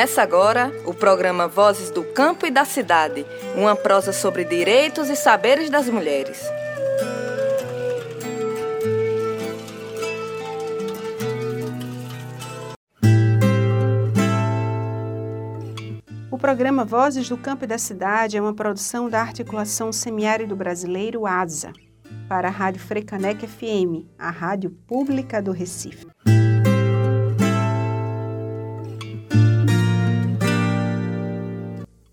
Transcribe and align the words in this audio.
Começa 0.00 0.22
agora 0.22 0.72
o 0.86 0.94
programa 0.94 1.46
Vozes 1.46 1.90
do 1.90 2.02
Campo 2.02 2.46
e 2.46 2.50
da 2.50 2.64
Cidade, 2.64 3.26
uma 3.54 3.76
prosa 3.76 4.14
sobre 4.14 4.46
direitos 4.46 5.10
e 5.10 5.14
saberes 5.14 5.68
das 5.68 5.90
mulheres. 5.90 6.40
O 16.30 16.38
programa 16.38 16.86
Vozes 16.86 17.28
do 17.28 17.36
Campo 17.36 17.64
e 17.64 17.68
da 17.68 17.76
Cidade 17.76 18.38
é 18.38 18.40
uma 18.40 18.54
produção 18.54 19.10
da 19.10 19.20
Articulação 19.20 19.92
Semiárido 19.92 20.56
Brasileiro 20.56 21.26
ASA, 21.26 21.74
para 22.26 22.48
a 22.48 22.50
Rádio 22.50 22.80
Frecanec 22.80 23.46
FM, 23.46 24.08
a 24.18 24.30
rádio 24.30 24.70
pública 24.70 25.42
do 25.42 25.52
Recife. 25.52 26.09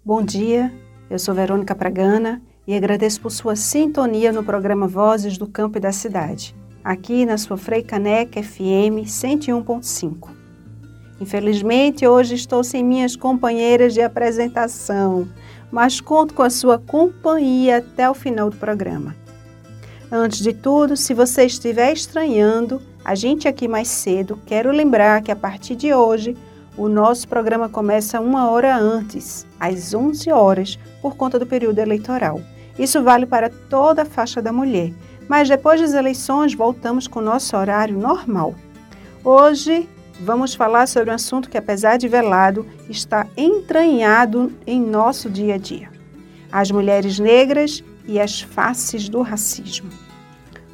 Bom 0.07 0.23
dia, 0.23 0.71
eu 1.09 1.19
sou 1.19 1.35
Verônica 1.35 1.75
Pragana 1.75 2.41
e 2.65 2.73
agradeço 2.73 3.19
por 3.19 3.29
sua 3.29 3.57
sintonia 3.57 4.31
no 4.31 4.41
programa 4.41 4.87
Vozes 4.87 5.37
do 5.37 5.45
Campo 5.45 5.77
e 5.77 5.81
da 5.81 5.91
Cidade, 5.91 6.55
aqui 6.81 7.25
na 7.25 7.37
sua 7.37 7.57
Freicaneca 7.57 8.41
FM 8.41 9.03
101.5. 9.03 10.29
Infelizmente, 11.19 12.07
hoje 12.07 12.35
estou 12.35 12.63
sem 12.63 12.85
minhas 12.85 13.17
companheiras 13.17 13.93
de 13.93 14.01
apresentação, 14.01 15.27
mas 15.69 15.99
conto 15.99 16.33
com 16.33 16.41
a 16.41 16.49
sua 16.49 16.79
companhia 16.79 17.79
até 17.79 18.09
o 18.09 18.13
final 18.13 18.49
do 18.49 18.55
programa. 18.55 19.13
Antes 20.09 20.39
de 20.39 20.53
tudo, 20.53 20.95
se 20.95 21.13
você 21.13 21.43
estiver 21.43 21.91
estranhando, 21.91 22.81
a 23.03 23.13
gente 23.13 23.45
aqui 23.45 23.67
mais 23.67 23.89
cedo, 23.89 24.39
quero 24.45 24.71
lembrar 24.71 25.21
que 25.21 25.33
a 25.33 25.35
partir 25.35 25.75
de 25.75 25.93
hoje 25.93 26.33
o 26.77 26.87
nosso 26.87 27.27
programa 27.27 27.67
começa 27.67 28.21
uma 28.21 28.51
hora 28.51 28.77
antes, 28.77 29.47
às 29.59 29.95
11 29.95 30.31
horas, 30.31 30.79
por 31.01 31.15
conta 31.15 31.39
do 31.39 31.45
período 31.45 31.79
eleitoral. 31.79 32.39
Isso 32.77 33.01
vale 33.01 33.25
para 33.25 33.49
toda 33.49 34.03
a 34.03 34.05
faixa 34.05 34.41
da 34.43 34.53
mulher, 34.53 34.93
mas 35.27 35.49
depois 35.49 35.81
das 35.81 35.93
eleições 35.93 36.53
voltamos 36.53 37.07
com 37.07 37.19
o 37.19 37.23
nosso 37.23 37.57
horário 37.57 37.97
normal. 37.97 38.53
Hoje 39.23 39.89
vamos 40.21 40.53
falar 40.53 40.87
sobre 40.87 41.09
um 41.09 41.15
assunto 41.15 41.49
que, 41.49 41.57
apesar 41.57 41.97
de 41.97 42.07
velado, 42.07 42.63
está 42.87 43.25
entranhado 43.35 44.53
em 44.65 44.79
nosso 44.79 45.31
dia 45.31 45.55
a 45.55 45.57
dia: 45.57 45.89
as 46.51 46.69
mulheres 46.69 47.17
negras 47.17 47.83
e 48.05 48.19
as 48.19 48.41
faces 48.41 49.09
do 49.09 49.23
racismo. 49.23 49.89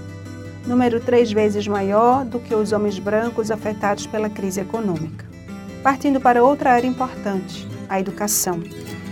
número 0.65 0.99
três 0.99 1.31
vezes 1.31 1.67
maior 1.67 2.25
do 2.25 2.39
que 2.39 2.55
os 2.55 2.71
homens 2.71 2.99
brancos 2.99 3.51
afetados 3.51 4.07
pela 4.07 4.29
crise 4.29 4.61
econômica. 4.61 5.25
Partindo 5.81 6.19
para 6.21 6.43
outra 6.43 6.71
área 6.71 6.87
importante, 6.87 7.67
a 7.89 7.99
educação. 7.99 8.61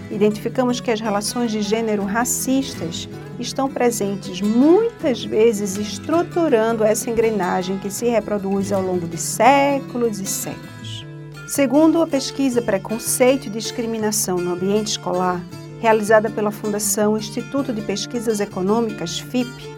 Identificamos 0.09 0.79
que 0.79 0.91
as 0.91 0.99
relações 0.99 1.51
de 1.51 1.61
gênero 1.61 2.03
racistas 2.03 3.07
estão 3.39 3.69
presentes 3.69 4.41
muitas 4.41 5.23
vezes 5.23 5.77
estruturando 5.77 6.83
essa 6.83 7.09
engrenagem 7.09 7.77
que 7.77 7.89
se 7.89 8.07
reproduz 8.07 8.71
ao 8.71 8.81
longo 8.81 9.07
de 9.07 9.17
séculos 9.17 10.19
e 10.19 10.25
séculos. 10.25 11.05
Segundo 11.47 12.01
a 12.01 12.07
pesquisa 12.07 12.61
Preconceito 12.61 13.47
e 13.47 13.49
Discriminação 13.49 14.37
no 14.37 14.53
Ambiente 14.53 14.91
Escolar, 14.91 15.41
realizada 15.81 16.29
pela 16.29 16.51
Fundação 16.51 17.17
Instituto 17.17 17.73
de 17.73 17.81
Pesquisas 17.81 18.39
Econômicas, 18.39 19.19
FIP, 19.19 19.70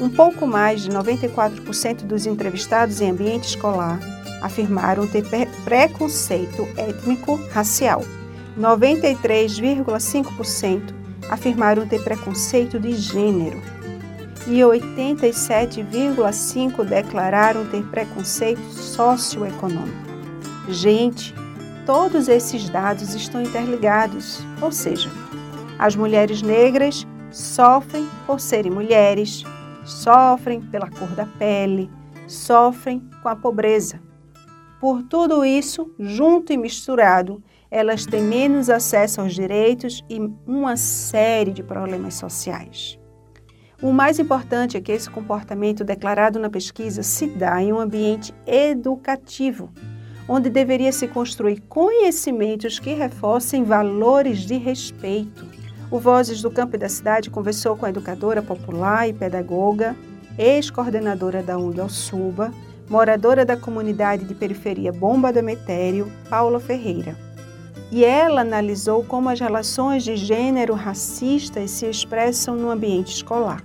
um 0.00 0.08
pouco 0.08 0.46
mais 0.46 0.82
de 0.82 0.90
94% 0.90 2.04
dos 2.04 2.26
entrevistados 2.26 3.00
em 3.00 3.10
ambiente 3.10 3.48
escolar 3.48 3.98
afirmaram 4.40 5.04
ter 5.06 5.24
preconceito 5.64 6.66
étnico-racial. 6.76 8.04
93,5% 8.58 10.94
afirmaram 11.28 11.86
ter 11.86 12.02
preconceito 12.02 12.78
de 12.78 12.94
gênero. 12.94 13.60
E 14.46 14.60
87,5% 14.60 16.84
declararam 16.84 17.66
ter 17.66 17.82
preconceito 17.84 18.62
socioeconômico. 18.70 20.08
Gente, 20.68 21.34
todos 21.84 22.28
esses 22.28 22.66
dados 22.68 23.14
estão 23.14 23.42
interligados, 23.42 24.40
ou 24.60 24.70
seja, 24.72 25.10
as 25.78 25.94
mulheres 25.94 26.42
negras 26.42 27.06
sofrem 27.30 28.08
por 28.26 28.40
serem 28.40 28.72
mulheres, 28.72 29.44
sofrem 29.88 30.60
pela 30.60 30.90
cor 30.90 31.08
da 31.08 31.26
pele, 31.26 31.90
sofrem 32.26 33.08
com 33.22 33.28
a 33.28 33.36
pobreza. 33.36 34.00
Por 34.80 35.02
tudo 35.02 35.44
isso, 35.44 35.92
junto 35.98 36.52
e 36.52 36.56
misturado, 36.56 37.42
elas 37.70 38.06
têm 38.06 38.22
menos 38.22 38.70
acesso 38.70 39.20
aos 39.20 39.34
direitos 39.34 40.04
e 40.08 40.20
uma 40.46 40.76
série 40.76 41.52
de 41.52 41.62
problemas 41.62 42.14
sociais. 42.14 42.98
O 43.82 43.92
mais 43.92 44.18
importante 44.18 44.76
é 44.76 44.80
que 44.80 44.92
esse 44.92 45.08
comportamento 45.08 45.84
declarado 45.84 46.38
na 46.38 46.50
pesquisa 46.50 47.02
se 47.02 47.26
dá 47.26 47.62
em 47.62 47.72
um 47.72 47.78
ambiente 47.78 48.34
educativo, 48.46 49.70
onde 50.28 50.50
deveria 50.50 50.92
se 50.92 51.08
construir 51.08 51.60
conhecimentos 51.62 52.78
que 52.78 52.92
reforcem 52.92 53.64
valores 53.64 54.40
de 54.40 54.56
respeito, 54.56 55.46
o 55.90 55.98
Vozes 55.98 56.42
do 56.42 56.50
Campo 56.50 56.76
e 56.76 56.78
da 56.78 56.88
Cidade 56.88 57.30
conversou 57.30 57.76
com 57.76 57.86
a 57.86 57.88
educadora 57.88 58.42
popular 58.42 59.08
e 59.08 59.12
pedagoga, 59.12 59.96
ex-coordenadora 60.36 61.42
da 61.42 61.56
UNDA 61.56 61.88
Suba, 61.88 62.52
moradora 62.88 63.44
da 63.44 63.56
comunidade 63.56 64.24
de 64.24 64.34
periferia 64.34 64.92
Bomba 64.92 65.32
do 65.32 65.38
Emetério, 65.38 66.10
Paula 66.28 66.60
Ferreira. 66.60 67.16
E 67.90 68.04
ela 68.04 68.42
analisou 68.42 69.02
como 69.02 69.30
as 69.30 69.40
relações 69.40 70.04
de 70.04 70.14
gênero 70.14 70.74
racistas 70.74 71.70
se 71.70 71.86
expressam 71.86 72.54
no 72.54 72.70
ambiente 72.70 73.14
escolar. 73.14 73.64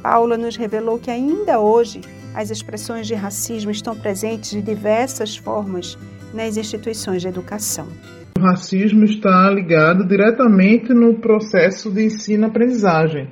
Paula 0.00 0.36
nos 0.36 0.56
revelou 0.56 0.96
que 0.98 1.10
ainda 1.10 1.58
hoje 1.58 2.00
as 2.34 2.50
expressões 2.50 3.08
de 3.08 3.14
racismo 3.14 3.70
estão 3.72 3.96
presentes 3.96 4.50
de 4.50 4.62
diversas 4.62 5.36
formas 5.36 5.98
nas 6.32 6.56
instituições 6.56 7.22
de 7.22 7.28
educação. 7.28 7.88
O 8.38 8.40
racismo 8.40 9.02
está 9.02 9.50
ligado 9.50 10.06
diretamente 10.06 10.94
no 10.94 11.18
processo 11.18 11.90
de 11.90 12.04
ensino-aprendizagem. 12.04 13.30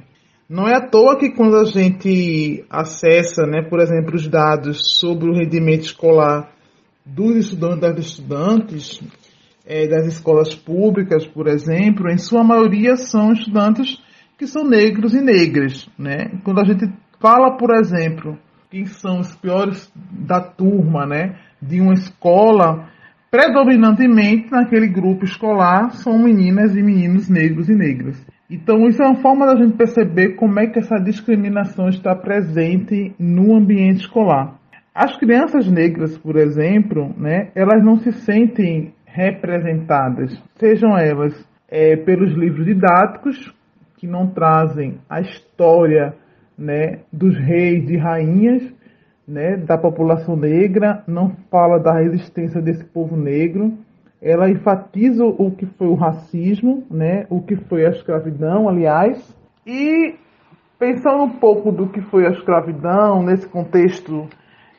Não 0.50 0.66
é 0.66 0.74
à 0.74 0.80
toa 0.80 1.16
que 1.16 1.30
quando 1.30 1.56
a 1.58 1.64
gente 1.64 2.64
acessa, 2.68 3.46
né, 3.46 3.62
por 3.62 3.78
exemplo, 3.78 4.16
os 4.16 4.26
dados 4.26 4.98
sobre 4.98 5.30
o 5.30 5.32
rendimento 5.32 5.82
escolar 5.82 6.50
dos 7.04 7.36
estudantes 7.36 7.80
das 7.80 7.98
estudantes 8.04 9.00
é, 9.64 9.86
das 9.86 10.06
escolas 10.06 10.56
públicas, 10.56 11.24
por 11.24 11.46
exemplo, 11.46 12.10
em 12.10 12.18
sua 12.18 12.42
maioria 12.42 12.96
são 12.96 13.32
estudantes 13.32 14.02
que 14.36 14.44
são 14.44 14.64
negros 14.64 15.14
e 15.14 15.20
negras. 15.20 15.88
Né? 15.96 16.32
Quando 16.42 16.62
a 16.62 16.64
gente 16.64 16.92
fala, 17.20 17.56
por 17.56 17.72
exemplo, 17.76 18.36
quem 18.72 18.86
são 18.86 19.20
os 19.20 19.36
piores 19.36 19.88
da 19.94 20.40
turma 20.40 21.06
né, 21.06 21.38
de 21.62 21.80
uma 21.80 21.94
escola, 21.94 22.88
predominantemente 23.30 24.50
naquele 24.50 24.88
grupo 24.88 25.24
escolar 25.24 25.90
são 25.90 26.18
meninas 26.18 26.76
e 26.76 26.82
meninos 26.82 27.28
negros 27.28 27.68
e 27.68 27.74
negras. 27.74 28.24
Então, 28.48 28.86
isso 28.86 29.02
é 29.02 29.06
uma 29.06 29.20
forma 29.20 29.44
da 29.46 29.56
gente 29.56 29.76
perceber 29.76 30.36
como 30.36 30.58
é 30.60 30.68
que 30.68 30.78
essa 30.78 30.96
discriminação 30.96 31.88
está 31.88 32.14
presente 32.14 33.12
no 33.18 33.56
ambiente 33.56 34.02
escolar. 34.02 34.56
As 34.94 35.16
crianças 35.18 35.70
negras, 35.70 36.16
por 36.16 36.36
exemplo, 36.36 37.12
né, 37.18 37.50
elas 37.54 37.84
não 37.84 37.96
se 37.98 38.12
sentem 38.12 38.94
representadas, 39.04 40.32
sejam 40.56 40.96
elas 40.96 41.34
é, 41.68 41.96
pelos 41.96 42.32
livros 42.32 42.64
didáticos, 42.64 43.54
que 43.96 44.06
não 44.06 44.28
trazem 44.28 44.98
a 45.08 45.20
história 45.20 46.14
né, 46.56 47.00
dos 47.12 47.36
reis 47.36 47.88
e 47.90 47.96
rainhas 47.96 48.75
né, 49.26 49.56
da 49.56 49.76
população 49.76 50.36
negra, 50.36 51.02
não 51.06 51.30
fala 51.50 51.78
da 51.78 51.92
resistência 51.92 52.60
desse 52.60 52.84
povo 52.84 53.16
negro, 53.16 53.72
ela 54.22 54.48
enfatiza 54.48 55.24
o 55.24 55.50
que 55.50 55.66
foi 55.66 55.88
o 55.88 55.94
racismo, 55.94 56.84
né, 56.90 57.26
o 57.28 57.42
que 57.42 57.56
foi 57.56 57.84
a 57.84 57.90
escravidão, 57.90 58.68
aliás, 58.68 59.36
e 59.66 60.14
pensando 60.78 61.24
um 61.24 61.38
pouco 61.38 61.72
do 61.72 61.88
que 61.88 62.00
foi 62.02 62.26
a 62.26 62.30
escravidão 62.30 63.22
nesse 63.22 63.48
contexto 63.48 64.28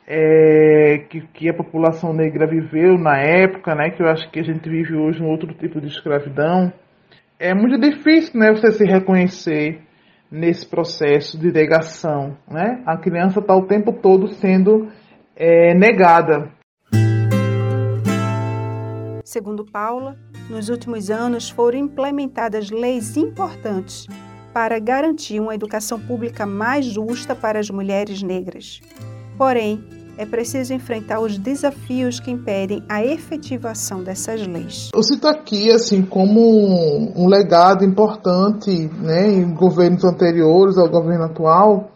é, 0.06 1.04
que, 1.10 1.20
que, 1.34 1.48
a 1.50 1.54
população 1.54 2.14
negra 2.14 2.46
viveu 2.46 2.96
na 2.96 3.18
época, 3.18 3.74
né, 3.74 3.90
que 3.90 4.02
eu 4.02 4.08
acho 4.08 4.30
que 4.30 4.40
a 4.40 4.44
gente 4.44 4.68
vive 4.68 4.96
hoje 4.96 5.22
um 5.22 5.28
outro 5.28 5.52
tipo 5.54 5.80
de 5.80 5.88
escravidão, 5.88 6.72
é 7.38 7.54
muito 7.54 7.78
difícil 7.78 8.40
né, 8.40 8.50
você 8.50 8.72
se 8.72 8.84
reconhecer 8.84 9.80
nesse 10.30 10.66
processo 10.66 11.38
de 11.38 11.50
negação. 11.50 12.36
Né? 12.48 12.82
A 12.86 12.96
criança 12.96 13.40
está 13.40 13.54
o 13.56 13.66
tempo 13.66 13.92
todo 13.92 14.28
sendo 14.28 14.88
é, 15.36 15.74
negada. 15.74 16.50
Segundo 19.24 19.64
Paula, 19.64 20.16
nos 20.48 20.68
últimos 20.68 21.10
anos 21.10 21.50
foram 21.50 21.78
implementadas 21.78 22.70
leis 22.70 23.16
importantes 23.16 24.06
para 24.54 24.78
garantir 24.78 25.38
uma 25.40 25.54
educação 25.54 26.00
pública 26.00 26.46
mais 26.46 26.86
justa 26.86 27.34
para 27.36 27.58
as 27.58 27.70
mulheres 27.70 28.22
negras. 28.22 28.80
Porém, 29.36 29.84
é 30.18 30.26
preciso 30.26 30.74
enfrentar 30.74 31.20
os 31.20 31.38
desafios 31.38 32.18
que 32.18 32.32
impedem 32.32 32.82
a 32.88 33.04
efetivação 33.04 34.02
dessas 34.02 34.44
leis. 34.44 34.90
Eu 34.92 35.04
cito 35.04 35.28
aqui 35.28 35.70
assim 35.70 36.02
como 36.02 37.12
um 37.16 37.28
legado 37.28 37.84
importante, 37.84 38.90
né, 39.00 39.28
em 39.28 39.54
governos 39.54 40.02
anteriores 40.04 40.76
ao 40.76 40.90
governo 40.90 41.26
atual, 41.26 41.92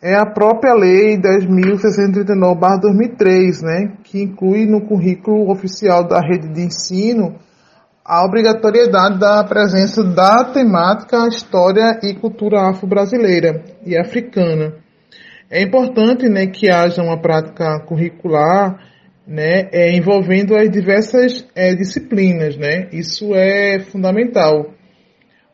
é 0.00 0.14
a 0.14 0.24
própria 0.24 0.72
lei 0.72 1.18
10.639/2003, 1.18 3.60
né, 3.62 3.92
que 4.02 4.22
inclui 4.22 4.64
no 4.64 4.86
currículo 4.86 5.50
oficial 5.50 6.08
da 6.08 6.18
rede 6.20 6.48
de 6.48 6.62
ensino 6.62 7.34
a 8.02 8.24
obrigatoriedade 8.24 9.18
da 9.18 9.44
presença 9.44 10.02
da 10.02 10.44
temática 10.44 11.28
história 11.28 12.00
e 12.02 12.14
cultura 12.14 12.70
afro-brasileira 12.70 13.62
e 13.84 13.98
africana 13.98 14.85
é 15.50 15.62
importante 15.62 16.28
né, 16.28 16.46
que 16.46 16.68
haja 16.68 17.02
uma 17.02 17.20
prática 17.20 17.80
curricular 17.86 18.78
né, 19.26 19.68
é, 19.72 19.92
envolvendo 19.96 20.56
as 20.56 20.70
diversas 20.70 21.46
é, 21.54 21.74
disciplinas. 21.74 22.56
Né? 22.56 22.88
Isso 22.92 23.34
é 23.34 23.80
fundamental. 23.80 24.74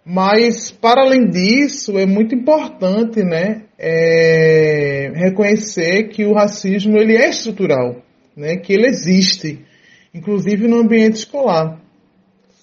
Mas, 0.05 0.71
para 0.71 1.03
além 1.03 1.29
disso, 1.29 1.97
é 1.97 2.05
muito 2.05 2.35
importante 2.35 3.23
né, 3.23 3.63
é, 3.79 5.13
reconhecer 5.15 6.09
que 6.09 6.25
o 6.25 6.33
racismo 6.33 6.97
ele 6.99 7.17
é 7.17 7.29
estrutural, 7.29 8.03
né, 8.37 8.57
que 8.57 8.73
ele 8.73 8.89
existe, 8.89 9.65
inclusive 10.13 10.67
no 10.67 10.79
ambiente 10.79 11.19
escolar. 11.19 11.81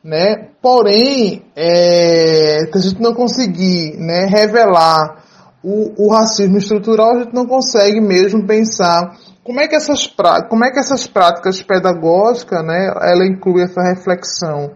Né? 0.02 0.52
Porém, 0.62 1.42
é, 1.56 2.70
se 2.72 2.78
a 2.78 2.82
gente 2.82 3.02
não 3.02 3.14
conseguir 3.14 3.98
né, 3.98 4.26
revelar 4.26 5.26
o, 5.64 6.06
o 6.06 6.14
racismo 6.14 6.58
estrutural, 6.58 7.16
a 7.16 7.24
gente 7.24 7.34
não 7.34 7.48
consegue 7.48 8.00
mesmo 8.00 8.46
pensar 8.46 9.18
como 9.46 9.60
é 9.60 9.68
que 9.68 9.76
essas, 9.76 10.08
como 10.50 10.66
é 10.66 10.72
que 10.72 10.80
essas 10.80 11.06
práticas 11.06 11.62
pedagógicas, 11.62 12.66
né, 12.66 12.92
ela 13.00 13.28
inclui 13.28 13.62
essa 13.62 13.80
reflexão? 13.84 14.72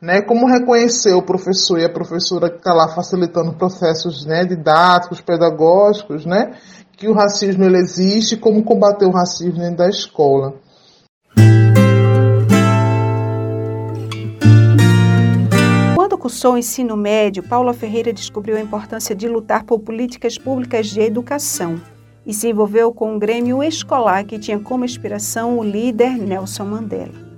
Né, 0.00 0.20
como 0.20 0.48
reconhecer 0.48 1.12
o 1.12 1.22
professor 1.22 1.78
e 1.78 1.84
a 1.84 1.92
professora 1.92 2.50
que 2.50 2.56
está 2.56 2.72
lá 2.72 2.88
facilitando 2.88 3.52
processos 3.54 4.26
né, 4.26 4.44
didáticos, 4.44 5.20
pedagógicos, 5.20 6.26
né, 6.26 6.56
que 6.96 7.08
o 7.08 7.12
racismo 7.12 7.64
ele 7.64 7.78
existe, 7.78 8.36
como 8.36 8.64
combater 8.64 9.06
o 9.06 9.12
racismo 9.12 9.58
dentro 9.58 9.76
da 9.76 9.88
escola. 9.88 10.54
Quando 15.94 16.18
cursou 16.18 16.54
o 16.54 16.58
ensino 16.58 16.96
médio, 16.96 17.44
Paula 17.44 17.72
Ferreira 17.72 18.12
descobriu 18.12 18.56
a 18.56 18.60
importância 18.60 19.14
de 19.14 19.28
lutar 19.28 19.64
por 19.64 19.80
políticas 19.80 20.36
públicas 20.36 20.88
de 20.88 21.00
educação 21.00 21.80
e 22.26 22.32
se 22.32 22.48
envolveu 22.48 22.92
com 22.92 23.14
um 23.14 23.18
grêmio 23.18 23.62
escolar 23.62 24.24
que 24.24 24.38
tinha 24.38 24.58
como 24.58 24.84
inspiração 24.84 25.58
o 25.58 25.64
líder 25.64 26.16
Nelson 26.16 26.64
Mandela. 26.64 27.32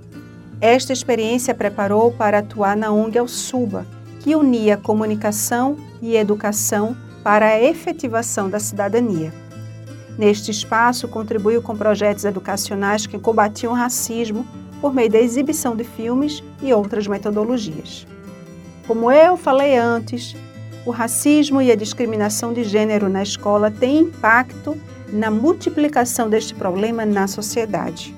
Esta 0.61 0.93
experiência 0.93 1.53
preparou 1.53 2.11
para 2.11 2.39
atuar 2.39 2.77
na 2.77 2.91
ONG 2.91 3.17
El 3.17 3.27
Suba, 3.27 3.85
que 4.21 4.35
unia 4.35 4.77
comunicação 4.77 5.77
e 6.01 6.15
educação 6.15 6.95
para 7.23 7.47
a 7.47 7.61
efetivação 7.61 8.49
da 8.49 8.59
cidadania. 8.59 9.33
Neste 10.17 10.49
espaço, 10.49 11.07
contribuiu 11.07 11.61
com 11.61 11.75
projetos 11.75 12.23
educacionais 12.23 13.05
que 13.05 13.19
combatiam 13.19 13.73
o 13.73 13.75
racismo 13.75 14.45
por 14.79 14.93
meio 14.93 15.09
da 15.09 15.19
exibição 15.19 15.75
de 15.75 15.83
filmes 15.83 16.43
e 16.61 16.73
outras 16.73 17.07
metodologias. 17.07 18.07
Como 18.87 19.11
eu 19.11 19.35
falei 19.35 19.75
antes, 19.75 20.35
o 20.85 20.91
racismo 20.91 21.61
e 21.61 21.71
a 21.71 21.75
discriminação 21.75 22.53
de 22.53 22.63
gênero 22.63 23.09
na 23.09 23.23
escola 23.23 23.71
têm 23.71 23.99
impacto 23.99 24.77
na 25.11 25.31
multiplicação 25.31 26.29
deste 26.29 26.53
problema 26.53 27.05
na 27.05 27.27
sociedade. 27.27 28.15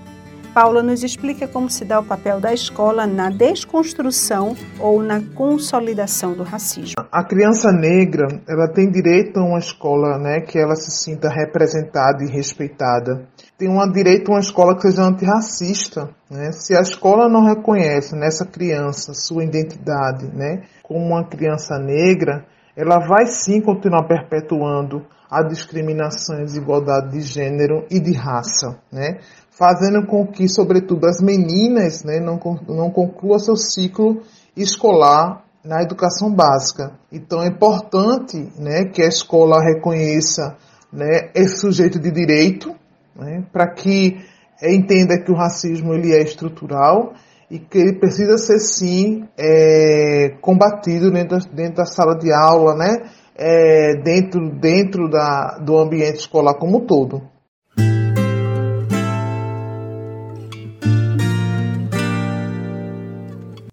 Paula 0.54 0.82
nos 0.82 1.04
explica 1.04 1.48
como 1.48 1.70
se 1.70 1.86
dá 1.86 2.00
o 2.00 2.04
papel 2.04 2.40
da 2.40 2.52
escola 2.52 3.06
na 3.06 3.30
desconstrução 3.30 4.56
ou 4.80 5.04
na 5.04 5.22
consolidação 5.36 6.34
do 6.34 6.42
racismo. 6.42 6.96
A 7.12 7.24
criança 7.24 7.72
negra, 7.72 8.26
ela 8.50 8.68
tem 8.68 8.90
direito 8.90 9.40
a 9.40 9.44
uma 9.44 9.60
escola, 9.60 10.18
né, 10.18 10.42
que 10.42 10.58
ela 10.58 10.76
se 10.76 10.90
sinta 10.90 11.30
representada 11.30 12.24
e 12.24 12.32
respeitada. 12.32 13.28
Tem 13.56 13.70
um 13.70 13.92
direito 13.92 14.32
a 14.32 14.36
uma 14.36 14.40
escola 14.40 14.76
que 14.76 14.82
seja 14.82 15.04
antirracista, 15.04 16.10
né? 16.30 16.52
Se 16.52 16.76
a 16.76 16.82
escola 16.82 17.30
não 17.30 17.46
reconhece 17.46 18.16
nessa 18.16 18.44
criança 18.44 19.14
sua 19.14 19.44
identidade, 19.44 20.26
né, 20.34 20.64
como 20.82 21.06
uma 21.06 21.24
criança 21.24 21.78
negra, 21.78 22.46
ela 22.78 23.00
vai 23.00 23.26
sim 23.26 23.60
continuar 23.60 24.08
perpetuando 24.08 25.04
a 25.30 25.42
discriminação 25.42 26.40
e 26.40 26.46
desigualdade 26.46 27.12
de 27.12 27.22
gênero 27.22 27.84
e 27.90 28.00
de 28.00 28.14
raça, 28.14 28.80
né? 28.92 29.18
fazendo 29.50 30.06
com 30.06 30.28
que, 30.28 30.48
sobretudo, 30.48 31.08
as 31.08 31.20
meninas 31.20 32.04
né, 32.04 32.20
não, 32.20 32.40
não 32.70 32.92
concluam 32.92 33.40
seu 33.40 33.56
ciclo 33.56 34.22
escolar 34.56 35.44
na 35.66 35.82
educação 35.82 36.32
básica. 36.32 36.92
Então 37.12 37.42
é 37.42 37.48
importante 37.48 38.38
né, 38.60 38.86
que 38.86 39.02
a 39.02 39.08
escola 39.08 39.60
reconheça 39.60 40.56
né, 40.94 41.32
esse 41.34 41.58
sujeito 41.58 42.00
de 42.00 42.12
direito, 42.12 42.76
né, 43.16 43.44
para 43.52 43.68
que 43.74 44.24
entenda 44.62 45.20
que 45.20 45.32
o 45.32 45.36
racismo 45.36 45.94
ele 45.94 46.14
é 46.14 46.22
estrutural 46.22 47.14
e 47.50 47.60
que 47.60 47.78
ele 47.78 48.00
precisa 48.00 48.38
ser 48.38 48.60
sim 48.60 49.28
é, 49.38 50.36
combatido 50.42 51.12
dentro, 51.12 51.38
dentro 51.54 51.76
da 51.76 51.86
sala 51.86 52.18
de 52.18 52.32
aula, 52.32 52.76
né? 52.76 53.10
é, 53.38 53.96
dentro, 54.02 54.50
dentro 54.50 55.08
da, 55.08 55.60
do 55.60 55.78
ambiente 55.78 56.22
escolar 56.22 56.56
como 56.56 56.78
um 56.78 56.86
todo. 56.86 57.22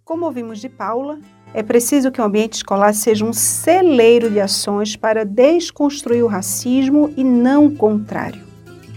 Como 0.05 0.27
ouvimos 0.27 0.61
de 0.61 0.69
Paula, 0.69 1.19
é 1.55 1.63
preciso 1.63 2.13
que 2.13 2.21
o 2.21 2.25
ambiente 2.25 2.55
escolar 2.55 2.93
seja 2.93 3.25
um 3.25 3.33
celeiro 3.33 4.31
de 4.31 4.39
ações 4.39 4.97
para 4.97 5.25
desconstruir 5.25 6.23
o 6.23 6.29
racismo 6.29 7.13
e 7.17 7.25
não 7.25 7.67
o 7.67 7.75
contrário. 7.75 8.43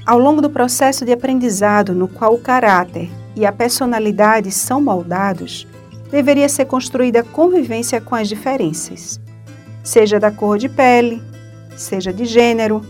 Ao 0.05 0.19
longo 0.19 0.41
do 0.41 0.49
processo 0.49 1.05
de 1.05 1.11
aprendizado, 1.11 1.93
no 1.93 2.07
qual 2.07 2.33
o 2.33 2.41
caráter 2.41 3.09
e 3.37 3.45
a 3.45 3.51
personalidade 3.51 4.51
são 4.51 4.81
moldados, 4.81 5.67
deveria 6.09 6.49
ser 6.49 6.65
construída 6.65 7.23
convivência 7.23 8.01
com 8.01 8.15
as 8.15 8.27
diferenças, 8.27 9.21
seja 9.83 10.19
da 10.19 10.31
cor 10.31 10.57
de 10.57 10.67
pele, 10.67 11.21
seja 11.75 12.11
de 12.11 12.25
gênero, 12.25 12.81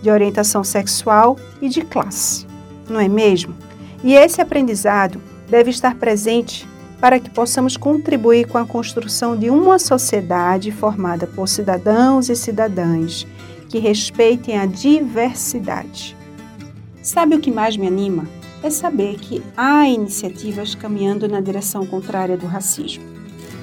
de 0.00 0.08
orientação 0.08 0.62
sexual 0.62 1.36
e 1.60 1.68
de 1.68 1.82
classe, 1.82 2.46
não 2.88 3.00
é 3.00 3.08
mesmo? 3.08 3.52
E 4.04 4.14
esse 4.14 4.40
aprendizado 4.40 5.20
deve 5.48 5.70
estar 5.70 5.96
presente 5.96 6.68
para 7.00 7.18
que 7.18 7.28
possamos 7.28 7.76
contribuir 7.76 8.46
com 8.46 8.58
a 8.58 8.64
construção 8.64 9.36
de 9.36 9.50
uma 9.50 9.78
sociedade 9.78 10.70
formada 10.70 11.26
por 11.26 11.48
cidadãos 11.48 12.28
e 12.28 12.36
cidadãs 12.36 13.26
que 13.68 13.80
respeitem 13.80 14.56
a 14.56 14.66
diversidade. 14.66 16.16
Sabe 17.02 17.34
o 17.34 17.40
que 17.40 17.50
mais 17.50 17.76
me 17.76 17.86
anima? 17.86 18.24
É 18.66 18.70
saber 18.70 19.14
que 19.14 19.40
há 19.56 19.86
iniciativas 19.86 20.74
caminhando 20.74 21.28
na 21.28 21.40
direção 21.40 21.86
contrária 21.86 22.36
do 22.36 22.48
racismo. 22.48 23.04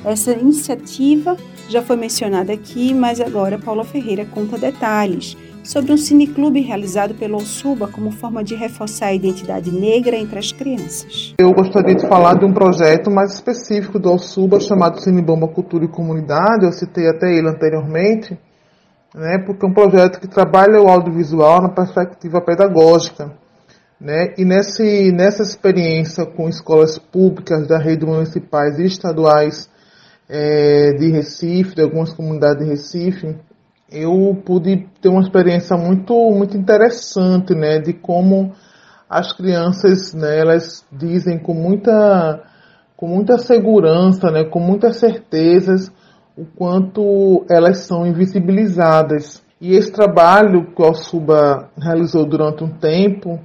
Essa 0.05 0.31
iniciativa 0.31 1.35
já 1.67 1.81
foi 1.81 1.97
mencionada 1.97 2.53
aqui, 2.53 2.93
mas 2.93 3.19
agora 3.19 3.59
Paula 3.59 3.83
Ferreira 3.83 4.25
conta 4.25 4.57
detalhes 4.57 5.35
sobre 5.61 5.91
um 5.91 5.97
cineclube 5.97 6.61
realizado 6.61 7.15
pelo 7.15 7.35
Alsuba 7.35 7.85
como 7.85 8.11
forma 8.11 8.45
de 8.45 8.55
reforçar 8.55 9.07
a 9.07 9.13
identidade 9.13 9.69
negra 9.71 10.15
entre 10.15 10.39
as 10.39 10.53
crianças. 10.53 11.33
Eu 11.37 11.51
gostaria 11.51 11.95
de 11.95 12.07
falar 12.07 12.39
de 12.39 12.45
um 12.45 12.53
projeto 12.53 13.11
mais 13.11 13.33
específico 13.33 13.99
do 13.99 14.07
Alsuba 14.07 14.57
chamado 14.61 15.01
Cinebomba 15.01 15.49
Cultura 15.49 15.83
e 15.83 15.89
Comunidade, 15.89 16.63
eu 16.63 16.71
citei 16.71 17.09
até 17.09 17.29
ele 17.29 17.49
anteriormente, 17.49 18.39
né, 19.13 19.37
porque 19.45 19.65
é 19.65 19.69
um 19.69 19.73
projeto 19.73 20.21
que 20.21 20.29
trabalha 20.29 20.81
o 20.81 20.87
audiovisual 20.87 21.61
na 21.61 21.67
perspectiva 21.67 22.39
pedagógica. 22.39 23.42
Né, 24.03 24.33
e 24.37 24.43
nesse, 24.43 25.13
nessa 25.13 25.43
experiência 25.43 26.25
com 26.25 26.49
escolas 26.49 26.99
públicas 26.99 27.65
da 27.69 27.77
rede 27.77 28.05
municipais 28.05 28.77
e 28.77 28.83
estaduais 28.83 29.69
é, 30.27 30.91
de 30.91 31.09
Recife, 31.09 31.73
de 31.73 31.83
algumas 31.83 32.11
comunidades 32.11 32.65
de 32.65 32.69
Recife, 32.69 33.37
eu 33.89 34.37
pude 34.45 34.89
ter 35.01 35.07
uma 35.07 35.21
experiência 35.21 35.77
muito, 35.77 36.13
muito 36.31 36.57
interessante, 36.57 37.55
né, 37.55 37.79
de 37.79 37.93
como 37.93 38.51
as 39.09 39.31
crianças, 39.31 40.13
né, 40.13 40.37
elas 40.37 40.85
dizem 40.91 41.39
com 41.39 41.53
muita, 41.53 42.43
com 42.97 43.07
muita 43.07 43.37
segurança, 43.37 44.29
né, 44.31 44.43
com 44.43 44.59
muitas 44.59 44.97
certezas, 44.97 45.89
o 46.35 46.43
quanto 46.43 47.45
elas 47.49 47.85
são 47.85 48.05
invisibilizadas. 48.05 49.41
E 49.61 49.77
esse 49.77 49.93
trabalho 49.93 50.73
que 50.75 50.81
o 50.81 50.85
Alsuba 50.85 51.69
realizou 51.81 52.25
durante 52.25 52.65
um 52.65 52.69
tempo, 52.69 53.39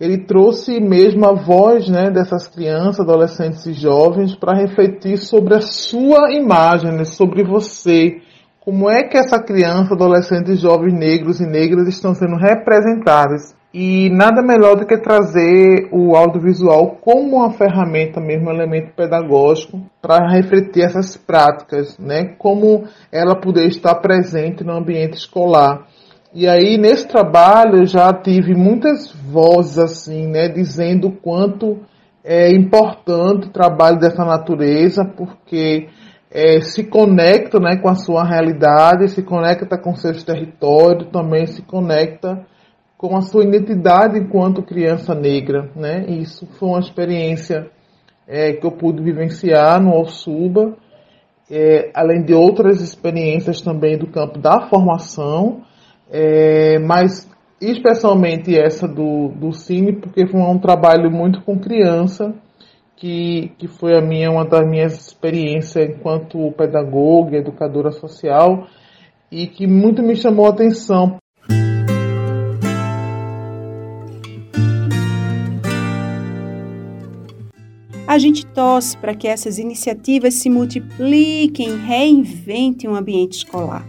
ele 0.00 0.18
trouxe 0.18 0.80
mesmo 0.80 1.26
a 1.26 1.32
voz 1.32 1.88
né, 1.88 2.10
dessas 2.10 2.46
crianças, 2.46 3.00
adolescentes 3.00 3.66
e 3.66 3.72
jovens 3.72 4.34
para 4.34 4.56
refletir 4.56 5.18
sobre 5.18 5.54
a 5.54 5.60
sua 5.60 6.32
imagem, 6.32 6.92
né, 6.92 7.04
sobre 7.04 7.42
você, 7.42 8.20
como 8.60 8.88
é 8.90 9.02
que 9.02 9.16
essa 9.16 9.42
criança, 9.42 9.94
adolescente, 9.94 10.54
jovens 10.54 10.92
negros 10.92 11.40
e 11.40 11.46
negras 11.46 11.88
estão 11.88 12.14
sendo 12.14 12.36
representadas. 12.36 13.56
E 13.72 14.10
nada 14.10 14.42
melhor 14.42 14.76
do 14.76 14.86
que 14.86 14.98
trazer 14.98 15.88
o 15.90 16.14
audiovisual 16.14 16.98
como 17.00 17.36
uma 17.36 17.52
ferramenta 17.52 18.20
mesmo, 18.20 18.48
um 18.48 18.52
elemento 18.52 18.94
pedagógico 18.94 19.80
para 20.02 20.26
refletir 20.30 20.82
essas 20.82 21.16
práticas, 21.16 21.98
né? 21.98 22.34
Como 22.38 22.84
ela 23.10 23.40
poder 23.40 23.66
estar 23.68 23.94
presente 23.96 24.62
no 24.62 24.72
ambiente 24.72 25.18
escolar. 25.18 25.86
E 26.34 26.46
aí 26.46 26.76
nesse 26.76 27.08
trabalho 27.08 27.78
eu 27.78 27.86
já 27.86 28.12
tive 28.12 28.54
muitas 28.54 29.10
vozes 29.12 29.78
assim, 29.78 30.26
né, 30.26 30.48
dizendo 30.48 31.08
o 31.08 31.16
quanto 31.16 31.78
é 32.22 32.52
importante 32.52 33.46
o 33.46 33.52
trabalho 33.52 33.98
dessa 33.98 34.24
natureza, 34.24 35.04
porque 35.04 35.88
é, 36.30 36.60
se 36.60 36.84
conecta 36.84 37.58
né, 37.58 37.76
com 37.76 37.88
a 37.88 37.94
sua 37.94 38.22
realidade, 38.22 39.08
se 39.08 39.22
conecta 39.22 39.78
com 39.78 39.94
seus 39.94 40.22
territórios, 40.22 41.08
também 41.10 41.46
se 41.46 41.62
conecta 41.62 42.44
com 42.98 43.16
a 43.16 43.22
sua 43.22 43.44
identidade 43.44 44.18
enquanto 44.18 44.62
criança 44.62 45.14
negra. 45.14 45.70
Né? 45.74 46.04
Isso 46.08 46.46
foi 46.58 46.68
uma 46.68 46.80
experiência 46.80 47.70
é, 48.26 48.52
que 48.52 48.66
eu 48.66 48.72
pude 48.72 49.02
vivenciar 49.02 49.80
no 49.82 49.92
Alsuba, 49.92 50.76
é, 51.50 51.90
além 51.94 52.22
de 52.22 52.34
outras 52.34 52.82
experiências 52.82 53.62
também 53.62 53.96
do 53.96 54.06
campo 54.06 54.38
da 54.38 54.68
formação, 54.68 55.62
é, 56.10 56.78
mas 56.78 57.28
especialmente 57.60 58.56
essa 58.56 58.86
do, 58.86 59.28
do 59.28 59.52
Cine, 59.52 59.92
porque 59.92 60.26
foi 60.26 60.40
um 60.40 60.58
trabalho 60.58 61.10
muito 61.10 61.42
com 61.42 61.58
criança, 61.58 62.34
que, 62.96 63.52
que 63.58 63.68
foi 63.68 63.96
a 63.96 64.00
minha, 64.00 64.30
uma 64.30 64.44
das 64.44 64.68
minhas 64.68 65.06
experiências 65.06 65.88
enquanto 65.88 66.52
pedagoga, 66.52 67.36
educadora 67.36 67.92
social, 67.92 68.66
e 69.30 69.46
que 69.46 69.66
muito 69.66 70.02
me 70.02 70.16
chamou 70.16 70.46
a 70.46 70.50
atenção. 70.50 71.18
A 78.06 78.16
gente 78.16 78.46
torce 78.46 78.96
para 78.96 79.14
que 79.14 79.28
essas 79.28 79.58
iniciativas 79.58 80.34
se 80.34 80.48
multipliquem, 80.48 81.76
reinventem 81.76 82.88
o 82.88 82.94
ambiente 82.94 83.44
escolar. 83.44 83.84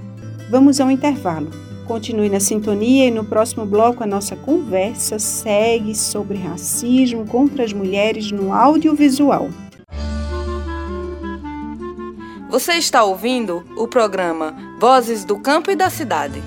Vamos 0.51 0.81
ao 0.81 0.91
intervalo. 0.91 1.68
Continue 1.89 2.29
na 2.29 2.39
sintonia 2.39 3.07
e 3.07 3.09
no 3.09 3.25
próximo 3.25 3.65
bloco 3.65 4.03
a 4.03 4.05
nossa 4.05 4.35
conversa 4.35 5.17
segue 5.17 5.95
sobre 5.95 6.37
racismo 6.37 7.25
contra 7.25 7.63
as 7.63 7.73
mulheres 7.73 8.31
no 8.31 8.53
audiovisual. 8.53 9.49
Você 12.47 12.73
está 12.73 13.03
ouvindo 13.03 13.65
o 13.75 13.87
programa 13.87 14.55
Vozes 14.79 15.25
do 15.25 15.39
Campo 15.39 15.71
e 15.71 15.75
da 15.75 15.89
Cidade. 15.89 16.43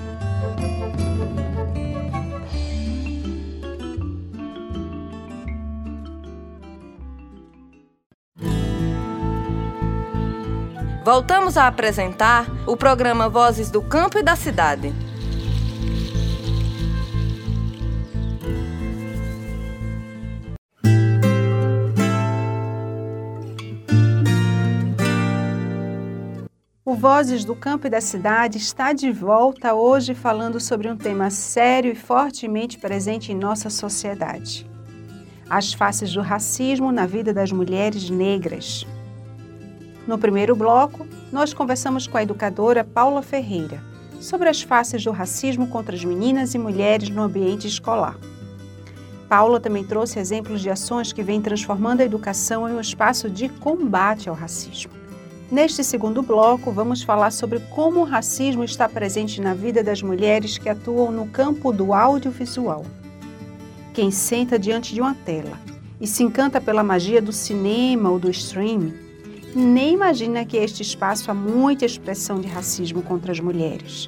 Voltamos 11.03 11.57
a 11.57 11.67
apresentar 11.67 12.49
o 12.65 12.77
programa 12.77 13.27
Vozes 13.27 13.69
do 13.69 13.81
Campo 13.81 14.17
e 14.17 14.23
da 14.23 14.37
Cidade. 14.37 15.12
O 26.93 26.95
Vozes 26.95 27.43
do 27.43 27.55
Campo 27.55 27.87
e 27.87 27.89
da 27.89 27.99
Cidade 27.99 28.59
está 28.59 28.93
de 28.93 29.11
volta 29.11 29.73
hoje 29.73 30.13
falando 30.13 30.59
sobre 30.59 30.87
um 30.87 30.95
tema 30.95 31.31
sério 31.31 31.91
e 31.91 31.95
fortemente 31.95 32.77
presente 32.77 33.31
em 33.31 33.35
nossa 33.35 33.67
sociedade: 33.67 34.69
as 35.49 35.73
faces 35.73 36.13
do 36.13 36.21
racismo 36.21 36.91
na 36.91 37.07
vida 37.07 37.33
das 37.33 37.51
mulheres 37.51 38.11
negras. 38.11 38.85
No 40.05 40.19
primeiro 40.19 40.55
bloco, 40.55 41.07
nós 41.31 41.51
conversamos 41.51 42.05
com 42.05 42.15
a 42.15 42.21
educadora 42.21 42.83
Paula 42.83 43.23
Ferreira 43.23 43.81
sobre 44.21 44.47
as 44.47 44.61
faces 44.61 45.03
do 45.03 45.09
racismo 45.09 45.65
contra 45.69 45.95
as 45.95 46.05
meninas 46.05 46.53
e 46.53 46.59
mulheres 46.59 47.09
no 47.09 47.23
ambiente 47.23 47.67
escolar. 47.67 48.19
Paula 49.27 49.59
também 49.59 49.83
trouxe 49.83 50.19
exemplos 50.19 50.61
de 50.61 50.69
ações 50.69 51.11
que 51.11 51.23
vêm 51.23 51.41
transformando 51.41 52.01
a 52.01 52.05
educação 52.05 52.69
em 52.69 52.73
um 52.73 52.79
espaço 52.79 53.31
de 53.31 53.49
combate 53.49 54.29
ao 54.29 54.35
racismo. 54.35 55.02
Neste 55.51 55.83
segundo 55.83 56.23
bloco, 56.23 56.71
vamos 56.71 57.03
falar 57.03 57.31
sobre 57.31 57.59
como 57.69 57.99
o 57.99 58.05
racismo 58.05 58.63
está 58.63 58.89
presente 58.89 59.39
na 59.39 59.53
vida 59.53 59.83
das 59.83 60.01
mulheres 60.01 60.57
que 60.57 60.69
atuam 60.69 61.11
no 61.11 61.27
campo 61.27 61.71
do 61.71 61.93
audiovisual. 61.93 62.85
Quem 63.93 64.09
senta 64.09 64.57
diante 64.57 64.93
de 64.93 65.01
uma 65.01 65.13
tela 65.13 65.59
e 66.01 66.07
se 66.07 66.23
encanta 66.23 66.59
pela 66.59 66.83
magia 66.83 67.21
do 67.21 67.31
cinema 67.31 68.09
ou 68.09 68.17
do 68.17 68.29
streaming, 68.31 68.93
nem 69.55 69.93
imagina 69.93 70.43
que 70.43 70.57
este 70.57 70.81
espaço 70.81 71.29
há 71.29 71.33
muita 71.33 71.85
expressão 71.85 72.41
de 72.41 72.47
racismo 72.47 73.03
contra 73.03 73.31
as 73.31 73.39
mulheres. 73.39 74.07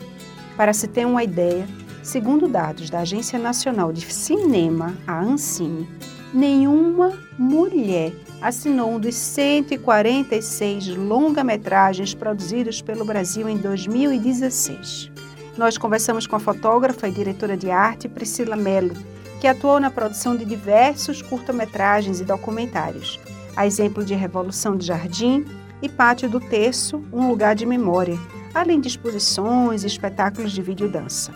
Para 0.57 0.73
se 0.73 0.87
ter 0.87 1.05
uma 1.05 1.23
ideia, 1.23 1.67
segundo 2.01 2.47
dados 2.47 2.89
da 2.89 2.99
Agência 2.99 3.37
Nacional 3.37 3.93
de 3.93 4.01
Cinema, 4.11 4.95
a 5.05 5.21
ANCINE, 5.21 5.87
nenhuma 6.33 7.13
mulher 7.37 8.13
assinou 8.41 8.91
um 8.91 8.99
dos 8.99 9.15
146 9.15 10.95
longa-metragens 10.95 12.13
produzidos 12.13 12.81
pelo 12.81 13.05
Brasil 13.05 13.47
em 13.49 13.57
2016. 13.57 15.11
Nós 15.57 15.77
conversamos 15.77 16.27
com 16.27 16.35
a 16.35 16.39
fotógrafa 16.39 17.07
e 17.07 17.11
diretora 17.11 17.55
de 17.55 17.71
arte 17.71 18.09
Priscila 18.09 18.55
Mello, 18.55 18.93
que 19.39 19.47
atuou 19.47 19.79
na 19.79 19.89
produção 19.89 20.35
de 20.35 20.45
diversos 20.45 21.21
curta-metragens 21.21 22.19
e 22.19 22.25
documentários, 22.25 23.19
a 23.55 23.65
exemplo 23.65 24.03
de 24.03 24.13
Revolução 24.13 24.75
de 24.75 24.85
Jardim 24.85 25.45
e 25.81 25.87
Pátio 25.87 26.29
do 26.29 26.39
Terço, 26.39 27.03
um 27.11 27.29
lugar 27.29 27.55
de 27.55 27.65
memória, 27.65 28.17
além 28.53 28.79
de 28.79 28.87
exposições 28.87 29.83
e 29.83 29.87
espetáculos 29.87 30.51
de 30.51 30.61
videodança. 30.61 31.31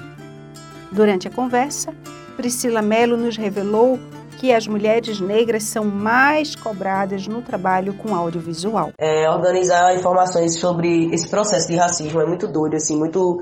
Durante 0.92 1.28
a 1.28 1.32
conversa, 1.32 1.94
Priscila 2.36 2.82
Mello 2.82 3.16
nos 3.16 3.38
revelou 3.38 4.00
que 4.40 4.54
as 4.54 4.66
mulheres 4.66 5.20
negras 5.20 5.64
são 5.64 5.84
mais 5.84 6.56
cobradas 6.56 7.28
no 7.28 7.42
trabalho 7.42 7.94
com 7.96 8.16
audiovisual. 8.16 8.92
É, 8.98 9.30
organizar 9.30 9.94
informações 9.94 10.58
sobre 10.58 11.14
esse 11.14 11.30
processo 11.30 11.68
de 11.68 11.76
racismo 11.76 12.22
é 12.22 12.26
muito 12.26 12.48
doido, 12.48 12.76
assim, 12.76 12.98
muito 12.98 13.40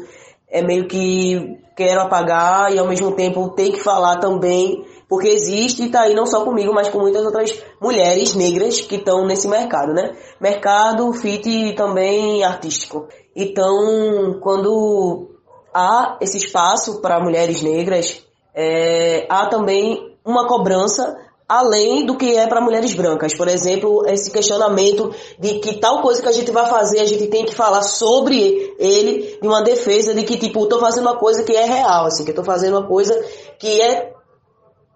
é 0.49 0.63
meio 0.63 0.87
que 0.87 1.59
quero 1.75 2.01
apagar 2.01 2.73
e 2.73 2.79
ao 2.79 2.87
mesmo 2.87 3.11
tempo 3.11 3.49
tem 3.49 3.71
que 3.71 3.79
falar 3.79 4.17
também 4.17 4.83
porque 5.07 5.27
existe 5.27 5.83
e 5.83 5.89
tá 5.89 6.01
aí 6.01 6.15
não 6.15 6.25
só 6.25 6.43
comigo, 6.43 6.73
mas 6.73 6.89
com 6.89 6.99
muitas 6.99 7.23
outras 7.23 7.63
mulheres 7.81 8.35
negras 8.35 8.81
que 8.81 8.95
estão 8.95 9.25
nesse 9.25 9.47
mercado, 9.47 9.93
né? 9.93 10.11
Mercado 10.41 11.13
fit 11.13 11.73
também 11.75 12.43
artístico. 12.43 13.07
Então, 13.35 14.39
quando 14.41 15.29
há 15.73 16.17
esse 16.19 16.37
espaço 16.37 17.01
para 17.01 17.21
mulheres 17.21 17.61
negras, 17.61 18.25
é, 18.53 19.27
há 19.29 19.45
também 19.45 20.16
uma 20.27 20.45
cobrança 20.45 21.17
além 21.47 22.05
do 22.05 22.17
que 22.17 22.35
é 22.35 22.45
para 22.45 22.59
mulheres 22.59 22.93
brancas. 22.93 23.33
Por 23.33 23.47
exemplo, 23.47 24.05
esse 24.05 24.29
questionamento 24.29 25.15
de 25.39 25.59
que 25.59 25.79
tal 25.79 26.01
coisa 26.01 26.21
que 26.21 26.27
a 26.27 26.33
gente 26.33 26.51
vai 26.51 26.69
fazer, 26.69 26.99
a 26.99 27.05
gente 27.05 27.27
tem 27.27 27.45
que 27.45 27.55
falar 27.55 27.83
sobre 27.83 28.75
ele, 28.77 29.39
de 29.41 29.47
uma 29.47 29.61
defesa 29.63 30.13
de 30.13 30.23
que, 30.23 30.37
tipo, 30.37 30.63
estou 30.63 30.79
fazendo 30.79 31.05
uma 31.05 31.17
coisa 31.17 31.43
que 31.43 31.55
é 31.55 31.63
real, 31.63 32.05
assim, 32.05 32.25
que 32.25 32.31
estou 32.31 32.43
fazendo 32.43 32.77
uma 32.77 32.87
coisa 32.87 33.13
que 33.57 33.81
é 33.81 34.13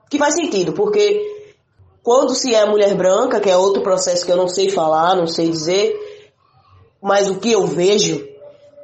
que 0.09 0.17
faz 0.17 0.35
sentido, 0.35 0.73
porque 0.73 1.25
quando 2.03 2.35
se 2.35 2.53
é 2.53 2.65
mulher 2.65 2.93
branca, 2.95 3.39
que 3.39 3.49
é 3.49 3.55
outro 3.55 3.81
processo 3.81 4.25
que 4.25 4.31
eu 4.31 4.35
não 4.35 4.49
sei 4.49 4.69
falar, 4.69 5.15
não 5.15 5.25
sei 5.25 5.49
dizer, 5.49 5.97
mas 7.01 7.29
o 7.29 7.39
que 7.39 7.53
eu 7.53 7.65
vejo 7.65 8.27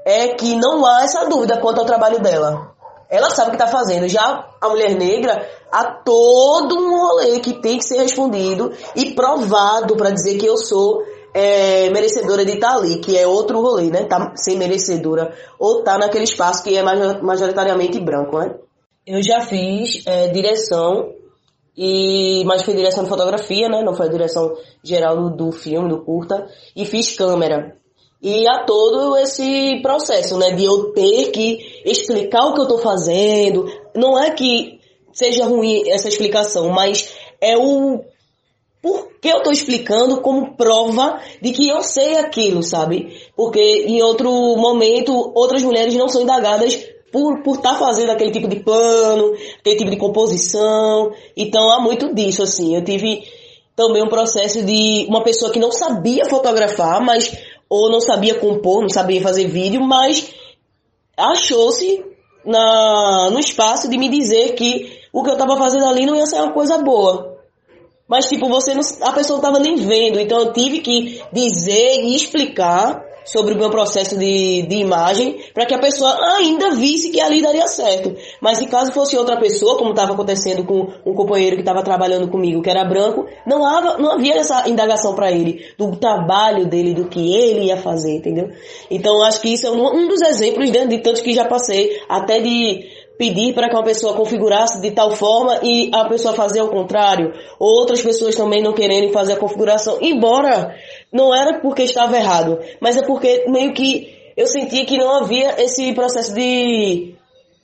é 0.06 0.30
que 0.30 0.56
não 0.56 0.86
há 0.86 1.04
essa 1.04 1.26
dúvida 1.26 1.60
quanto 1.60 1.80
ao 1.80 1.86
trabalho 1.86 2.22
dela. 2.22 2.77
Ela 3.10 3.30
sabe 3.30 3.50
o 3.50 3.52
que 3.52 3.64
está 3.64 3.68
fazendo. 3.68 4.08
Já 4.08 4.50
a 4.60 4.70
mulher 4.70 4.96
negra, 4.96 5.48
há 5.72 5.86
todo 5.86 6.76
um 6.76 6.90
rolê 6.90 7.40
que 7.40 7.62
tem 7.62 7.78
que 7.78 7.86
ser 7.86 7.98
respondido 8.00 8.72
e 8.96 9.14
provado 9.14 9.96
para 9.96 10.12
dizer 10.12 10.38
que 10.38 10.46
eu 10.46 10.58
sou 10.58 11.04
é, 11.34 11.90
merecedora 11.90 12.44
de 12.44 12.54
estar 12.54 12.70
tá 12.70 12.76
ali, 12.76 12.98
que 12.98 13.18
é 13.18 13.28
outro 13.28 13.62
rolê, 13.62 13.90
né? 13.90 14.06
Tá 14.06 14.34
ser 14.36 14.58
merecedora 14.58 15.34
ou 15.60 15.84
tá 15.84 15.98
naquele 15.98 16.24
espaço 16.24 16.64
que 16.64 16.76
é 16.76 16.84
majoritariamente 16.84 18.00
branco, 18.00 18.40
né? 18.40 18.56
Eu 19.06 19.22
já 19.22 19.42
fiz 19.42 20.04
é, 20.06 20.28
direção 20.30 21.14
e 21.78 22.44
mas 22.46 22.64
foi 22.64 22.74
direção 22.74 23.04
de 23.04 23.10
fotografia, 23.10 23.70
né? 23.70 23.84
Não 23.84 23.94
foi 23.94 24.08
a 24.08 24.12
direção 24.12 24.54
geral 24.84 25.16
do, 25.16 25.30
do 25.30 25.52
filme, 25.52 25.90
do 25.90 26.04
curta. 26.04 26.48
E 26.76 26.86
fiz 26.86 27.16
câmera. 27.16 27.77
E 28.22 28.48
há 28.48 28.64
todo 28.66 29.16
esse 29.18 29.80
processo, 29.82 30.38
né? 30.38 30.52
De 30.52 30.64
eu 30.64 30.92
ter 30.94 31.32
que 31.32 31.82
explicar 31.86 32.46
o 32.46 32.54
que 32.54 32.62
eu 32.62 32.68
tô 32.68 32.80
fazendo. 32.80 33.66
Não 33.96 34.18
é 34.18 34.32
que 34.32 34.80
seja 35.14 35.46
ruim 35.46 35.90
essa 35.90 36.08
explicação, 36.08 36.70
mas 36.70 37.14
é 37.42 37.58
o 37.58 38.04
por 38.82 39.20
que 39.20 39.28
eu 39.28 39.42
tô 39.42 39.52
explicando 39.52 40.22
como 40.22 40.56
prova 40.56 41.20
de 41.42 41.52
que 41.52 41.68
eu 41.68 41.82
sei 41.82 42.18
aquilo, 42.18 42.62
sabe? 42.64 43.18
Porque 43.36 43.60
em 43.60 44.02
outro 44.02 44.32
momento 44.56 45.12
outras 45.36 45.64
mulheres 45.64 45.96
não 45.96 46.08
são 46.08 46.22
indagadas 46.22 46.76
por 47.12 47.42
por 47.44 47.58
estar 47.58 47.74
tá 47.74 47.80
fazendo 47.80 48.12
aquele 48.12 48.32
tipo 48.32 48.48
de 48.48 48.60
plano, 48.60 49.34
aquele 49.60 49.78
tipo 49.78 49.90
de 49.90 49.98
composição. 49.98 51.12
Então 51.36 51.70
há 51.72 51.80
muito 51.80 52.14
disso 52.14 52.44
assim. 52.44 52.76
Eu 52.76 52.84
tive 52.84 53.24
também 53.76 54.04
um 54.04 54.10
processo 54.10 54.64
de 54.64 55.06
uma 55.08 55.24
pessoa 55.24 55.52
que 55.52 55.60
não 55.60 55.72
sabia 55.72 56.26
fotografar, 56.26 57.00
mas 57.04 57.32
ou 57.70 57.90
não 57.92 58.00
sabia 58.00 58.36
compor, 58.36 58.82
não 58.82 58.90
sabia 58.90 59.22
fazer 59.22 59.48
vídeo, 59.48 59.82
mas 59.82 60.34
achou-se 61.16 62.06
na 62.46 63.30
no 63.32 63.40
espaço 63.40 63.90
de 63.90 63.98
me 63.98 64.10
dizer 64.10 64.54
que 64.56 65.02
o 65.12 65.24
que 65.24 65.30
eu 65.30 65.34
estava 65.34 65.58
fazendo 65.58 65.86
ali 65.86 66.06
não 66.06 66.16
ia 66.16 66.26
ser 66.26 66.42
uma 66.42 66.54
coisa 66.54 66.78
boa. 66.78 67.38
Mas 68.08 68.30
tipo, 68.30 68.48
você 68.48 68.74
não, 68.74 68.82
a 69.02 69.12
pessoa 69.12 69.40
não 69.40 69.48
estava 69.48 69.60
nem 69.60 69.76
vendo, 69.76 70.20
então 70.20 70.40
eu 70.40 70.54
tive 70.54 70.80
que 70.80 71.22
dizer 71.34 72.04
e 72.04 72.16
explicar 72.16 73.04
sobre 73.28 73.54
o 73.54 73.58
meu 73.58 73.70
processo 73.70 74.18
de, 74.18 74.64
de 74.64 74.78
imagem 74.78 75.38
para 75.54 75.66
que 75.66 75.76
a 75.76 75.80
pessoa 75.80 76.18
ainda 76.38 76.72
visse 76.72 77.10
que 77.12 77.20
ali 77.20 77.42
daria 77.42 77.68
certo. 77.68 78.16
Mas 78.42 78.58
se 78.58 78.68
caso 78.68 78.92
fosse 78.92 79.18
outra 79.18 79.38
pessoa, 79.38 79.78
como 79.78 79.92
estava 79.92 80.14
acontecendo 80.14 80.66
com 80.66 80.88
um 81.06 81.14
companheiro 81.14 81.56
que 81.58 81.62
estava 81.62 81.84
trabalhando 81.84 82.30
comigo, 82.30 82.62
que 82.62 82.70
era 82.70 82.86
branco, 82.86 83.26
não, 83.46 83.66
havia, 83.66 83.98
não 83.98 84.14
havia 84.14 84.36
essa 84.36 84.68
indagação 84.70 85.14
para 85.14 85.32
ele 85.32 85.66
do 85.78 85.96
trabalho 85.98 86.66
dele, 86.68 86.94
do 86.94 87.10
que 87.10 87.36
ele 87.36 87.66
ia 87.66 87.78
fazer, 87.78 88.16
entendeu? 88.16 88.50
Então 88.90 89.22
acho 89.22 89.42
que 89.42 89.50
isso 89.50 89.68
é 89.68 89.72
um, 89.72 89.86
um 89.86 90.08
dos 90.08 90.22
exemplos 90.22 90.72
de, 90.72 90.88
de 90.88 91.00
tantos 91.00 91.22
que 91.22 91.34
já 91.34 91.46
passei, 91.46 92.02
até 92.08 92.40
de 92.40 92.97
pedir 93.18 93.54
para 93.54 93.70
que 93.70 93.76
uma 93.76 93.84
pessoa 93.84 94.14
configurasse 94.14 94.80
de 94.82 94.92
tal 94.92 95.16
forma 95.16 95.60
e 95.64 95.90
a 95.94 96.06
pessoa 96.08 96.34
fazer 96.34 96.62
o 96.62 96.70
contrário. 96.70 97.34
Outras 97.60 98.02
pessoas 98.02 98.36
também 98.36 98.62
não 98.62 98.74
querendo 98.74 99.12
fazer 99.12 99.34
a 99.34 99.38
configuração, 99.38 99.98
embora 100.02 100.76
não 101.12 101.34
era 101.34 101.60
porque 101.60 101.84
estava 101.84 102.16
errado, 102.16 102.60
mas 102.80 102.96
é 102.98 103.02
porque 103.02 103.46
meio 103.48 103.74
que 103.74 104.16
eu 104.36 104.46
sentia 104.46 104.86
que 104.86 104.98
não 104.98 105.16
havia 105.16 105.62
esse 105.64 105.92
processo 105.94 106.34
de, 106.34 107.16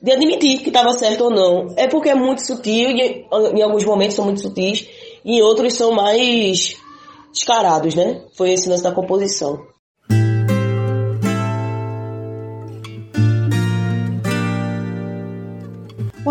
de 0.01 0.11
admitir 0.11 0.59
que 0.63 0.69
estava 0.69 0.91
certo 0.93 1.25
ou 1.25 1.29
não. 1.29 1.67
É 1.77 1.87
porque 1.87 2.09
é 2.09 2.15
muito 2.15 2.45
sutil 2.45 2.89
e 2.89 3.27
em 3.55 3.61
alguns 3.61 3.85
momentos 3.85 4.15
são 4.15 4.25
muito 4.25 4.41
sutis 4.41 4.87
e 5.23 5.37
em 5.37 5.41
outros 5.43 5.75
são 5.75 5.91
mais 5.91 6.75
descarados, 7.31 7.93
né? 7.93 8.23
Foi 8.33 8.51
esse 8.51 8.67
lance 8.67 8.83
da 8.83 8.91
composição. 8.91 9.59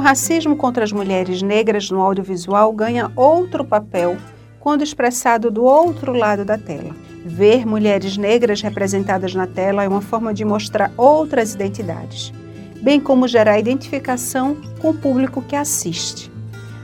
Racismo 0.02 0.56
contra 0.56 0.84
as 0.84 0.92
mulheres 0.92 1.40
negras 1.40 1.90
no 1.90 2.00
audiovisual 2.02 2.72
ganha 2.72 3.10
outro 3.16 3.64
papel 3.64 4.18
quando 4.60 4.82
expressado 4.82 5.50
do 5.50 5.64
outro 5.64 6.12
lado 6.12 6.44
da 6.44 6.58
tela. 6.58 6.94
Ver 7.24 7.66
mulheres 7.66 8.16
negras 8.16 8.60
representadas 8.60 9.34
na 9.34 9.46
tela 9.46 9.84
é 9.84 9.88
uma 9.88 10.02
forma 10.02 10.34
de 10.34 10.44
mostrar 10.44 10.92
outras 10.96 11.54
identidades, 11.54 12.32
bem 12.80 13.00
como 13.00 13.26
gerar 13.26 13.58
identificação 13.58 14.56
com 14.80 14.90
o 14.90 14.94
público 14.94 15.40
que 15.40 15.56
assiste. 15.56 16.30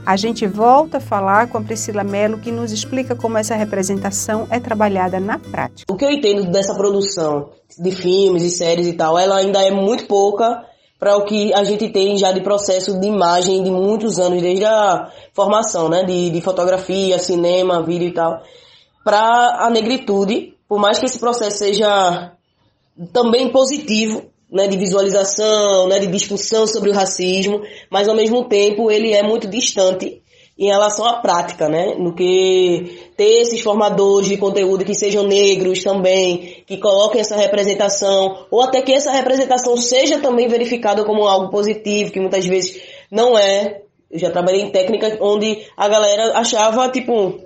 A 0.06 0.16
gente 0.16 0.46
volta 0.46 0.96
a 0.96 1.00
falar 1.00 1.48
com 1.48 1.58
a 1.58 1.60
Priscila 1.60 2.02
Mello, 2.02 2.38
que 2.38 2.50
nos 2.50 2.72
explica 2.72 3.14
como 3.14 3.36
essa 3.36 3.54
representação 3.54 4.46
é 4.50 4.58
trabalhada 4.58 5.20
na 5.20 5.38
prática. 5.38 5.92
O 5.92 5.96
que 5.96 6.04
eu 6.04 6.10
entendo 6.10 6.50
dessa 6.50 6.74
produção 6.74 7.50
de 7.78 7.90
filmes 7.90 8.42
e 8.42 8.50
séries 8.50 8.86
e 8.86 8.94
tal, 8.94 9.18
ela 9.18 9.36
ainda 9.36 9.62
é 9.62 9.70
muito 9.70 10.06
pouca 10.06 10.64
para 10.98 11.16
o 11.16 11.24
que 11.24 11.52
a 11.54 11.62
gente 11.62 11.88
tem 11.90 12.16
já 12.16 12.32
de 12.32 12.40
processo 12.40 12.98
de 12.98 13.06
imagem 13.06 13.62
de 13.62 13.70
muitos 13.70 14.18
anos, 14.18 14.42
desde 14.42 14.64
a 14.64 15.10
formação, 15.32 15.88
né, 15.88 16.02
de, 16.02 16.30
de 16.30 16.40
fotografia, 16.40 17.18
cinema, 17.18 17.82
vídeo 17.82 18.08
e 18.08 18.12
tal, 18.12 18.42
para 19.04 19.66
a 19.66 19.70
negritude, 19.70 20.54
por 20.68 20.78
mais 20.80 20.98
que 20.98 21.06
esse 21.06 21.18
processo 21.18 21.58
seja 21.58 22.32
também 23.12 23.50
positivo, 23.50 24.24
né, 24.50 24.66
de 24.66 24.76
visualização, 24.76 25.88
né, 25.88 25.98
de 25.98 26.08
discussão 26.08 26.66
sobre 26.66 26.90
o 26.90 26.94
racismo, 26.94 27.60
mas 27.90 28.08
ao 28.08 28.16
mesmo 28.16 28.48
tempo 28.48 28.90
ele 28.90 29.12
é 29.12 29.22
muito 29.22 29.46
distante 29.46 30.22
em 30.58 30.66
relação 30.66 31.06
à 31.06 31.20
prática, 31.20 31.68
né? 31.68 31.94
No 31.96 32.14
que 32.14 33.10
ter 33.16 33.42
esses 33.42 33.60
formadores 33.60 34.28
de 34.28 34.36
conteúdo 34.36 34.84
que 34.84 34.94
sejam 34.94 35.22
negros 35.22 35.84
também, 35.84 36.64
que 36.66 36.78
coloquem 36.78 37.20
essa 37.20 37.36
representação, 37.36 38.46
ou 38.50 38.62
até 38.62 38.82
que 38.82 38.92
essa 38.92 39.12
representação 39.12 39.76
seja 39.76 40.18
também 40.18 40.48
verificada 40.48 41.04
como 41.04 41.28
algo 41.28 41.50
positivo, 41.50 42.10
que 42.10 42.18
muitas 42.18 42.44
vezes 42.44 42.82
não 43.10 43.38
é. 43.38 43.82
Eu 44.10 44.18
já 44.18 44.30
trabalhei 44.30 44.62
em 44.62 44.70
técnicas 44.70 45.16
onde 45.20 45.64
a 45.76 45.86
galera 45.86 46.36
achava, 46.36 46.88
tipo, 46.88 47.38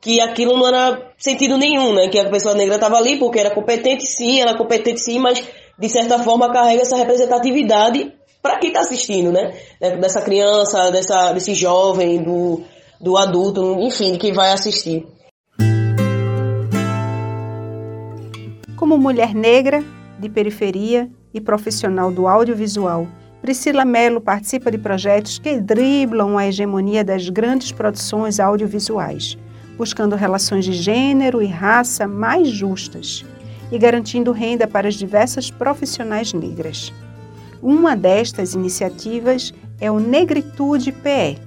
que 0.00 0.20
aquilo 0.20 0.56
não 0.56 0.68
era 0.68 1.10
sentido 1.18 1.58
nenhum, 1.58 1.92
né? 1.92 2.08
Que 2.08 2.20
a 2.20 2.30
pessoa 2.30 2.54
negra 2.54 2.76
estava 2.76 2.96
ali 2.98 3.18
porque 3.18 3.40
era 3.40 3.50
competente 3.50 4.06
sim, 4.06 4.40
era 4.40 4.56
competente 4.56 5.00
sim, 5.00 5.18
mas 5.18 5.42
de 5.76 5.88
certa 5.88 6.20
forma 6.20 6.52
carrega 6.52 6.82
essa 6.82 6.96
representatividade 6.96 8.12
para 8.48 8.58
quem 8.58 8.70
está 8.70 8.80
assistindo, 8.80 9.30
né? 9.30 9.52
Dessa 10.00 10.22
criança, 10.22 10.90
dessa, 10.90 11.32
desse 11.34 11.52
jovem, 11.52 12.22
do, 12.22 12.62
do 12.98 13.18
adulto, 13.18 13.76
enfim, 13.80 14.12
de 14.12 14.18
quem 14.18 14.32
vai 14.32 14.52
assistir. 14.52 15.06
Como 18.74 18.96
mulher 18.96 19.34
negra, 19.34 19.84
de 20.18 20.30
periferia 20.30 21.10
e 21.34 21.42
profissional 21.42 22.10
do 22.10 22.26
audiovisual, 22.26 23.06
Priscila 23.42 23.84
Mello 23.84 24.18
participa 24.18 24.70
de 24.70 24.78
projetos 24.78 25.38
que 25.38 25.60
driblam 25.60 26.38
a 26.38 26.46
hegemonia 26.46 27.04
das 27.04 27.28
grandes 27.28 27.70
produções 27.70 28.40
audiovisuais, 28.40 29.36
buscando 29.76 30.16
relações 30.16 30.64
de 30.64 30.72
gênero 30.72 31.42
e 31.42 31.46
raça 31.46 32.08
mais 32.08 32.48
justas 32.48 33.26
e 33.70 33.78
garantindo 33.78 34.32
renda 34.32 34.66
para 34.66 34.88
as 34.88 34.94
diversas 34.94 35.50
profissionais 35.50 36.32
negras. 36.32 36.90
Uma 37.62 37.96
destas 37.96 38.54
iniciativas 38.54 39.52
é 39.80 39.90
o 39.90 39.98
Negritude 39.98 40.92
PE, 40.92 41.38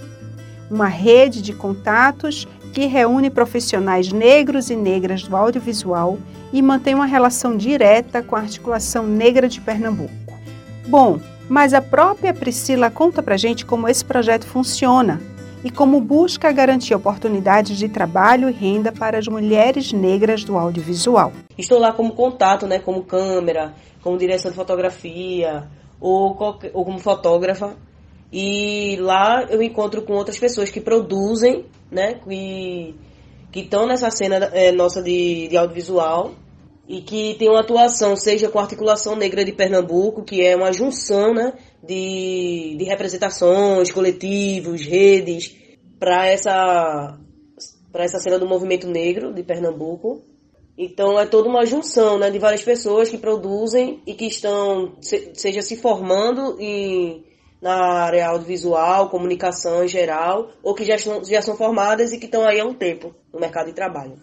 uma 0.70 0.88
rede 0.88 1.42
de 1.42 1.54
contatos 1.54 2.48
que 2.74 2.86
reúne 2.86 3.30
profissionais 3.30 4.12
negros 4.12 4.70
e 4.70 4.76
negras 4.76 5.24
do 5.24 5.36
audiovisual 5.36 6.18
e 6.52 6.62
mantém 6.62 6.96
uma 6.96 7.06
relação 7.06 7.56
direta 7.56 8.22
com 8.22 8.36
a 8.36 8.40
articulação 8.40 9.08
negra 9.08 9.48
de 9.48 9.62
Pernambuco. 9.62 10.12
Bom, 10.88 11.20
mas 11.48 11.74
a 11.74 11.82
própria 11.82 12.34
Priscila 12.34 12.90
conta 12.90 13.24
pra 13.24 13.38
gente 13.38 13.66
como 13.66 13.88
esse 13.88 14.04
projeto 14.04 14.46
funciona 14.46 15.22
e 15.64 15.72
como 15.72 16.02
busca 16.02 16.52
garantir 16.52 16.94
oportunidades 16.94 17.78
de 17.78 17.88
trabalho 17.88 18.50
e 18.50 18.54
renda 18.54 18.92
para 18.92 19.18
as 19.18 19.28
mulheres 19.28 19.94
negras 19.94 20.44
do 20.44 20.58
audiovisual. 20.58 21.32
Estou 21.58 21.80
lá 21.80 21.94
como 21.94 22.14
contato, 22.14 22.68
né, 22.68 22.80
como 22.80 23.04
câmera, 23.04 23.74
como 24.02 24.18
direção 24.18 24.52
de 24.52 24.58
fotografia 24.58 25.70
ou, 26.02 26.36
ou 26.74 26.84
como 26.86 27.00
fotógrafa. 27.00 27.78
E 28.34 28.98
lá 29.00 29.46
eu 29.50 29.62
encontro 29.62 30.02
com 30.02 30.14
outras 30.14 30.40
pessoas 30.40 30.70
que 30.70 30.82
produzem, 30.82 31.66
né, 31.92 32.16
que 32.16 32.96
estão 33.54 33.86
nessa 33.86 34.10
cena 34.10 34.38
é, 34.54 34.72
nossa 34.72 35.02
de, 35.02 35.48
de 35.50 35.58
audiovisual 35.58 36.32
e 36.88 37.02
que 37.02 37.36
tem 37.36 37.50
uma 37.50 37.60
atuação, 37.60 38.16
seja 38.16 38.50
com 38.50 38.60
a 38.60 38.64
Articulação 38.64 39.16
Negra 39.16 39.46
de 39.46 39.52
Pernambuco, 39.52 40.24
que 40.24 40.42
é 40.42 40.56
uma 40.56 40.74
junção 40.74 41.34
né, 41.34 41.54
de, 41.84 42.76
de 42.78 42.84
representações, 42.86 43.92
coletivos, 43.92 44.82
redes, 44.82 45.56
para 46.00 46.28
essa, 46.28 47.18
essa 47.94 48.20
cena 48.20 48.40
do 48.40 48.48
movimento 48.48 48.88
negro 48.88 49.34
de 49.34 49.44
Pernambuco. 49.44 50.24
Então 50.84 51.20
é 51.20 51.28
toda 51.28 51.48
uma 51.48 51.64
junção 51.64 52.18
né, 52.18 52.32
de 52.32 52.40
várias 52.40 52.64
pessoas 52.64 53.08
que 53.08 53.16
produzem 53.16 54.02
e 54.04 54.16
que 54.16 54.26
estão, 54.26 54.94
se, 55.00 55.30
seja 55.36 55.62
se 55.62 55.78
formando 55.78 56.58
em, 56.60 57.24
na 57.62 58.02
área 58.02 58.30
audiovisual, 58.30 59.08
comunicação 59.08 59.86
em 59.86 59.88
geral, 59.88 60.50
ou 60.64 60.74
que 60.74 60.84
já, 60.84 60.96
já 60.98 61.40
são 61.44 61.56
formadas 61.56 62.12
e 62.12 62.18
que 62.18 62.26
estão 62.26 62.44
aí 62.44 62.60
há 62.60 62.66
um 62.66 62.74
tempo 62.74 63.14
no 63.32 63.40
mercado 63.40 63.68
de 63.68 63.74
trabalho. 63.74 64.14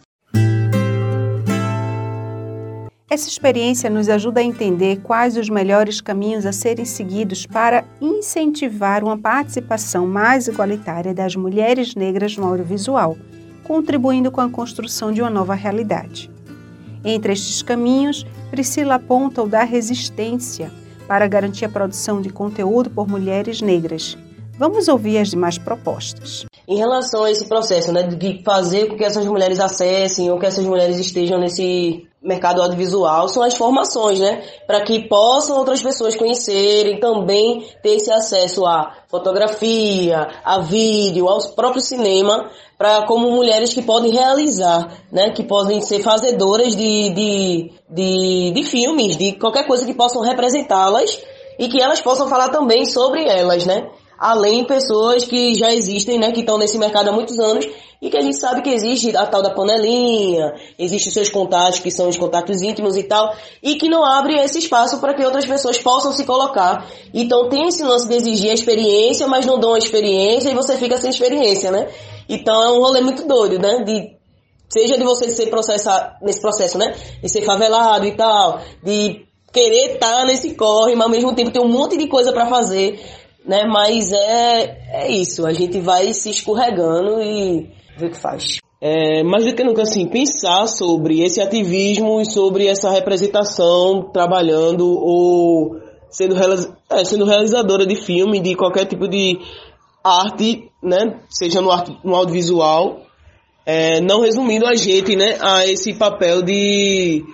Essa 3.09 3.29
experiência 3.29 3.89
nos 3.89 4.09
ajuda 4.09 4.41
a 4.41 4.45
entender 4.45 5.01
quais 5.03 5.37
os 5.37 5.49
melhores 5.49 6.01
caminhos 6.01 6.45
a 6.45 6.51
serem 6.51 6.85
seguidos 6.85 7.47
para 7.47 7.85
incentivar 8.01 9.05
uma 9.05 9.17
participação 9.17 10.09
mais 10.09 10.49
igualitária 10.49 11.15
das 11.15 11.37
mulheres 11.37 11.95
negras 11.95 12.37
no 12.37 12.49
audiovisual, 12.49 13.17
contribuindo 13.63 14.33
com 14.33 14.41
a 14.41 14.51
construção 14.51 15.13
de 15.13 15.23
uma 15.23 15.31
nova 15.31 15.55
realidade. 15.55 16.29
Entre 17.05 17.33
estes 17.33 17.63
caminhos, 17.63 18.27
Priscila 18.51 18.97
aponta 18.97 19.43
o 19.43 19.49
da 19.49 19.65
resistência 19.65 20.71
para 21.07 21.27
garantir 21.27 21.65
a 21.65 21.69
produção 21.69 22.21
de 22.21 22.31
conteúdo 22.31 22.91
por 22.91 23.09
mulheres 23.09 23.63
negras. 23.63 24.17
Vamos 24.59 24.89
ouvir 24.89 25.19
as 25.19 25.31
demais 25.31 25.57
propostas. 25.57 26.45
Em 26.67 26.77
relação 26.77 27.25
a 27.25 27.31
esse 27.31 27.49
processo, 27.49 27.93
né, 27.93 28.03
de 28.03 28.43
fazer 28.43 28.89
com 28.89 28.97
que 28.97 29.05
essas 29.05 29.25
mulheres 29.25 29.61
acessem 29.61 30.31
ou 30.31 30.39
que 30.39 30.47
essas 30.47 30.65
mulheres 30.65 30.99
estejam 30.99 31.39
nesse 31.39 32.08
mercado 32.23 32.61
audiovisual 32.61 33.29
são 33.29 33.43
as 33.43 33.55
formações, 33.57 34.19
né? 34.19 34.43
Para 34.67 34.83
que 34.83 35.09
possam 35.09 35.57
outras 35.57 35.81
pessoas 35.81 36.17
conhecerem, 36.17 36.99
também 36.99 37.67
ter 37.83 37.97
esse 37.97 38.11
acesso 38.11 38.67
à 38.67 38.93
fotografia, 39.09 40.27
a 40.45 40.59
vídeo, 40.59 41.29
ao 41.29 41.39
próprio 41.53 41.81
cinema, 41.81 42.51
para 42.77 43.07
como 43.07 43.31
mulheres 43.31 43.73
que 43.73 43.83
podem 43.83 44.11
realizar, 44.11 44.93
né? 45.13 45.31
Que 45.31 45.45
podem 45.45 45.81
ser 45.81 46.03
fazedoras 46.03 46.75
de, 46.75 47.11
de, 47.11 47.73
de, 47.89 48.51
de 48.53 48.63
filmes, 48.65 49.17
de 49.17 49.33
qualquer 49.33 49.67
coisa 49.67 49.87
que 49.87 49.95
possam 49.95 50.23
representá-las 50.23 51.21
e 51.59 51.69
que 51.69 51.81
elas 51.81 52.01
possam 52.01 52.29
falar 52.29 52.51
também 52.51 52.85
sobre 52.85 53.29
elas, 53.29 53.65
né? 53.65 53.89
Além 54.19 54.65
pessoas 54.65 55.25
que 55.25 55.55
já 55.55 55.73
existem, 55.73 56.19
né? 56.19 56.33
Que 56.33 56.41
estão 56.41 56.59
nesse 56.59 56.77
mercado 56.77 57.09
há 57.09 57.13
muitos 57.13 57.39
anos 57.39 57.67
e 58.01 58.11
que 58.11 58.17
a 58.17 58.21
gente 58.21 58.37
sabe 58.37 58.63
que 58.63 58.71
existe 58.71 59.17
a 59.17 59.27
tal 59.27 59.43
da 59.43 59.51
panelinha, 59.51 60.53
existem 60.79 61.13
seus 61.13 61.29
contatos 61.29 61.81
que 61.81 61.91
são 61.91 62.09
os 62.09 62.17
contatos 62.17 62.63
íntimos 62.63 62.97
e 62.97 63.03
tal, 63.03 63.35
e 63.63 63.75
que 63.75 63.89
não 63.89 64.05
abre 64.05 64.39
esse 64.39 64.59
espaço 64.59 65.01
para 65.01 65.15
que 65.15 65.25
outras 65.25 65.47
pessoas 65.47 65.79
possam 65.79 66.13
se 66.13 66.25
colocar. 66.25 66.87
Então 67.13 67.49
tem 67.49 67.67
esse 67.67 67.83
lance 67.83 68.09
de 68.09 68.15
exigir 68.15 68.51
a 68.51 68.55
experiência, 68.55 69.27
mas 69.27 69.47
não 69.47 69.59
dão 69.59 69.75
a 69.75 69.79
experiência 69.79 70.49
e 70.49 70.55
você 70.55 70.77
fica 70.77 70.97
sem 70.97 71.11
experiência, 71.11 71.71
né? 71.71 71.89
Então 72.29 72.63
é 72.63 72.71
um 72.71 72.81
rolê 72.81 73.01
muito 73.01 73.27
doido, 73.27 73.59
né? 73.59 73.83
De, 73.85 74.17
seja 74.69 74.97
de 74.97 75.03
você 75.03 75.29
ser 75.31 75.47
processar 75.47 76.19
nesse 76.23 76.41
processo, 76.41 76.79
né? 76.79 76.95
De 77.21 77.29
ser 77.29 77.45
favelado 77.45 78.07
e 78.07 78.17
tal, 78.17 78.61
de 78.83 79.27
querer 79.53 79.95
estar 79.95 80.21
tá 80.21 80.25
nesse 80.25 80.55
corre, 80.55 80.95
mas 80.95 81.05
ao 81.05 81.11
mesmo 81.11 81.35
tempo 81.35 81.51
tem 81.51 81.63
um 81.63 81.69
monte 81.69 81.97
de 81.97 82.07
coisa 82.07 82.33
para 82.33 82.47
fazer, 82.47 83.01
né? 83.49 83.65
Mas 83.65 84.13
é, 84.13 84.79
é 85.05 85.11
isso, 85.11 85.47
a 85.47 85.53
gente 85.55 85.81
vai 85.81 86.13
se 86.13 86.29
escorregando 86.29 87.23
e 87.23 87.71
ver 87.97 88.09
o 88.09 88.11
que 88.11 88.19
faz. 88.19 88.59
É, 88.81 89.25
mais 89.25 89.45
do 89.45 89.55
que 89.55 89.65
nunca, 89.65 89.83
assim, 89.83 90.07
pensar 90.07 90.69
sobre 90.69 91.23
esse 91.23 91.41
ativismo 91.41 92.21
e 92.21 92.31
sobre 92.31 92.69
essa 92.69 92.91
representação 92.91 94.11
trabalhando 94.13 94.87
ou 94.87 95.81
sendo, 96.11 96.37
é, 96.91 97.05
sendo 97.05 97.25
realizadora 97.25 97.85
de 97.85 97.97
filme, 97.97 98.39
de 98.39 98.55
qualquer 98.55 98.85
tipo 98.85 99.09
de 99.09 99.39
arte, 100.05 100.71
né, 100.81 101.19
seja 101.29 101.61
no, 101.61 101.73
arte, 101.73 101.99
no 102.05 102.15
audiovisual, 102.15 103.01
é, 103.67 104.01
não 104.01 104.21
resumindo 104.21 104.67
a 104.67 104.77
gente, 104.77 105.17
né, 105.17 105.39
a 105.41 105.67
esse 105.67 105.95
papel 105.95 106.43
de 106.43 107.25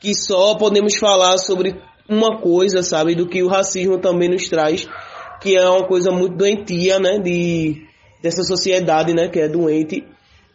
que 0.00 0.14
só 0.14 0.54
podemos 0.56 0.96
falar 0.96 1.38
sobre 1.38 1.80
uma 2.08 2.40
coisa, 2.40 2.82
sabe, 2.82 3.14
do 3.14 3.26
que 3.26 3.42
o 3.42 3.48
racismo 3.48 3.98
também 3.98 4.28
nos 4.28 4.48
traz, 4.48 4.86
que 5.40 5.56
é 5.56 5.68
uma 5.68 5.86
coisa 5.86 6.10
muito 6.10 6.36
doentia, 6.36 6.98
né, 6.98 7.18
de 7.18 7.86
dessa 8.22 8.42
sociedade, 8.42 9.14
né, 9.14 9.28
que 9.28 9.40
é 9.40 9.48
doente, 9.48 10.04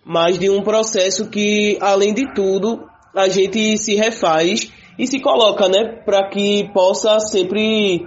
mas 0.05 0.37
de 0.37 0.49
um 0.49 0.61
processo 0.61 1.29
que, 1.29 1.77
além 1.81 2.13
de 2.13 2.31
tudo, 2.33 2.83
a 3.15 3.27
gente 3.27 3.77
se 3.77 3.95
refaz 3.95 4.71
e 4.99 5.07
se 5.07 5.19
coloca, 5.19 5.67
né, 5.67 6.01
para 6.05 6.29
que 6.29 6.69
possa 6.73 7.19
sempre 7.19 8.05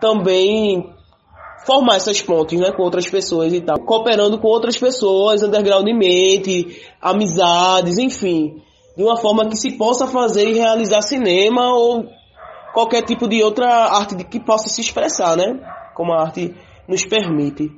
também 0.00 0.90
formar 1.66 1.96
essas 1.96 2.20
pontes, 2.20 2.58
né, 2.58 2.72
com 2.72 2.82
outras 2.82 3.08
pessoas 3.08 3.52
e 3.52 3.60
tal, 3.60 3.78
cooperando 3.80 4.38
com 4.38 4.48
outras 4.48 4.76
pessoas 4.76 5.42
undergroundmente, 5.42 6.82
amizades, 7.00 7.98
enfim, 7.98 8.62
de 8.96 9.02
uma 9.02 9.16
forma 9.16 9.48
que 9.48 9.56
se 9.56 9.76
possa 9.76 10.06
fazer 10.06 10.48
e 10.48 10.54
realizar 10.54 11.02
cinema 11.02 11.74
ou 11.74 12.04
qualquer 12.72 13.02
tipo 13.02 13.28
de 13.28 13.42
outra 13.42 13.66
arte 13.66 14.16
que 14.24 14.40
possa 14.40 14.68
se 14.68 14.80
expressar, 14.80 15.36
né, 15.36 15.58
como 15.94 16.12
a 16.12 16.22
arte 16.22 16.54
nos 16.88 17.04
permite. 17.04 17.70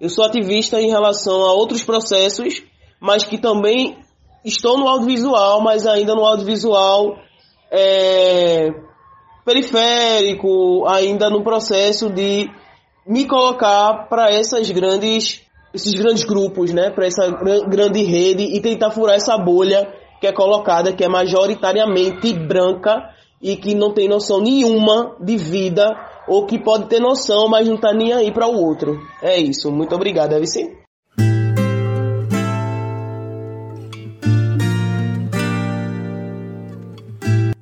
Eu 0.00 0.08
sou 0.08 0.24
ativista 0.24 0.80
em 0.80 0.90
relação 0.90 1.44
a 1.44 1.52
outros 1.52 1.84
processos, 1.84 2.62
mas 3.00 3.24
que 3.24 3.38
também 3.38 3.98
estou 4.44 4.76
no 4.76 4.88
audiovisual, 4.88 5.60
mas 5.62 5.86
ainda 5.86 6.14
no 6.14 6.24
audiovisual 6.24 7.16
é, 7.70 8.68
periférico, 9.44 10.86
ainda 10.88 11.30
no 11.30 11.42
processo 11.42 12.10
de 12.10 12.50
me 13.06 13.26
colocar 13.26 14.08
para 14.08 14.30
essas 14.30 14.70
grandes 14.70 15.42
esses 15.74 15.94
grandes 15.94 16.22
grupos, 16.22 16.70
né, 16.70 16.90
para 16.90 17.06
essa 17.06 17.30
grande 17.66 18.02
rede 18.02 18.44
e 18.44 18.60
tentar 18.60 18.90
furar 18.90 19.16
essa 19.16 19.38
bolha 19.38 19.90
que 20.20 20.26
é 20.26 20.32
colocada, 20.32 20.92
que 20.92 21.02
é 21.02 21.08
majoritariamente 21.08 22.32
branca 22.34 23.10
e 23.40 23.56
que 23.56 23.74
não 23.74 23.92
tem 23.92 24.06
noção 24.06 24.40
nenhuma 24.40 25.16
de 25.18 25.36
vida 25.36 25.86
ou 26.32 26.46
que 26.46 26.58
pode 26.58 26.86
ter 26.86 26.98
noção, 26.98 27.46
mas 27.46 27.68
não 27.68 27.76
tá 27.76 27.92
nem 27.92 28.14
aí 28.14 28.32
para 28.32 28.46
o 28.46 28.54
outro. 28.54 28.98
É 29.20 29.38
isso. 29.38 29.70
Muito 29.70 29.94
obrigado, 29.94 30.32
ser. 30.46 30.80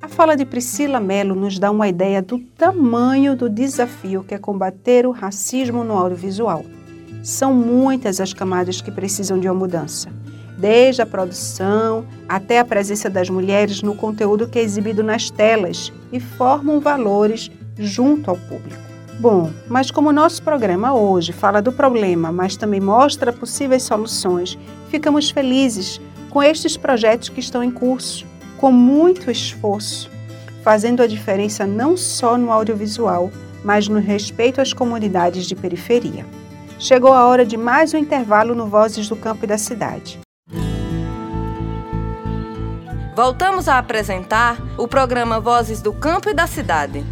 A 0.01 0.07
fala 0.07 0.37
de 0.37 0.45
Priscila 0.45 1.01
Mello 1.01 1.35
nos 1.35 1.59
dá 1.59 1.69
uma 1.69 1.89
ideia 1.89 2.21
do 2.21 2.39
tamanho 2.39 3.35
do 3.35 3.49
desafio 3.49 4.23
que 4.23 4.33
é 4.33 4.37
combater 4.37 5.05
o 5.05 5.11
racismo 5.11 5.83
no 5.83 5.97
audiovisual. 5.97 6.63
São 7.21 7.53
muitas 7.53 8.21
as 8.21 8.33
camadas 8.33 8.79
que 8.79 8.89
precisam 8.89 9.37
de 9.37 9.49
uma 9.49 9.53
mudança, 9.53 10.09
desde 10.57 11.01
a 11.01 11.05
produção 11.05 12.05
até 12.27 12.59
a 12.59 12.65
presença 12.65 13.09
das 13.09 13.29
mulheres 13.29 13.81
no 13.81 13.95
conteúdo 13.95 14.47
que 14.47 14.57
é 14.57 14.61
exibido 14.61 15.03
nas 15.03 15.29
telas 15.29 15.91
e 16.11 16.21
formam 16.21 16.79
valores 16.79 17.51
junto 17.77 18.29
ao 18.29 18.37
público. 18.37 18.81
Bom, 19.19 19.51
mas 19.67 19.91
como 19.91 20.09
o 20.09 20.13
nosso 20.13 20.41
programa 20.41 20.93
hoje 20.93 21.31
fala 21.31 21.61
do 21.61 21.71
problema, 21.71 22.31
mas 22.31 22.55
também 22.55 22.79
mostra 22.79 23.31
possíveis 23.31 23.83
soluções, 23.83 24.57
ficamos 24.89 25.29
felizes 25.29 26.01
com 26.29 26.41
estes 26.41 26.75
projetos 26.75 27.29
que 27.29 27.39
estão 27.39 27.63
em 27.63 27.69
curso, 27.69 28.25
com 28.57 28.71
muito 28.71 29.29
esforço, 29.29 30.09
fazendo 30.63 31.03
a 31.03 31.07
diferença 31.07 31.67
não 31.67 31.95
só 31.95 32.37
no 32.37 32.51
audiovisual, 32.51 33.29
mas 33.63 33.87
no 33.87 33.99
respeito 33.99 34.59
às 34.59 34.73
comunidades 34.73 35.45
de 35.45 35.55
periferia. 35.55 36.25
Chegou 36.79 37.13
a 37.13 37.27
hora 37.27 37.45
de 37.45 37.57
mais 37.57 37.93
um 37.93 37.97
intervalo 37.97 38.55
no 38.55 38.65
Vozes 38.65 39.07
do 39.07 39.15
Campo 39.15 39.43
e 39.43 39.47
da 39.47 39.57
Cidade. 39.57 40.19
Voltamos 43.15 43.67
a 43.67 43.77
apresentar 43.77 44.57
o 44.79 44.87
programa 44.87 45.39
Vozes 45.39 45.79
do 45.79 45.93
Campo 45.93 46.29
e 46.29 46.33
da 46.33 46.47
Cidade. 46.47 47.05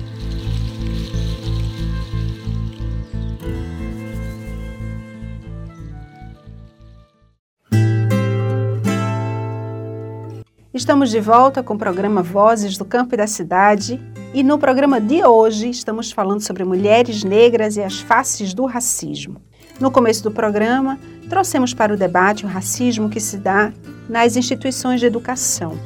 Estamos 10.80 11.10
de 11.10 11.20
volta 11.20 11.62
com 11.62 11.74
o 11.74 11.78
programa 11.78 12.24
Vozes 12.24 12.78
do 12.78 12.86
Campo 12.86 13.14
e 13.14 13.18
da 13.18 13.28
Cidade 13.28 14.02
e 14.34 14.42
no 14.42 14.58
programa 14.58 15.02
de 15.02 15.22
hoje 15.26 15.70
estamos 15.70 16.10
falando 16.10 16.40
sobre 16.40 16.64
mulheres 16.64 17.22
negras 17.22 17.76
e 17.76 17.84
as 17.84 18.00
faces 18.00 18.54
do 18.54 18.66
racismo. 18.66 19.42
No 19.78 19.92
começo 19.92 20.24
do 20.24 20.32
programa, 20.32 20.98
trouxemos 21.30 21.74
para 21.74 21.94
o 21.94 21.98
debate 21.98 22.46
o 22.46 22.48
racismo 22.48 23.10
que 23.10 23.20
se 23.20 23.36
dá 23.36 23.74
nas 24.08 24.38
instituições 24.38 25.02
de 25.02 25.06
educação 25.06 25.78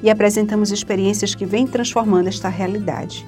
e 0.00 0.08
apresentamos 0.08 0.70
experiências 0.70 1.34
que 1.34 1.44
vêm 1.44 1.66
transformando 1.66 2.28
esta 2.28 2.48
realidade. 2.48 3.26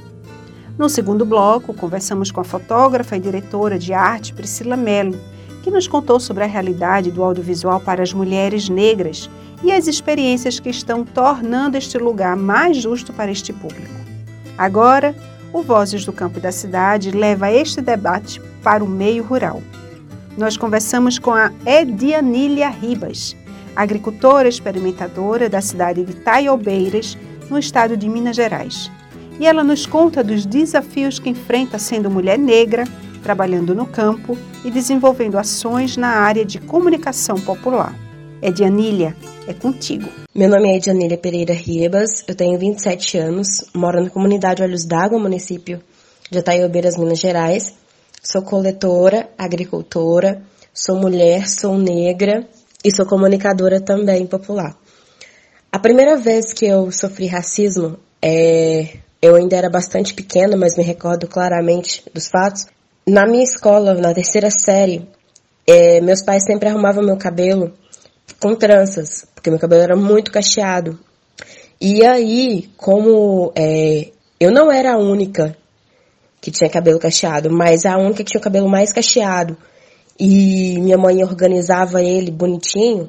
No 0.78 0.88
segundo 0.88 1.26
bloco, 1.26 1.74
conversamos 1.74 2.31
com 2.31 2.40
a 2.40 2.44
fotógrafa 2.44 3.16
e 3.16 3.20
diretora 3.20 3.76
de 3.76 3.92
arte 3.92 4.33
Priscila 4.33 4.76
Mello, 4.76 5.18
que 5.68 5.74
nos 5.74 5.87
contou 5.87 6.18
sobre 6.18 6.44
a 6.44 6.46
realidade 6.46 7.11
do 7.11 7.22
audiovisual 7.22 7.78
para 7.78 8.02
as 8.02 8.14
mulheres 8.14 8.70
negras 8.70 9.28
e 9.62 9.70
as 9.70 9.87
experiências 9.87 10.59
que 10.59 10.70
estão 10.70 11.04
tornando 11.04 11.76
este 11.76 11.98
lugar 11.98 12.35
mais 12.35 12.78
justo 12.78 13.12
para 13.12 13.31
este 13.31 13.52
público. 13.52 13.92
Agora, 14.57 15.14
o 15.52 15.61
Vozes 15.62 16.07
do 16.07 16.12
Campo 16.12 16.38
e 16.38 16.40
da 16.40 16.50
Cidade 16.50 17.11
leva 17.11 17.52
este 17.52 17.83
debate 17.83 18.40
para 18.62 18.83
o 18.83 18.88
meio 18.88 19.22
rural. 19.22 19.62
Nós 20.38 20.57
conversamos 20.57 21.18
com 21.18 21.35
a 21.35 21.52
Edianília 21.66 22.70
Ribas, 22.70 23.37
agricultora 23.76 24.48
experimentadora 24.48 25.50
da 25.50 25.61
cidade 25.61 26.02
de 26.02 26.14
Taiobeiras, 26.14 27.18
no 27.50 27.59
estado 27.59 27.94
de 27.94 28.09
Minas 28.09 28.37
Gerais. 28.37 28.90
E 29.38 29.46
ela 29.46 29.62
nos 29.62 29.85
conta 29.85 30.24
dos 30.24 30.46
desafios 30.46 31.18
que 31.18 31.28
enfrenta 31.28 31.78
sendo 31.78 32.11
mulher 32.11 32.38
negra, 32.38 32.85
trabalhando 33.18 33.74
no 33.74 33.87
campo 33.87 34.37
e 34.64 34.70
desenvolvendo 34.70 35.38
ações 35.38 35.96
na 35.96 36.09
área 36.09 36.44
de 36.44 36.59
comunicação 36.59 37.37
popular. 37.37 37.94
Edianília, 38.40 39.16
é 39.46 39.52
contigo. 39.52 40.09
Meu 40.35 40.48
nome 40.48 40.68
é 40.70 40.76
Edianília 40.76 41.18
Pereira 41.18 41.52
Ribas, 41.52 42.22
eu 42.28 42.35
tenho 42.35 42.59
27 42.59 43.18
anos, 43.18 43.64
moro 43.74 44.02
na 44.02 44.11
comunidade 44.11 44.62
Olhos 44.62 44.85
d'Água, 44.85 45.18
município 45.18 45.81
de 46.31 46.38
Itaiobeiras, 46.38 46.96
Minas 46.96 47.18
Gerais. 47.18 47.74
Sou 48.22 48.42
coletora, 48.42 49.28
agricultora, 49.37 50.42
sou 50.72 50.96
mulher, 50.96 51.48
sou 51.48 51.76
negra 51.76 52.46
e 52.85 52.94
sou 52.94 53.07
comunicadora 53.07 53.81
também 53.81 54.26
popular. 54.26 54.76
A 55.70 55.78
primeira 55.78 56.16
vez 56.16 56.52
que 56.52 56.66
eu 56.66 56.90
sofri 56.90 57.26
racismo, 57.26 57.98
é, 58.22 58.98
eu 59.20 59.35
ainda 59.35 59.57
era 59.57 59.68
bastante 59.68 60.14
pequena, 60.14 60.57
mas 60.57 60.76
me 60.76 60.83
recordo 60.83 61.26
claramente 61.26 62.02
dos 62.14 62.28
fatos. 62.28 62.66
Na 63.08 63.26
minha 63.26 63.42
escola, 63.42 63.94
na 63.94 64.12
terceira 64.12 64.50
série, 64.50 65.08
é, 65.66 65.98
meus 66.02 66.22
pais 66.22 66.44
sempre 66.44 66.68
arrumavam 66.68 67.02
meu 67.02 67.16
cabelo 67.16 67.72
com 68.38 68.54
tranças, 68.54 69.24
porque 69.34 69.48
meu 69.48 69.58
cabelo 69.58 69.80
era 69.80 69.96
muito 69.96 70.30
cacheado. 70.30 70.98
E 71.80 72.04
aí, 72.04 72.68
como 72.76 73.50
é, 73.56 74.08
eu 74.38 74.52
não 74.52 74.70
era 74.70 74.92
a 74.92 74.98
única 74.98 75.56
que 76.38 76.50
tinha 76.50 76.68
cabelo 76.68 76.98
cacheado, 76.98 77.50
mas 77.50 77.86
a 77.86 77.96
única 77.96 78.22
que 78.22 78.30
tinha 78.30 78.40
o 78.40 78.44
cabelo 78.44 78.68
mais 78.68 78.92
cacheado, 78.92 79.56
e 80.20 80.78
minha 80.78 80.98
mãe 80.98 81.24
organizava 81.24 82.02
ele 82.02 82.30
bonitinho, 82.30 83.08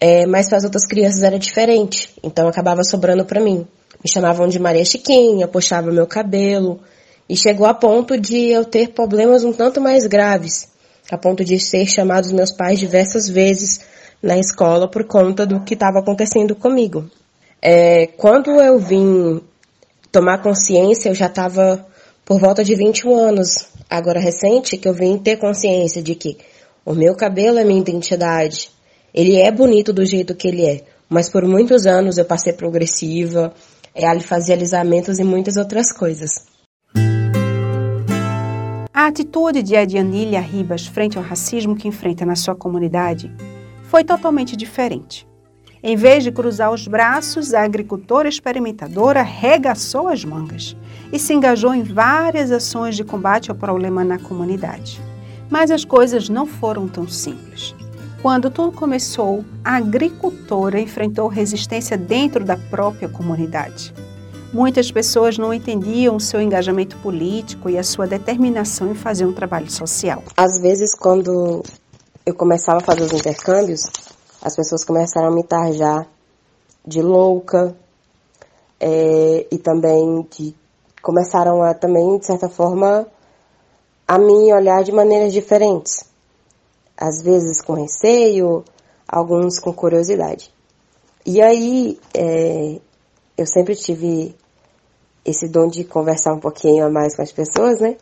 é, 0.00 0.26
mas 0.26 0.48
para 0.48 0.58
as 0.58 0.64
outras 0.64 0.84
crianças 0.84 1.22
era 1.22 1.38
diferente, 1.38 2.12
então 2.24 2.48
acabava 2.48 2.82
sobrando 2.82 3.24
para 3.24 3.40
mim. 3.40 3.68
Me 4.02 4.10
chamavam 4.10 4.48
de 4.48 4.58
Maria 4.58 4.84
Chiquinha, 4.84 5.46
puxava 5.46 5.92
meu 5.92 6.08
cabelo, 6.08 6.80
e 7.32 7.36
chegou 7.36 7.64
a 7.64 7.72
ponto 7.72 8.20
de 8.20 8.50
eu 8.50 8.62
ter 8.62 8.88
problemas 8.88 9.42
um 9.42 9.54
tanto 9.54 9.80
mais 9.80 10.06
graves, 10.06 10.68
a 11.10 11.16
ponto 11.16 11.42
de 11.42 11.58
ser 11.58 11.86
chamados 11.86 12.30
meus 12.30 12.52
pais 12.52 12.78
diversas 12.78 13.26
vezes 13.26 13.80
na 14.22 14.36
escola 14.36 14.86
por 14.86 15.06
conta 15.06 15.46
do 15.46 15.60
que 15.60 15.72
estava 15.72 16.00
acontecendo 16.00 16.54
comigo. 16.54 17.10
É, 17.62 18.06
quando 18.18 18.50
eu 18.60 18.78
vim 18.78 19.40
tomar 20.12 20.42
consciência, 20.42 21.08
eu 21.08 21.14
já 21.14 21.24
estava 21.24 21.86
por 22.22 22.38
volta 22.38 22.62
de 22.62 22.74
21 22.74 23.16
anos, 23.16 23.66
agora 23.88 24.20
recente, 24.20 24.76
que 24.76 24.86
eu 24.86 24.92
vim 24.92 25.16
ter 25.16 25.38
consciência 25.38 26.02
de 26.02 26.14
que 26.14 26.36
o 26.84 26.92
meu 26.92 27.14
cabelo 27.14 27.58
é 27.58 27.64
minha 27.64 27.80
identidade. 27.80 28.68
Ele 29.14 29.40
é 29.40 29.50
bonito 29.50 29.90
do 29.90 30.04
jeito 30.04 30.34
que 30.34 30.48
ele 30.48 30.66
é, 30.66 30.82
mas 31.08 31.30
por 31.30 31.46
muitos 31.46 31.86
anos 31.86 32.18
eu 32.18 32.26
passei 32.26 32.52
progressiva, 32.52 33.54
é, 33.94 34.20
fazia 34.20 34.54
alisamentos 34.54 35.18
e 35.18 35.24
muitas 35.24 35.56
outras 35.56 35.90
coisas. 35.96 36.51
A 38.94 39.06
atitude 39.06 39.62
de 39.62 39.74
Adianília 39.74 40.38
Ribas 40.38 40.86
frente 40.86 41.16
ao 41.16 41.24
racismo 41.24 41.74
que 41.74 41.88
enfrenta 41.88 42.26
na 42.26 42.36
sua 42.36 42.54
comunidade 42.54 43.34
foi 43.84 44.04
totalmente 44.04 44.54
diferente. 44.54 45.26
Em 45.82 45.96
vez 45.96 46.22
de 46.22 46.30
cruzar 46.30 46.70
os 46.70 46.86
braços, 46.86 47.54
a 47.54 47.62
agricultora 47.62 48.28
experimentadora 48.28 49.22
regaçou 49.22 50.08
as 50.08 50.22
mangas 50.26 50.76
e 51.10 51.18
se 51.18 51.32
engajou 51.32 51.74
em 51.74 51.82
várias 51.82 52.50
ações 52.50 52.94
de 52.94 53.02
combate 53.02 53.50
ao 53.50 53.56
problema 53.56 54.04
na 54.04 54.18
comunidade. 54.18 55.00
Mas 55.48 55.70
as 55.70 55.86
coisas 55.86 56.28
não 56.28 56.46
foram 56.46 56.86
tão 56.86 57.08
simples. 57.08 57.74
Quando 58.20 58.50
tudo 58.50 58.76
começou, 58.76 59.42
a 59.64 59.76
agricultora 59.76 60.78
enfrentou 60.78 61.28
resistência 61.28 61.96
dentro 61.96 62.44
da 62.44 62.58
própria 62.58 63.08
comunidade. 63.08 63.94
Muitas 64.52 64.92
pessoas 64.92 65.38
não 65.38 65.54
entendiam 65.54 66.14
o 66.14 66.20
seu 66.20 66.38
engajamento 66.38 66.98
político 66.98 67.70
e 67.70 67.78
a 67.78 67.82
sua 67.82 68.06
determinação 68.06 68.90
em 68.90 68.94
fazer 68.94 69.24
um 69.24 69.32
trabalho 69.32 69.70
social. 69.70 70.22
Às 70.36 70.60
vezes, 70.60 70.94
quando 70.94 71.62
eu 72.26 72.34
começava 72.34 72.76
a 72.78 72.84
fazer 72.84 73.02
os 73.02 73.12
intercâmbios, 73.14 73.84
as 74.42 74.54
pessoas 74.54 74.84
começaram 74.84 75.28
a 75.28 75.30
me 75.30 75.42
tarjar 75.42 76.06
de 76.86 77.00
louca 77.00 77.74
é, 78.78 79.46
e 79.50 79.56
também 79.56 80.26
de, 80.30 80.54
começaram 81.00 81.62
a 81.62 81.72
também, 81.72 82.18
de 82.18 82.26
certa 82.26 82.50
forma, 82.50 83.06
a 84.06 84.18
me 84.18 84.52
olhar 84.52 84.84
de 84.84 84.92
maneiras 84.92 85.32
diferentes. 85.32 86.04
Às 86.94 87.22
vezes 87.22 87.62
com 87.62 87.72
receio, 87.72 88.62
alguns 89.08 89.58
com 89.58 89.72
curiosidade. 89.72 90.52
E 91.24 91.40
aí, 91.40 91.98
é, 92.12 92.78
eu 93.38 93.46
sempre 93.46 93.74
tive 93.74 94.36
esse 95.24 95.48
dom 95.48 95.68
de 95.68 95.84
conversar 95.84 96.34
um 96.34 96.40
pouquinho 96.40 96.86
a 96.86 96.90
mais 96.90 97.14
com 97.14 97.22
as 97.22 97.32
pessoas, 97.32 97.80
né? 97.80 97.96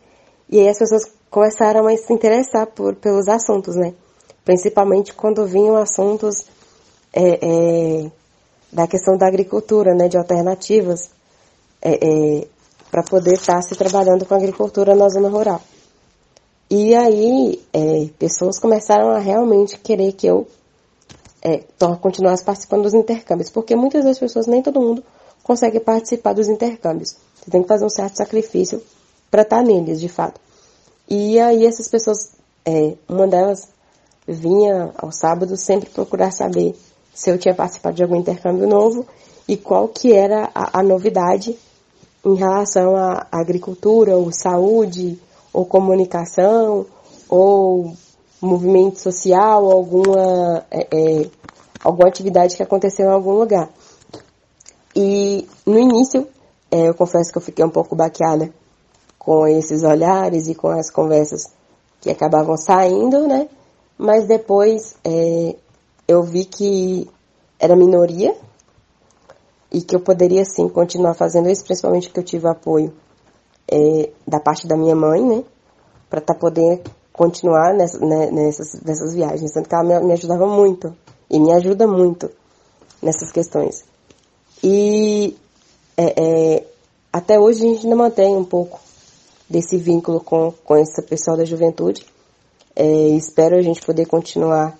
E 0.49 0.59
aí 0.59 0.67
as 0.67 0.77
pessoas 0.77 1.03
começaram 1.29 1.87
a 1.87 1.95
se 1.95 2.11
interessar 2.11 2.67
por, 2.67 2.95
pelos 2.95 3.27
assuntos, 3.27 3.75
né? 3.75 3.93
principalmente 4.43 5.13
quando 5.13 5.45
vinham 5.45 5.75
assuntos 5.75 6.45
é, 7.13 7.39
é, 7.41 8.11
da 8.71 8.87
questão 8.87 9.17
da 9.17 9.27
agricultura, 9.27 9.93
né, 9.93 10.07
de 10.07 10.17
alternativas, 10.17 11.11
é, 11.81 11.93
é 11.93 12.47
para 12.89 13.03
poder 13.03 13.33
estar 13.33 13.55
tá 13.55 13.61
se 13.61 13.75
trabalhando 13.75 14.25
com 14.25 14.35
agricultura 14.35 14.93
na 14.95 15.07
zona 15.07 15.29
rural. 15.29 15.61
E 16.69 16.93
aí, 16.93 17.61
é, 17.73 18.09
pessoas 18.19 18.59
começaram 18.59 19.11
a 19.11 19.19
realmente 19.19 19.77
querer 19.77 20.11
que 20.13 20.27
eu 20.27 20.47
é, 21.41 21.63
continuasse 22.01 22.43
participando 22.43 22.83
dos 22.83 22.93
intercâmbios, 22.93 23.49
porque 23.49 23.75
muitas 23.75 24.03
das 24.03 24.19
pessoas, 24.19 24.47
nem 24.47 24.61
todo 24.61 24.81
mundo, 24.81 25.03
consegue 25.43 25.79
participar 25.79 26.33
dos 26.33 26.47
intercâmbios. 26.47 27.15
Você 27.35 27.51
tem 27.51 27.61
que 27.61 27.67
fazer 27.67 27.85
um 27.85 27.89
certo 27.89 28.17
sacrifício 28.17 28.81
para 29.29 29.41
estar 29.41 29.57
tá 29.57 29.63
neles, 29.63 29.99
de 29.99 30.09
fato. 30.09 30.39
E 31.09 31.39
aí, 31.39 31.65
essas 31.65 31.87
pessoas, 31.87 32.31
uma 33.09 33.27
delas 33.27 33.67
vinha 34.27 34.91
ao 34.97 35.11
sábado 35.11 35.57
sempre 35.57 35.89
procurar 35.89 36.31
saber 36.31 36.75
se 37.13 37.29
eu 37.29 37.37
tinha 37.37 37.53
participado 37.53 37.95
de 37.95 38.03
algum 38.03 38.15
intercâmbio 38.15 38.67
novo 38.67 39.05
e 39.47 39.57
qual 39.57 39.87
que 39.87 40.13
era 40.13 40.49
a, 40.53 40.79
a 40.79 40.83
novidade 40.83 41.57
em 42.23 42.35
relação 42.35 42.95
à 42.95 43.27
agricultura, 43.31 44.15
ou 44.15 44.31
saúde, 44.31 45.19
ou 45.51 45.65
comunicação, 45.65 46.85
ou 47.27 47.93
movimento 48.39 48.99
social, 48.99 49.69
alguma, 49.71 50.65
é, 50.71 50.87
é, 50.91 51.29
alguma 51.83 52.07
atividade 52.07 52.55
que 52.55 52.63
aconteceu 52.63 53.07
em 53.07 53.13
algum 53.13 53.33
lugar. 53.33 53.69
E 54.95 55.47
no 55.65 55.79
início, 55.79 56.27
é, 56.69 56.89
eu 56.89 56.93
confesso 56.93 57.31
que 57.31 57.37
eu 57.37 57.41
fiquei 57.41 57.63
um 57.63 57.69
pouco 57.69 57.95
baqueada 57.95 58.53
com 59.17 59.47
esses 59.47 59.83
olhares 59.83 60.47
e 60.47 60.55
com 60.55 60.67
as 60.67 60.89
conversas 60.89 61.51
que 61.99 62.09
acabavam 62.09 62.57
saindo, 62.57 63.27
né? 63.27 63.47
mas 64.01 64.25
depois 64.25 64.95
é, 65.03 65.55
eu 66.07 66.23
vi 66.23 66.45
que 66.45 67.07
era 67.59 67.75
minoria 67.75 68.35
e 69.71 69.79
que 69.79 69.95
eu 69.95 69.99
poderia 69.99 70.43
sim 70.43 70.67
continuar 70.67 71.13
fazendo 71.13 71.47
isso, 71.47 71.63
principalmente 71.63 72.07
porque 72.07 72.19
eu 72.19 72.23
tive 72.23 72.47
apoio 72.47 72.91
é, 73.71 74.09
da 74.27 74.39
parte 74.39 74.65
da 74.65 74.75
minha 74.75 74.95
mãe, 74.95 75.23
né, 75.23 75.43
para 76.09 76.19
tá 76.19 76.33
podendo 76.33 76.81
continuar 77.13 77.75
nessa, 77.75 78.03
né, 78.03 78.31
nessas, 78.31 78.81
nessas 78.81 79.13
viagens, 79.13 79.51
tanto 79.51 79.69
que 79.69 79.75
ela 79.75 79.83
me, 79.83 80.07
me 80.07 80.13
ajudava 80.13 80.47
muito 80.47 80.95
e 81.29 81.39
me 81.39 81.53
ajuda 81.53 81.85
muito 81.85 82.27
nessas 83.03 83.31
questões. 83.31 83.83
E 84.63 85.35
é, 85.97 86.55
é, 86.57 86.65
até 87.11 87.39
hoje 87.39 87.63
a 87.63 87.67
gente 87.67 87.83
ainda 87.83 87.95
mantém 87.95 88.35
um 88.35 88.43
pouco 88.43 88.79
desse 89.49 89.77
vínculo 89.77 90.19
com, 90.21 90.53
com 90.63 90.77
esse 90.77 91.01
pessoal 91.01 91.35
da 91.35 91.43
juventude, 91.43 92.05
é, 92.75 92.85
espero 93.09 93.57
a 93.57 93.61
gente 93.61 93.81
poder 93.81 94.05
continuar 94.05 94.77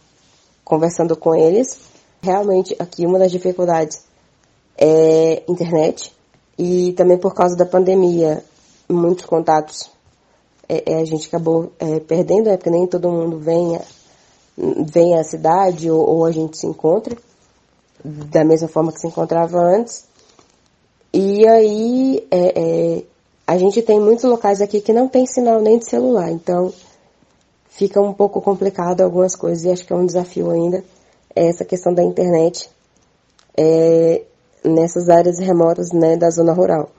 conversando 0.64 1.16
com 1.16 1.36
eles. 1.36 1.80
Realmente, 2.22 2.76
aqui 2.80 3.06
uma 3.06 3.20
das 3.20 3.32
dificuldades 3.32 4.04
é 4.78 5.44
internet. 5.48 6.14
E 6.58 6.94
também 6.94 7.18
por 7.18 7.34
causa 7.34 7.56
da 7.56 7.66
pandemia, 7.66 8.44
muitos 8.88 9.26
contatos 9.26 9.90
é, 10.70 10.94
é, 10.94 11.02
a 11.02 11.06
gente 11.06 11.28
acabou 11.28 11.72
é, 11.80 12.00
perdendo, 12.00 12.46
né, 12.46 12.56
porque 12.56 12.70
nem 12.70 12.88
todo 12.88 13.12
mundo 13.12 13.40
vem, 13.40 13.78
vem 14.58 15.18
à 15.18 15.24
cidade 15.24 15.92
ou, 15.92 16.00
ou, 16.08 16.26
a 16.26 16.32
gente 16.32 16.58
se 16.58 16.66
encontra 16.66 17.18
da 18.04 18.44
mesma 18.44 18.68
forma 18.68 18.92
que 18.92 19.00
se 19.00 19.08
encontrava 19.08 19.58
antes. 19.60 20.06
E 21.14 21.48
aí 21.48 22.28
é, 22.32 22.60
é, 22.60 23.04
a 23.46 23.58
gente 23.58 23.82
tem 23.82 24.00
muitos 24.00 24.24
locais 24.24 24.62
aqui 24.62 24.80
que 24.80 24.94
não 24.94 25.08
tem 25.08 25.26
sinal 25.26 25.62
nem 25.62 25.78
de 25.78 25.90
celular, 25.90 26.32
então 26.32 26.74
fica 27.70 28.02
um 28.02 28.14
pouco 28.14 28.42
complicado 28.42 29.02
algumas 29.02 29.36
coisas 29.36 29.64
e 29.64 29.70
acho 29.70 29.86
que 29.86 29.92
é 29.92 29.96
um 29.96 30.06
desafio 30.06 30.50
ainda 30.50 30.84
essa 31.36 31.66
questão 31.66 31.94
da 31.94 32.04
internet 32.04 32.70
é, 33.58 34.24
nessas 34.64 35.10
áreas 35.10 35.40
remotas 35.40 35.92
né, 35.92 36.16
da 36.16 36.30
zona 36.30 36.54
rural. 36.54 36.90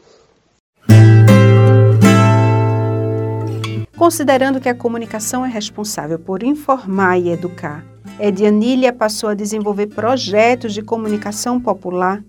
Considerando 4.02 4.60
que 4.60 4.68
a 4.68 4.74
comunicação 4.74 5.46
é 5.46 5.48
responsável 5.48 6.18
por 6.18 6.42
informar 6.42 7.20
e 7.20 7.28
educar, 7.28 7.84
Edianília 8.18 8.92
passou 8.92 9.28
a 9.28 9.34
desenvolver 9.34 9.86
projetos 9.86 10.74
de 10.74 10.82
comunicação 10.82 11.60
popular 11.60 12.20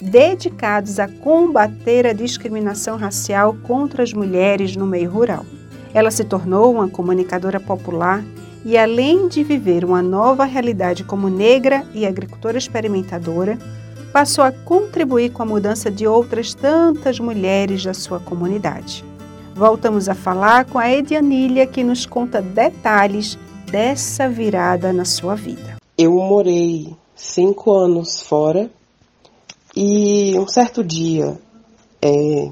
dedicados 0.00 0.98
a 0.98 1.06
combater 1.06 2.08
a 2.08 2.12
discriminação 2.12 2.96
racial 2.96 3.56
contra 3.62 4.02
as 4.02 4.12
mulheres 4.12 4.74
no 4.74 4.84
meio 4.84 5.12
rural. 5.12 5.46
Ela 5.94 6.10
se 6.10 6.24
tornou 6.24 6.74
uma 6.74 6.88
comunicadora 6.88 7.60
popular 7.60 8.24
e, 8.64 8.76
além 8.76 9.28
de 9.28 9.44
viver 9.44 9.84
uma 9.84 10.02
nova 10.02 10.44
realidade 10.44 11.04
como 11.04 11.28
negra 11.28 11.86
e 11.94 12.04
agricultora 12.04 12.58
experimentadora, 12.58 13.56
passou 14.12 14.42
a 14.42 14.50
contribuir 14.50 15.30
com 15.30 15.44
a 15.44 15.46
mudança 15.46 15.88
de 15.88 16.04
outras 16.04 16.52
tantas 16.52 17.20
mulheres 17.20 17.84
da 17.84 17.94
sua 17.94 18.18
comunidade. 18.18 19.11
Voltamos 19.54 20.08
a 20.08 20.14
falar 20.14 20.64
com 20.64 20.78
a 20.78 20.90
Edianília, 20.90 21.66
que 21.66 21.84
nos 21.84 22.06
conta 22.06 22.40
detalhes 22.40 23.38
dessa 23.70 24.28
virada 24.28 24.92
na 24.92 25.04
sua 25.04 25.34
vida. 25.34 25.76
Eu 25.96 26.12
morei 26.12 26.96
cinco 27.14 27.72
anos 27.72 28.22
fora 28.22 28.70
e 29.76 30.38
um 30.38 30.48
certo 30.48 30.82
dia, 30.82 31.38
é, 32.00 32.50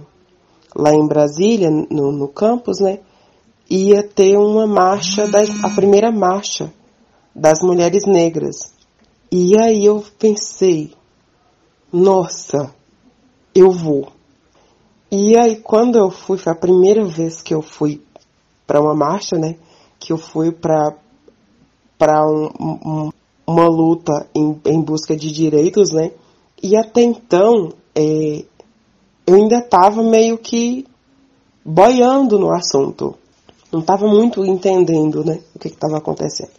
lá 0.76 0.94
em 0.94 1.06
Brasília, 1.06 1.70
no, 1.70 2.12
no 2.12 2.28
campus, 2.28 2.80
né, 2.80 3.00
ia 3.68 4.02
ter 4.02 4.36
uma 4.36 4.66
marcha, 4.66 5.26
da, 5.26 5.40
a 5.62 5.70
primeira 5.70 6.12
marcha 6.12 6.72
das 7.34 7.60
mulheres 7.62 8.06
negras. 8.06 8.74
E 9.32 9.58
aí 9.58 9.84
eu 9.84 10.04
pensei, 10.18 10.92
nossa, 11.92 12.74
eu 13.54 13.70
vou. 13.70 14.12
E 15.10 15.36
aí 15.36 15.56
quando 15.56 15.98
eu 15.98 16.10
fui, 16.10 16.38
foi 16.38 16.52
a 16.52 16.56
primeira 16.56 17.04
vez 17.04 17.42
que 17.42 17.52
eu 17.52 17.60
fui 17.60 18.00
para 18.66 18.80
uma 18.80 18.94
marcha, 18.94 19.36
né? 19.36 19.56
Que 19.98 20.12
eu 20.12 20.16
fui 20.16 20.52
para 20.52 20.96
para 21.98 22.24
um, 22.24 22.48
um, 22.60 23.10
uma 23.46 23.66
luta 23.66 24.26
em, 24.34 24.58
em, 24.64 24.80
busca 24.80 25.14
de 25.16 25.30
direitos, 25.30 25.90
né? 25.90 26.12
E 26.62 26.76
até 26.76 27.02
então 27.02 27.72
é, 27.94 28.44
eu 29.26 29.34
ainda 29.34 29.58
estava 29.58 30.02
meio 30.02 30.38
que 30.38 30.86
boiando 31.64 32.38
no 32.38 32.52
assunto, 32.52 33.14
não 33.70 33.80
estava 33.80 34.06
muito 34.06 34.44
entendendo, 34.46 35.24
né? 35.24 35.40
O 35.54 35.58
que 35.58 35.68
estava 35.68 35.98
acontecendo. 35.98 36.52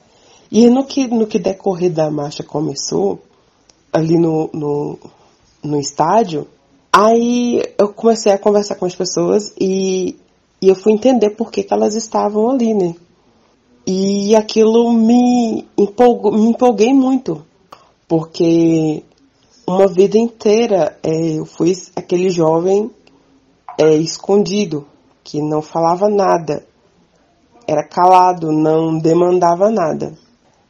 E 0.51 0.69
no 0.69 0.83
que 0.83 1.07
no 1.07 1.25
que 1.25 1.39
decorrer 1.39 1.91
da 1.91 2.11
marcha 2.11 2.43
começou 2.43 3.19
ali 3.93 4.17
no, 4.17 4.49
no 4.53 4.99
no 5.63 5.79
estádio, 5.79 6.45
aí 6.91 7.63
eu 7.77 7.89
comecei 7.89 8.31
a 8.31 8.37
conversar 8.37 8.75
com 8.75 8.85
as 8.85 8.95
pessoas 8.95 9.53
e, 9.59 10.17
e 10.61 10.67
eu 10.67 10.75
fui 10.75 10.91
entender 10.93 11.31
por 11.31 11.51
que, 11.51 11.63
que 11.63 11.73
elas 11.73 11.95
estavam 11.95 12.49
ali, 12.49 12.73
né? 12.73 12.95
E 13.87 14.35
aquilo 14.35 14.91
me, 14.91 15.67
empolgou, 15.77 16.31
me 16.31 16.49
empolguei 16.49 16.93
muito, 16.93 17.43
porque 18.07 19.03
uma 19.65 19.87
vida 19.87 20.17
inteira 20.17 20.97
é, 21.01 21.39
eu 21.39 21.45
fui 21.45 21.73
aquele 21.95 22.29
jovem 22.29 22.91
é, 23.77 23.95
escondido, 23.95 24.85
que 25.23 25.41
não 25.41 25.61
falava 25.61 26.09
nada, 26.09 26.63
era 27.67 27.87
calado, 27.87 28.51
não 28.51 28.97
demandava 28.97 29.71
nada. 29.71 30.13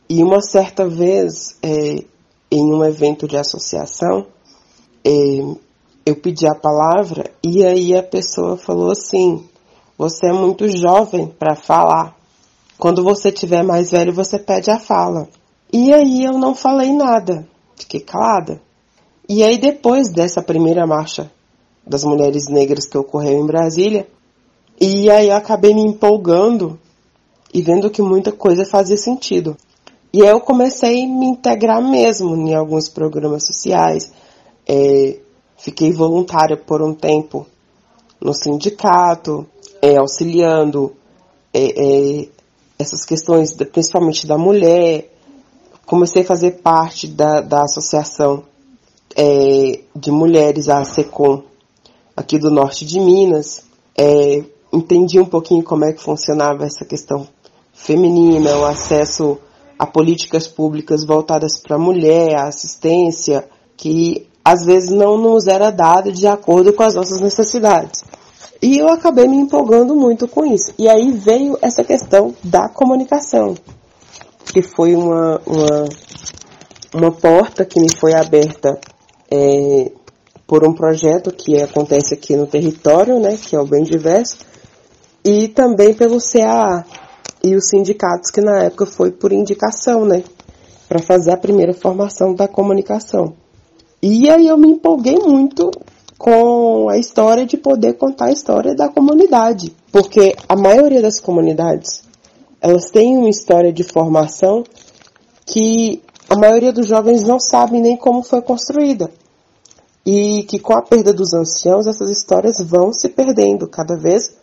E 0.08 0.24
uma 0.24 0.42
certa 0.42 0.88
vez, 0.88 1.58
é, 1.64 2.04
em 2.52 2.74
um 2.74 2.84
evento 2.84 3.28
de 3.28 3.38
associação, 3.38 4.28
é, 5.04 5.12
eu 6.06 6.16
pedi 6.16 6.48
a 6.48 6.56
palavra 6.56 7.32
e 7.44 7.64
aí 7.64 7.96
a 7.96 8.04
pessoa 8.04 8.58
falou 8.58 8.92
assim: 8.92 9.46
Você 9.98 10.28
é 10.28 10.34
muito 10.34 10.68
jovem 10.68 11.28
para 11.28 11.56
falar. 11.56 12.16
Quando 12.78 13.04
você 13.04 13.32
tiver 13.32 13.64
mais 13.64 13.92
velho, 13.92 14.12
você 14.12 14.40
pede 14.40 14.72
a 14.72 14.80
fala. 14.80 15.28
E 15.72 15.94
aí 15.94 16.24
eu 16.24 16.34
não 16.34 16.56
falei 16.56 16.92
nada, 16.92 17.48
fiquei 17.76 18.00
calada. 18.00 18.62
E 19.30 19.44
aí 19.44 19.58
depois 19.58 20.12
dessa 20.12 20.42
primeira 20.42 20.86
marcha 20.86 21.32
das 21.86 22.04
mulheres 22.04 22.48
negras 22.50 22.86
que 22.86 22.98
ocorreu 22.98 23.40
em 23.40 23.46
Brasília, 23.46 24.08
e 24.80 25.10
aí 25.10 25.30
eu 25.30 25.36
acabei 25.36 25.74
me 25.74 25.82
empolgando 25.82 26.80
e 27.54 27.62
vendo 27.62 27.90
que 27.90 28.02
muita 28.02 28.32
coisa 28.32 28.66
fazia 28.66 28.98
sentido. 28.98 29.56
E 30.14 30.24
aí 30.24 30.30
eu 30.30 30.42
comecei 30.42 31.04
a 31.04 31.08
me 31.08 31.28
integrar 31.28 31.82
mesmo 31.82 32.36
em 32.36 32.54
alguns 32.54 32.90
programas 32.90 33.46
sociais, 33.46 34.12
é, 34.68 35.20
fiquei 35.62 35.92
voluntária 35.92 36.58
por 36.58 36.82
um 36.82 36.94
tempo 36.94 37.46
no 38.20 38.34
sindicato, 38.34 39.46
é, 39.82 39.98
auxiliando 39.98 40.96
é, 41.54 42.22
é, 42.22 42.28
essas 42.78 43.06
questões, 43.06 43.54
principalmente 43.54 44.28
da 44.28 44.38
mulher. 44.38 45.12
Comecei 45.86 46.24
a 46.24 46.26
fazer 46.26 46.62
parte 46.62 47.08
da, 47.08 47.42
da 47.42 47.64
associação 47.64 48.44
é, 49.16 49.82
de 49.96 50.12
mulheres, 50.12 50.68
a 50.68 50.84
SECOM, 50.84 51.44
aqui 52.16 52.40
do 52.40 52.50
norte 52.50 52.86
de 52.86 53.00
Minas. 53.00 53.64
É, 53.98 54.44
entendi 54.74 55.20
um 55.20 55.26
pouquinho 55.26 55.64
como 55.64 55.86
é 55.86 55.94
que 55.94 56.02
funcionava 56.02 56.66
essa 56.66 56.86
questão 56.86 57.28
feminina, 57.74 58.58
o 58.58 58.66
acesso 58.66 59.38
a 59.78 59.86
políticas 59.86 60.48
públicas 60.48 61.04
voltadas 61.04 61.60
para 61.60 61.76
a 61.76 61.80
mulher, 61.80 62.36
a 62.36 62.48
assistência, 62.48 63.48
que 63.76 64.28
às 64.44 64.66
vezes 64.66 64.90
não 64.90 65.18
nos 65.18 65.48
era 65.48 65.72
dado 65.72 66.12
de 66.12 66.28
acordo 66.28 66.74
com 66.74 66.84
as 66.84 66.96
nossas 66.96 67.20
necessidades. 67.20 68.04
E 68.62 68.78
eu 68.78 68.90
acabei 68.90 69.28
me 69.28 69.38
empolgando 69.38 69.96
muito 69.96 70.28
com 70.28 70.46
isso. 70.46 70.74
E 70.78 70.88
aí 70.88 71.12
veio 71.12 71.58
essa 71.62 71.84
questão 71.84 72.36
da 72.44 72.70
comunicação, 72.70 73.56
que 74.46 74.62
foi 74.62 74.96
uma, 74.96 75.42
uma, 75.46 75.90
uma 76.94 77.12
porta 77.12 77.66
que 77.66 77.80
me 77.80 77.90
foi 77.96 78.14
aberta 78.14 78.80
é, 79.32 79.92
por 80.46 80.68
um 80.68 80.74
projeto 80.74 81.32
que 81.32 81.60
acontece 81.62 82.14
aqui 82.14 82.36
no 82.36 82.46
território, 82.46 83.20
né, 83.20 83.38
que 83.38 83.56
é 83.56 83.60
o 83.60 83.66
Bem 83.66 83.84
Diverso, 83.84 84.40
e 85.24 85.48
também 85.48 85.94
pelo 85.94 86.18
CAA 86.20 86.86
e 87.44 87.56
os 87.56 87.70
sindicatos, 87.70 88.30
que 88.30 88.42
na 88.42 88.64
época 88.64 88.86
foi 88.86 89.12
por 89.12 89.32
indicação, 89.32 90.06
né, 90.06 90.24
para 90.88 91.00
fazer 91.00 91.32
a 91.32 91.38
primeira 91.38 91.74
formação 91.74 92.36
da 92.36 92.48
comunicação. 92.48 93.41
E 94.02 94.30
aí 94.30 94.48
eu 94.48 94.58
me 94.58 94.70
empolguei 94.70 95.18
muito 95.18 95.70
com 96.18 96.90
a 96.90 96.98
história 96.98 97.46
de 97.46 97.58
poder 97.58 97.94
contar 97.94 98.26
a 98.26 98.32
história 98.32 98.76
da 98.76 98.90
comunidade, 98.90 99.76
porque 99.92 100.36
a 100.50 100.56
maioria 100.56 101.02
das 101.02 101.20
comunidades 101.20 102.04
elas 102.62 102.92
têm 102.92 103.18
uma 103.18 103.30
história 103.30 103.74
de 103.74 103.84
formação 103.84 104.64
que 105.46 106.02
a 106.30 106.36
maioria 106.36 106.72
dos 106.72 106.88
jovens 106.88 107.24
não 107.24 107.40
sabe 107.40 107.80
nem 107.80 107.98
como 107.98 108.24
foi 108.24 108.42
construída. 108.42 109.12
E 110.06 110.44
que 110.44 110.60
com 110.60 110.74
a 110.74 110.82
perda 110.82 111.12
dos 111.12 111.34
anciãos, 111.34 111.88
essas 111.88 112.10
histórias 112.10 112.62
vão 112.62 112.94
se 112.94 113.10
perdendo 113.10 113.68
cada 113.68 113.98
vez 113.98 114.36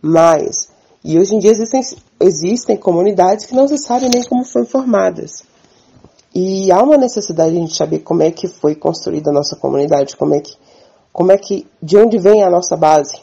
mais. 0.00 0.68
E 1.04 1.18
hoje 1.18 1.34
em 1.34 1.38
dia 1.38 1.50
existem, 1.50 1.82
existem 2.20 2.76
comunidades 2.76 3.46
que 3.46 3.54
não 3.54 3.68
se 3.68 3.76
sabe 3.78 4.08
nem 4.08 4.22
como 4.24 4.44
foram 4.44 4.66
formadas. 4.66 5.42
E 6.34 6.72
há 6.72 6.82
uma 6.82 6.96
necessidade 6.96 7.52
de 7.52 7.58
a 7.58 7.60
gente 7.60 7.76
saber 7.76 8.00
como 8.00 8.22
é 8.22 8.30
que 8.30 8.48
foi 8.48 8.74
construída 8.74 9.30
a 9.30 9.32
nossa 9.32 9.54
comunidade, 9.54 10.16
como 10.16 10.34
é 10.34 10.40
que, 10.40 10.56
como 11.12 11.30
é 11.30 11.38
que, 11.38 11.64
de 11.80 11.96
onde 11.96 12.18
vem 12.18 12.42
a 12.42 12.50
nossa 12.50 12.76
base. 12.76 13.16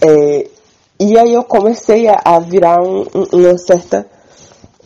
É, 0.00 0.48
e 0.98 1.18
aí 1.18 1.34
eu 1.34 1.44
comecei 1.44 2.08
a, 2.08 2.18
a 2.24 2.38
virar 2.38 2.82
um, 2.82 3.02
um, 3.14 3.24
uma 3.32 3.58
certa, 3.58 4.06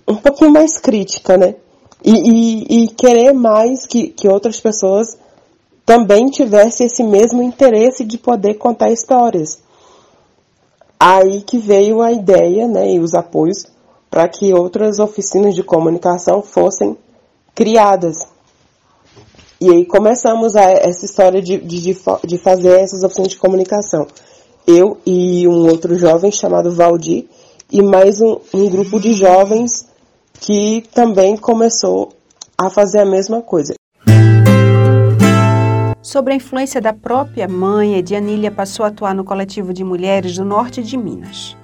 um 0.09 0.16
pouquinho 0.16 0.51
mais 0.51 0.77
crítica, 0.79 1.37
né? 1.37 1.55
E, 2.03 2.12
e, 2.12 2.85
e, 2.85 2.89
querer 2.89 3.33
mais 3.33 3.87
que, 3.87 4.09
que 4.09 4.29
outras 4.29 4.61
pessoas 4.61 5.16
também 5.87 6.27
tivessem 6.27 6.87
esse 6.87 7.03
mesmo 7.03 7.43
interesse 7.43 8.05
de 8.05 8.18
poder 8.18 8.55
contar 8.55 8.91
histórias. 8.91 9.62
Aí 10.99 11.41
que 11.43 11.57
veio 11.57 12.03
a 12.03 12.12
ideia, 12.12 12.66
né, 12.66 12.93
e 12.93 12.99
os 12.99 13.14
apoios 13.14 13.74
para 14.15 14.29
que 14.29 14.55
outras 14.55 15.01
oficinas 15.01 15.57
de 15.57 15.65
comunicação 15.65 16.41
fossem 16.41 16.97
criadas. 17.53 18.15
E 19.61 19.69
aí 19.69 19.85
começamos 19.85 20.55
a, 20.55 20.71
essa 20.71 21.05
história 21.05 21.43
de, 21.43 21.59
de, 21.59 21.97
de 22.25 22.39
fazer 22.39 22.79
essas 22.79 23.03
opções 23.03 23.27
de 23.27 23.37
comunicação. 23.37 24.07
Eu 24.65 24.99
e 25.05 25.49
um 25.49 25.69
outro 25.69 25.99
jovem 25.99 26.31
chamado 26.31 26.71
Valdir, 26.71 27.25
e 27.73 27.83
mais 27.83 28.21
um, 28.21 28.39
um 28.55 28.71
grupo 28.71 29.01
de 29.01 29.15
jovens 29.15 29.85
que 30.35 30.85
também 30.95 31.37
começou 31.37 32.12
a 32.57 32.71
fazer 32.71 33.01
a 33.01 33.05
mesma 33.05 33.43
coisa. 33.43 33.75
Sobre 36.01 36.35
a 36.35 36.37
influência 36.37 36.81
da 36.81 36.93
própria 36.93 37.49
mãe, 37.49 37.97
Edianília 37.97 38.53
passou 38.53 38.85
a 38.85 38.91
atuar 38.91 39.12
no 39.12 39.25
coletivo 39.25 39.73
de 39.73 39.83
mulheres 39.83 40.37
do 40.37 40.45
norte 40.45 40.85
de 40.85 40.97
Minas. 40.97 41.57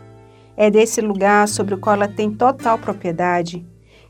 É 0.63 0.71
desse 0.71 1.01
lugar 1.01 1.49
sobre 1.49 1.73
o 1.73 1.79
qual 1.79 1.97
ela 1.97 2.07
tem 2.07 2.31
total 2.31 2.77
propriedade 2.77 3.65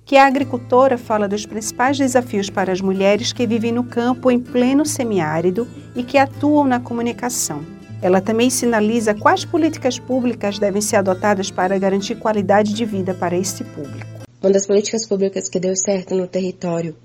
que 0.05 0.16
a 0.16 0.26
agricultora 0.26 0.98
fala 0.98 1.28
dos 1.28 1.46
principais 1.46 1.96
desafios 1.96 2.51
para 2.51 2.72
as 2.72 2.80
mulheres 2.80 3.32
que 3.32 3.46
vivem 3.46 3.70
no 3.70 3.84
campo 3.84 4.32
em 4.32 4.40
pleno 4.40 4.84
semiárido 4.84 5.68
e 5.94 6.03
que 6.03 6.18
atuam 6.18 6.64
na 6.64 6.80
comunicação. 6.80 7.64
Ela 8.03 8.20
também 8.20 8.51
sinaliza 8.51 9.14
quais 9.14 9.44
políticas 9.44 10.01
públicas 10.01 10.59
devem 10.59 10.82
ser 10.82 10.96
adotadas 10.96 11.53
para 11.53 11.78
garantir 11.78 12.16
qualidade 12.16 12.74
de 12.74 12.84
vida 12.84 13.14
para 13.14 13.36
este 13.36 13.62
público. 13.62 14.11
Uma 14.42 14.51
das 14.51 14.66
políticas 14.66 15.07
públicas 15.07 15.48
que 15.48 15.61
deu 15.61 15.76
certo 15.76 16.16
no 16.16 16.26
território 16.26 16.96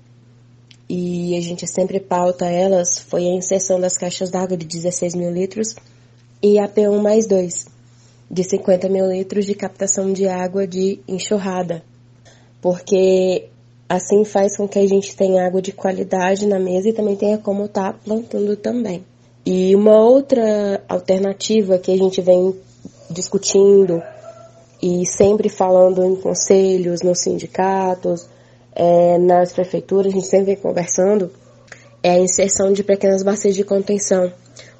e 0.88 1.36
a 1.36 1.40
gente 1.40 1.68
sempre 1.68 2.00
pauta 2.00 2.46
elas 2.46 2.98
foi 2.98 3.24
a 3.28 3.32
inserção 3.32 3.78
das 3.78 3.96
caixas 3.96 4.28
d'água 4.28 4.56
de 4.56 4.66
16 4.66 5.14
mil 5.14 5.30
litros 5.30 5.76
e 6.42 6.58
a 6.58 6.66
P1 6.66 7.00
mais 7.00 7.28
2, 7.28 7.75
de 8.30 8.42
50 8.44 8.88
mil 8.88 9.06
litros 9.06 9.46
de 9.46 9.54
captação 9.54 10.12
de 10.12 10.26
água 10.28 10.66
de 10.66 11.00
enxurrada, 11.06 11.82
porque 12.60 13.48
assim 13.88 14.24
faz 14.24 14.56
com 14.56 14.66
que 14.66 14.78
a 14.78 14.86
gente 14.86 15.14
tenha 15.14 15.46
água 15.46 15.62
de 15.62 15.72
qualidade 15.72 16.46
na 16.46 16.58
mesa 16.58 16.88
e 16.88 16.92
também 16.92 17.16
tenha 17.16 17.38
como 17.38 17.66
estar 17.66 17.92
tá 17.92 17.98
plantando 18.04 18.56
também. 18.56 19.04
E 19.44 19.76
uma 19.76 20.00
outra 20.00 20.82
alternativa 20.88 21.78
que 21.78 21.92
a 21.92 21.96
gente 21.96 22.20
vem 22.20 22.54
discutindo 23.08 24.02
e 24.82 25.06
sempre 25.06 25.48
falando 25.48 26.04
em 26.04 26.16
conselhos, 26.16 27.02
nos 27.02 27.20
sindicatos, 27.20 28.28
é, 28.74 29.18
nas 29.18 29.52
prefeituras, 29.52 30.12
a 30.12 30.16
gente 30.16 30.26
sempre 30.26 30.46
vem 30.46 30.56
conversando, 30.56 31.30
é 32.02 32.10
a 32.10 32.18
inserção 32.18 32.72
de 32.72 32.82
pequenas 32.82 33.22
bacias 33.22 33.54
de 33.54 33.64
contenção 33.64 34.32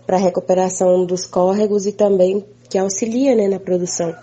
para 0.06 0.16
recuperação 0.16 1.04
dos 1.04 1.26
córregos 1.26 1.86
e 1.86 1.92
também 1.92 2.44
que 2.68 2.78
auxilia 2.78 3.34
né, 3.34 3.48
na 3.48 3.58
produção. 3.58 4.14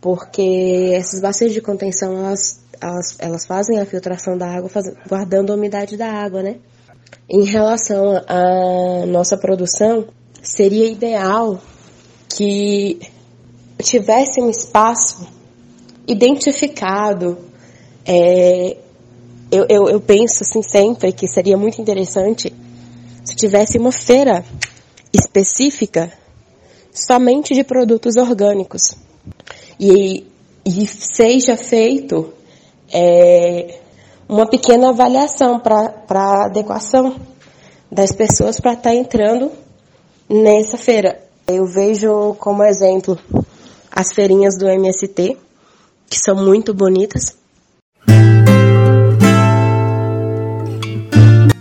Porque 0.00 0.92
essas 0.94 1.20
bacias 1.20 1.52
de 1.52 1.60
contenção, 1.60 2.16
elas 2.18 2.62
elas, 2.82 3.16
elas 3.18 3.46
fazem 3.46 3.78
a 3.78 3.86
filtração 3.86 4.36
da 4.36 4.46
água, 4.46 4.68
faz, 4.68 4.92
guardando 5.08 5.52
a 5.52 5.54
umidade 5.54 5.96
da 5.96 6.10
água, 6.10 6.42
né? 6.42 6.56
Em 7.30 7.44
relação 7.44 8.16
à 8.26 9.06
nossa 9.06 9.36
produção, 9.36 10.08
seria 10.42 10.90
ideal 10.90 11.60
que 12.28 12.98
tivesse 13.80 14.40
um 14.40 14.50
espaço 14.50 15.26
identificado. 16.06 17.38
É, 18.04 18.76
eu, 19.50 19.66
eu, 19.68 19.88
eu 19.88 20.00
penso 20.00 20.42
assim 20.42 20.62
sempre 20.62 21.12
que 21.12 21.28
seria 21.28 21.56
muito 21.56 21.80
interessante 21.80 22.52
se 23.22 23.36
tivesse 23.36 23.78
uma 23.78 23.92
feira 23.92 24.44
específica 25.12 26.12
somente 26.92 27.54
de 27.54 27.64
produtos 27.64 28.16
orgânicos. 28.16 28.94
E, 29.80 30.26
e 30.64 30.86
seja 30.86 31.56
feito 31.56 32.32
é, 32.92 33.78
uma 34.28 34.46
pequena 34.46 34.90
avaliação 34.90 35.58
para 35.58 36.44
adequação 36.44 37.16
das 37.90 38.12
pessoas 38.12 38.60
para 38.60 38.72
estar 38.72 38.90
tá 38.90 38.94
entrando 38.94 39.50
nessa 40.28 40.76
feira. 40.76 41.20
Eu 41.46 41.66
vejo 41.66 42.34
como 42.38 42.62
exemplo 42.62 43.18
as 43.90 44.12
feirinhas 44.12 44.56
do 44.56 44.68
MST, 44.68 45.36
que 46.08 46.18
são 46.18 46.36
muito 46.36 46.72
bonitas. 46.72 47.41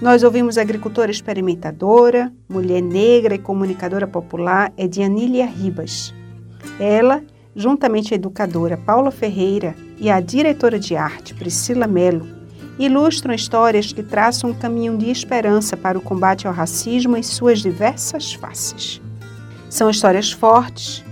Nós 0.02 0.24
ouvimos 0.24 0.58
agricultora 0.58 1.12
experimentadora, 1.12 2.34
mulher 2.50 2.82
negra 2.82 3.36
e 3.36 3.40
comunicadora 3.40 4.08
popular 4.08 4.74
Edianília 4.76 5.46
Ribas. 5.46 6.14
Ela 6.80 7.24
juntamente 7.56 8.14
a 8.14 8.16
educadora 8.16 8.78
Paula 8.78 9.12
Ferreira 9.12 9.76
e 9.98 10.10
a 10.10 10.20
diretora 10.20 10.80
de 10.80 10.96
arte 10.96 11.34
Priscila 11.34 11.88
Melo, 11.88 12.28
ilustram 12.80 13.34
histórias 13.34 13.92
que 13.92 14.02
traçam 14.02 14.52
um 14.52 14.54
caminho 14.54 14.98
de 14.98 15.10
esperança 15.10 15.76
para 15.76 15.98
o 15.98 16.02
combate 16.02 16.48
ao 16.48 16.54
racismo 16.54 17.18
em 17.18 17.24
suas 17.24 17.60
diversas 17.60 18.34
faces. 18.34 19.02
São 19.70 19.90
histórias 19.90 20.32
fortes, 20.32 21.04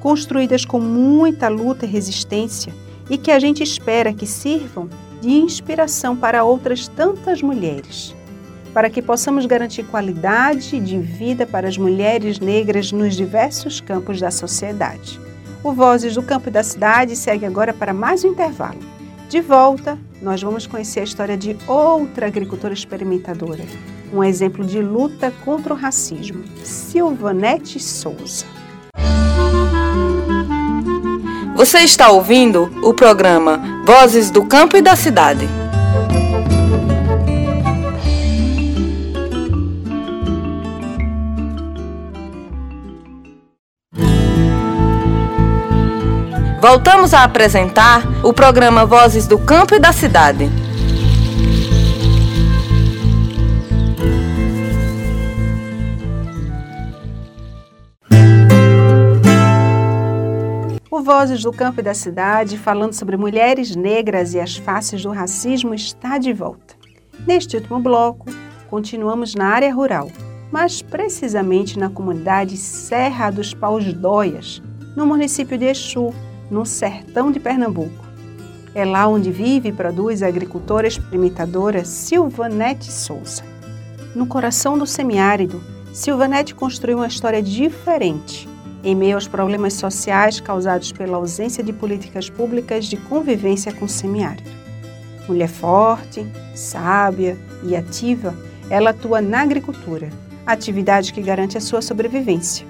construídas 0.00 0.64
com 0.64 0.80
muita 0.80 1.48
luta 1.48 1.84
e 1.84 1.88
resistência 1.88 2.72
e 3.10 3.18
que 3.18 3.30
a 3.30 3.38
gente 3.38 3.62
espera 3.62 4.12
que 4.12 4.26
sirvam 4.26 4.88
de 5.20 5.30
inspiração 5.30 6.16
para 6.16 6.44
outras 6.44 6.86
tantas 6.86 7.42
mulheres, 7.42 8.14
para 8.72 8.90
que 8.90 9.02
possamos 9.02 9.46
garantir 9.46 9.82
qualidade 9.84 10.78
de 10.80 10.98
vida 10.98 11.46
para 11.46 11.68
as 11.68 11.76
mulheres 11.78 12.38
negras 12.38 12.92
nos 12.92 13.16
diversos 13.16 13.80
campos 13.80 14.20
da 14.20 14.30
sociedade. 14.30 15.20
O 15.62 15.72
Vozes 15.72 16.14
do 16.14 16.22
Campo 16.22 16.48
e 16.48 16.52
da 16.52 16.62
Cidade 16.62 17.16
segue 17.16 17.44
agora 17.44 17.72
para 17.74 17.92
mais 17.92 18.24
um 18.24 18.28
intervalo. 18.28 18.78
De 19.28 19.40
volta, 19.40 19.98
nós 20.22 20.42
vamos 20.42 20.66
conhecer 20.66 21.00
a 21.00 21.04
história 21.04 21.36
de 21.36 21.56
outra 21.66 22.26
agricultora 22.26 22.72
experimentadora, 22.72 23.64
um 24.12 24.24
exemplo 24.24 24.64
de 24.64 24.80
luta 24.80 25.32
contra 25.44 25.74
o 25.74 25.76
racismo, 25.76 26.44
Silvanete 26.64 27.78
Souza. 27.78 28.46
Você 31.54 31.78
está 31.78 32.08
ouvindo 32.10 32.70
o 32.84 32.94
programa 32.94 33.82
Vozes 33.84 34.30
do 34.30 34.44
Campo 34.44 34.76
e 34.76 34.80
da 34.80 34.94
Cidade. 34.94 35.57
Voltamos 46.70 47.14
a 47.14 47.24
apresentar 47.24 48.02
o 48.22 48.30
programa 48.30 48.84
Vozes 48.84 49.26
do 49.26 49.38
Campo 49.38 49.74
e 49.74 49.78
da 49.78 49.90
Cidade. 49.90 50.50
O 60.90 61.00
Vozes 61.00 61.42
do 61.42 61.50
Campo 61.50 61.80
e 61.80 61.82
da 61.82 61.94
Cidade, 61.94 62.58
falando 62.58 62.92
sobre 62.92 63.16
mulheres 63.16 63.74
negras 63.74 64.34
e 64.34 64.38
as 64.38 64.58
faces 64.58 65.02
do 65.02 65.10
racismo, 65.10 65.72
está 65.74 66.18
de 66.18 66.34
volta. 66.34 66.74
Neste 67.26 67.56
último 67.56 67.80
bloco, 67.80 68.26
continuamos 68.68 69.34
na 69.34 69.46
área 69.46 69.72
rural, 69.72 70.10
mas 70.52 70.82
precisamente 70.82 71.78
na 71.78 71.88
comunidade 71.88 72.58
Serra 72.58 73.30
dos 73.30 73.54
Paus 73.54 73.90
Dóias, 73.94 74.62
no 74.94 75.06
município 75.06 75.56
de 75.56 75.64
Exu, 75.64 76.12
no 76.50 76.64
sertão 76.64 77.30
de 77.30 77.40
Pernambuco. 77.40 78.06
É 78.74 78.84
lá 78.84 79.06
onde 79.06 79.30
vive 79.30 79.70
e 79.70 79.72
produz 79.72 80.22
a 80.22 80.28
agricultora 80.28 80.86
experimentadora 80.86 81.84
Silvanete 81.84 82.92
Souza. 82.92 83.42
No 84.14 84.26
coração 84.26 84.78
do 84.78 84.86
semiárido, 84.86 85.60
Silvanete 85.92 86.54
construiu 86.54 86.98
uma 86.98 87.06
história 87.06 87.42
diferente 87.42 88.48
em 88.82 88.94
meio 88.94 89.16
aos 89.16 89.26
problemas 89.26 89.74
sociais 89.74 90.40
causados 90.40 90.92
pela 90.92 91.16
ausência 91.16 91.62
de 91.62 91.72
políticas 91.72 92.30
públicas 92.30 92.86
de 92.86 92.96
convivência 92.96 93.72
com 93.72 93.84
o 93.84 93.88
semiárido. 93.88 94.50
Mulher 95.28 95.48
forte, 95.48 96.26
sábia 96.54 97.36
e 97.64 97.76
ativa, 97.76 98.34
ela 98.70 98.90
atua 98.90 99.20
na 99.20 99.40
agricultura, 99.40 100.08
atividade 100.46 101.12
que 101.12 101.20
garante 101.20 101.58
a 101.58 101.60
sua 101.60 101.82
sobrevivência, 101.82 102.66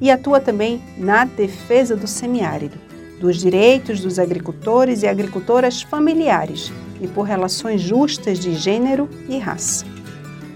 e 0.00 0.10
atua 0.10 0.40
também 0.40 0.82
na 0.96 1.24
defesa 1.24 1.94
do 1.94 2.06
semiárido, 2.06 2.78
dos 3.20 3.36
direitos 3.36 4.00
dos 4.00 4.18
agricultores 4.18 5.02
e 5.02 5.06
agricultoras 5.06 5.82
familiares 5.82 6.72
e 7.02 7.06
por 7.06 7.24
relações 7.24 7.82
justas 7.82 8.40
de 8.40 8.54
gênero 8.54 9.08
e 9.28 9.38
raça. 9.38 9.84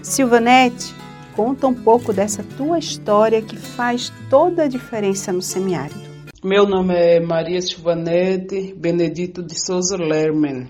Silvanete, 0.01 0.93
conta 1.35 1.67
um 1.67 1.73
pouco 1.73 2.11
dessa 2.11 2.43
tua 2.57 2.79
história 2.79 3.41
que 3.41 3.55
faz 3.55 4.11
toda 4.29 4.63
a 4.63 4.67
diferença 4.67 5.31
no 5.31 5.43
semiárido. 5.43 6.03
Meu 6.43 6.65
nome 6.67 6.95
é 6.95 7.19
Maria 7.19 7.61
Silvanete 7.61 8.73
Benedito 8.75 9.43
de 9.43 9.59
Souza 9.59 9.95
Lerman. 9.97 10.67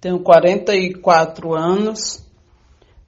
Tenho 0.00 0.20
44 0.20 1.54
anos, 1.54 2.26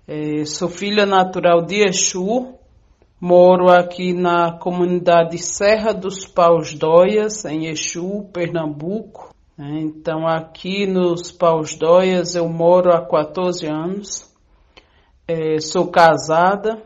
é, 0.06 0.44
sou 0.44 0.68
filha 0.68 1.06
natural 1.06 1.64
de 1.64 1.86
Exu, 1.86 2.55
Moro 3.18 3.70
aqui 3.70 4.12
na 4.12 4.58
comunidade 4.58 5.38
Serra 5.38 5.94
dos 5.94 6.26
Paus 6.26 6.74
Dóias, 6.74 7.46
em 7.46 7.66
Exu, 7.66 8.28
Pernambuco. 8.30 9.34
Né? 9.56 9.80
Então, 9.80 10.26
aqui 10.26 10.86
nos 10.86 11.32
Paus 11.32 11.74
Dóias 11.76 12.34
eu 12.34 12.46
moro 12.46 12.92
há 12.92 13.00
14 13.00 13.66
anos. 13.66 14.30
É, 15.26 15.58
sou 15.60 15.90
casada, 15.90 16.82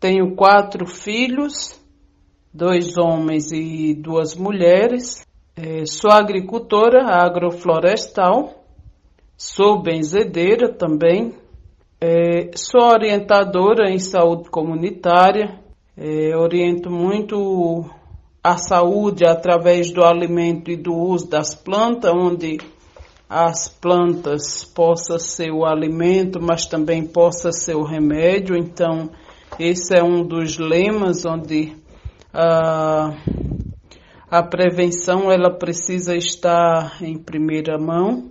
tenho 0.00 0.34
quatro 0.34 0.88
filhos, 0.88 1.80
dois 2.52 2.98
homens 2.98 3.52
e 3.52 3.94
duas 3.94 4.34
mulheres. 4.34 5.24
É, 5.54 5.86
sou 5.86 6.10
agricultora 6.10 7.04
agroflorestal, 7.04 8.64
sou 9.36 9.80
benzedeira 9.80 10.68
também, 10.68 11.32
é, 12.00 12.50
sou 12.56 12.82
orientadora 12.82 13.88
em 13.90 13.98
saúde 13.98 14.50
comunitária, 14.50 15.59
é, 15.96 16.36
oriento 16.36 16.90
muito 16.90 17.88
a 18.42 18.56
saúde 18.56 19.26
através 19.26 19.92
do 19.92 20.02
alimento 20.02 20.70
e 20.70 20.76
do 20.76 20.94
uso 20.94 21.28
das 21.28 21.54
plantas, 21.54 22.12
onde 22.12 22.58
as 23.28 23.68
plantas 23.68 24.64
possa 24.64 25.18
ser 25.18 25.50
o 25.52 25.64
alimento, 25.64 26.40
mas 26.40 26.66
também 26.66 27.06
possa 27.06 27.52
ser 27.52 27.76
o 27.76 27.84
remédio. 27.84 28.56
Então, 28.56 29.10
esse 29.58 29.94
é 29.94 30.02
um 30.02 30.24
dos 30.24 30.58
lemas 30.58 31.24
onde 31.26 31.76
a, 32.32 33.14
a 34.30 34.42
prevenção 34.42 35.30
ela 35.30 35.50
precisa 35.50 36.16
estar 36.16 37.02
em 37.02 37.18
primeira 37.18 37.78
mão. 37.78 38.30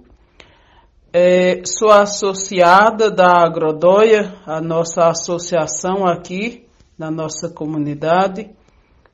É, 1.13 1.61
sou 1.65 1.91
associada 1.91 3.09
da 3.09 3.43
Agrodóia, 3.43 4.35
a 4.45 4.59
nossa 4.59 5.07
associação 5.07 6.05
aqui 6.05 6.68
na 6.99 7.09
nossa 7.09 7.49
comunidade, 7.49 8.51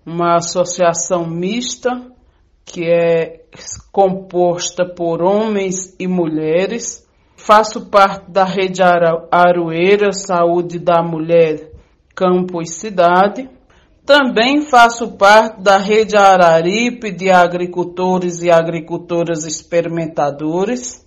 uma 0.04 0.38
associação 0.38 1.30
mista 1.30 1.92
que 2.66 2.84
é 2.84 3.44
composta 3.92 4.84
por 4.84 5.22
homens 5.22 5.96
e 6.00 6.08
mulheres. 6.08 7.08
Faço 7.38 7.86
parte 7.86 8.32
da 8.32 8.44
rede 8.44 8.82
Aroeira 9.32 10.12
Saúde 10.12 10.80
da 10.80 11.04
Mulher, 11.04 11.70
Campo 12.16 12.60
e 12.60 12.66
Cidade. 12.66 13.48
Também 14.04 14.62
faço 14.62 15.12
parte 15.12 15.62
da 15.62 15.78
rede 15.78 16.18
Araripe 16.18 17.12
de 17.12 17.30
agricultores 17.30 18.42
e 18.42 18.50
agricultoras 18.50 19.46
experimentadores. 19.46 21.06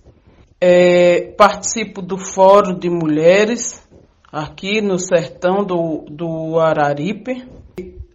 É, 0.61 1.33
participo 1.37 2.01
do 2.01 2.17
Fórum 2.17 2.77
de 2.77 2.89
Mulheres 2.89 3.88
aqui 4.31 4.81
no 4.81 4.97
sertão 4.97 5.63
do, 5.63 6.05
do 6.09 6.59
Araripe. 6.59 7.47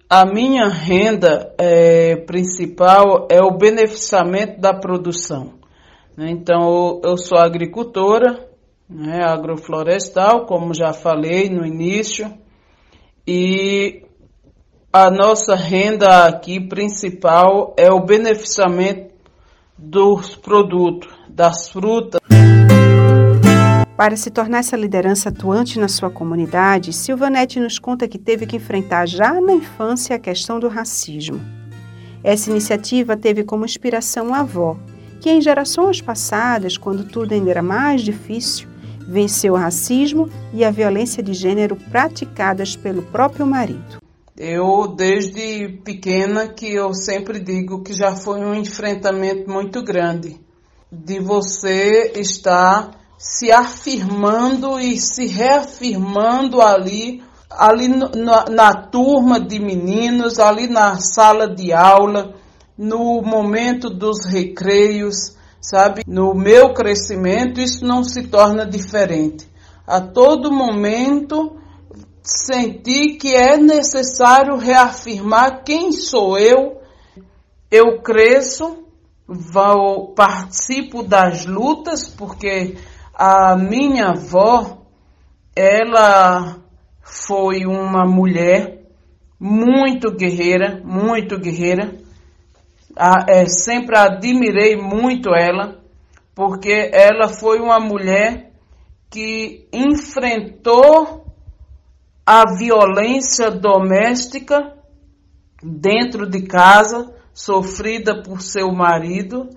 A 0.08 0.24
minha 0.24 0.68
renda 0.68 1.52
é, 1.58 2.16
principal 2.16 3.26
é 3.30 3.42
o 3.42 3.56
beneficiamento 3.56 4.60
da 4.60 4.72
produção. 4.72 5.54
Né? 6.16 6.30
Então, 6.30 7.00
eu 7.02 7.16
sou 7.16 7.38
agricultora, 7.38 8.48
né, 8.88 9.24
agroflorestal, 9.24 10.46
como 10.46 10.74
já 10.74 10.92
falei 10.92 11.48
no 11.48 11.66
início, 11.66 12.32
e 13.26 14.02
a 14.92 15.10
nossa 15.10 15.56
renda 15.56 16.26
aqui 16.26 16.60
principal 16.60 17.74
é 17.76 17.90
o 17.90 18.04
beneficiamento 18.04 19.12
dos 19.76 20.36
produtos, 20.36 21.10
das 21.28 21.68
frutas. 21.68 22.20
Para 23.97 24.16
se 24.16 24.28
tornar 24.28 24.59
essa 24.59 24.76
liderança 24.76 25.28
atuante 25.28 25.78
na 25.78 25.86
sua 25.86 26.11
comunidade, 26.11 26.92
Silvanete 26.92 27.61
nos 27.61 27.78
conta 27.78 28.09
que 28.09 28.18
teve 28.18 28.45
que 28.45 28.57
enfrentar 28.57 29.07
já 29.07 29.40
na 29.40 29.53
infância 29.53 30.16
a 30.16 30.18
questão 30.18 30.59
do 30.59 30.66
racismo. 30.66 31.40
Essa 32.22 32.51
iniciativa 32.51 33.16
teve 33.16 33.45
como 33.45 33.64
inspiração 33.64 34.34
a 34.34 34.40
avó, 34.40 34.76
que 35.20 35.30
em 35.30 35.40
gerações 35.40 36.01
passadas, 36.01 36.76
quando 36.76 37.05
tudo 37.05 37.34
ainda 37.34 37.51
era 37.51 37.62
mais 37.62 38.03
difícil, 38.03 38.66
venceu 39.07 39.55
o 39.55 39.57
racismo 39.57 40.28
e 40.53 40.64
a 40.64 40.72
violência 40.72 41.22
de 41.22 41.32
gênero 41.32 41.76
praticadas 41.76 42.74
pelo 42.74 43.03
próprio 43.03 43.47
marido. 43.47 44.03
Eu, 44.36 44.88
desde 44.88 45.68
pequena, 45.84 46.49
que 46.49 46.74
eu 46.74 46.92
sempre 46.92 47.38
digo 47.38 47.84
que 47.84 47.92
já 47.92 48.16
foi 48.16 48.40
um 48.40 48.55
enfrentamento 48.55 49.49
muito 49.49 49.84
grande 49.84 50.40
de 50.90 51.20
você 51.20 52.12
estar 52.16 53.03
se 53.26 53.50
afirmando 53.50 54.78
e 54.78 55.00
se 55.00 55.26
reafirmando 55.26 56.60
ali, 56.60 57.24
ali 57.50 57.88
na, 57.88 58.44
na 58.50 58.74
turma 58.74 59.40
de 59.40 59.58
meninos, 59.58 60.38
ali 60.38 60.68
na 60.68 60.96
sala 60.96 61.48
de 61.48 61.72
aula, 61.72 62.34
no 62.76 63.22
momento 63.22 63.88
dos 63.88 64.26
recreios, 64.26 65.38
sabe? 65.58 66.02
No 66.06 66.34
meu 66.34 66.74
crescimento, 66.74 67.62
isso 67.62 67.86
não 67.86 68.04
se 68.04 68.24
torna 68.24 68.66
diferente. 68.66 69.48
A 69.86 70.02
todo 70.02 70.52
momento, 70.52 71.56
senti 72.22 73.16
que 73.16 73.34
é 73.34 73.56
necessário 73.56 74.58
reafirmar 74.58 75.64
quem 75.64 75.92
sou 75.92 76.38
eu. 76.38 76.78
Eu 77.70 78.02
cresço, 78.02 78.84
vou, 79.26 80.12
participo 80.14 81.02
das 81.02 81.46
lutas, 81.46 82.06
porque 82.06 82.76
a 83.14 83.56
minha 83.56 84.08
avó, 84.08 84.78
ela 85.54 86.56
foi 87.00 87.64
uma 87.64 88.04
mulher 88.04 88.82
muito 89.38 90.10
guerreira, 90.10 90.80
muito 90.84 91.38
guerreira. 91.38 91.94
é, 93.28 93.46
sempre 93.46 93.96
admirei 93.96 94.76
muito 94.76 95.34
ela, 95.34 95.80
porque 96.34 96.90
ela 96.92 97.28
foi 97.28 97.60
uma 97.60 97.78
mulher 97.78 98.50
que 99.10 99.68
enfrentou 99.72 101.24
a 102.26 102.44
violência 102.56 103.50
doméstica 103.50 104.74
dentro 105.62 106.28
de 106.28 106.42
casa, 106.42 107.14
sofrida 107.32 108.22
por 108.22 108.40
seu 108.40 108.72
marido, 108.72 109.50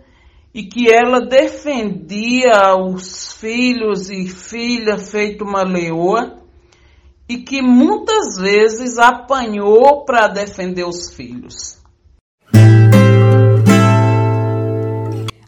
e 0.58 0.64
que 0.64 0.92
ela 0.92 1.22
defendia 1.22 2.76
os 2.76 3.32
filhos 3.34 4.10
e 4.10 4.28
filha 4.28 4.98
feito 4.98 5.44
uma 5.44 5.62
leoa, 5.62 6.40
e 7.30 7.38
que 7.38 7.62
muitas 7.62 8.38
vezes 8.38 8.98
apanhou 8.98 10.04
para 10.04 10.28
defender 10.28 10.84
os 10.84 11.14
filhos. 11.14 11.78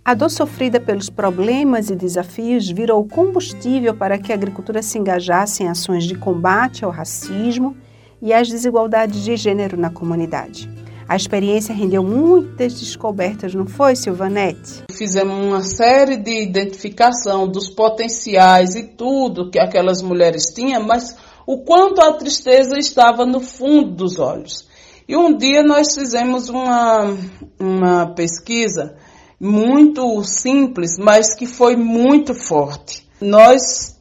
A 0.05 0.13
dor 0.13 0.29
sofrida 0.29 0.79
pelos 0.79 1.09
problemas 1.09 1.89
e 1.89 1.95
desafios 1.95 2.69
virou 2.69 3.03
combustível 3.07 3.95
para 3.95 4.19
que 4.19 4.31
a 4.31 4.35
agricultura 4.35 4.83
se 4.83 4.99
engajasse 4.99 5.63
em 5.63 5.69
ações 5.69 6.03
de 6.03 6.13
combate 6.13 6.85
ao 6.85 6.91
racismo 6.91 7.75
e 8.21 8.31
às 8.31 8.47
desigualdades 8.47 9.23
de 9.23 9.35
gênero 9.35 9.75
na 9.75 9.89
comunidade. 9.89 10.69
A 11.09 11.15
experiência 11.15 11.73
rendeu 11.73 12.03
muitas 12.03 12.79
descobertas, 12.79 13.55
não 13.55 13.65
foi, 13.65 13.95
Silvanete? 13.95 14.83
Fizemos 14.91 15.43
uma 15.43 15.63
série 15.63 16.17
de 16.17 16.43
identificação 16.43 17.47
dos 17.47 17.67
potenciais 17.67 18.75
e 18.75 18.83
tudo 18.83 19.49
que 19.49 19.57
aquelas 19.57 20.03
mulheres 20.03 20.53
tinham, 20.53 20.83
mas 20.83 21.17
o 21.47 21.63
quanto 21.63 21.99
a 21.99 22.13
tristeza 22.13 22.77
estava 22.77 23.25
no 23.25 23.39
fundo 23.39 23.89
dos 23.89 24.19
olhos. 24.19 24.67
E 25.07 25.17
um 25.17 25.35
dia 25.35 25.63
nós 25.63 25.95
fizemos 25.95 26.47
uma, 26.47 27.17
uma 27.59 28.13
pesquisa 28.13 28.95
muito 29.39 30.23
simples, 30.23 30.91
mas 30.99 31.33
que 31.33 31.47
foi 31.47 31.75
muito 31.75 32.35
forte. 32.35 33.09
Nós 33.19 33.97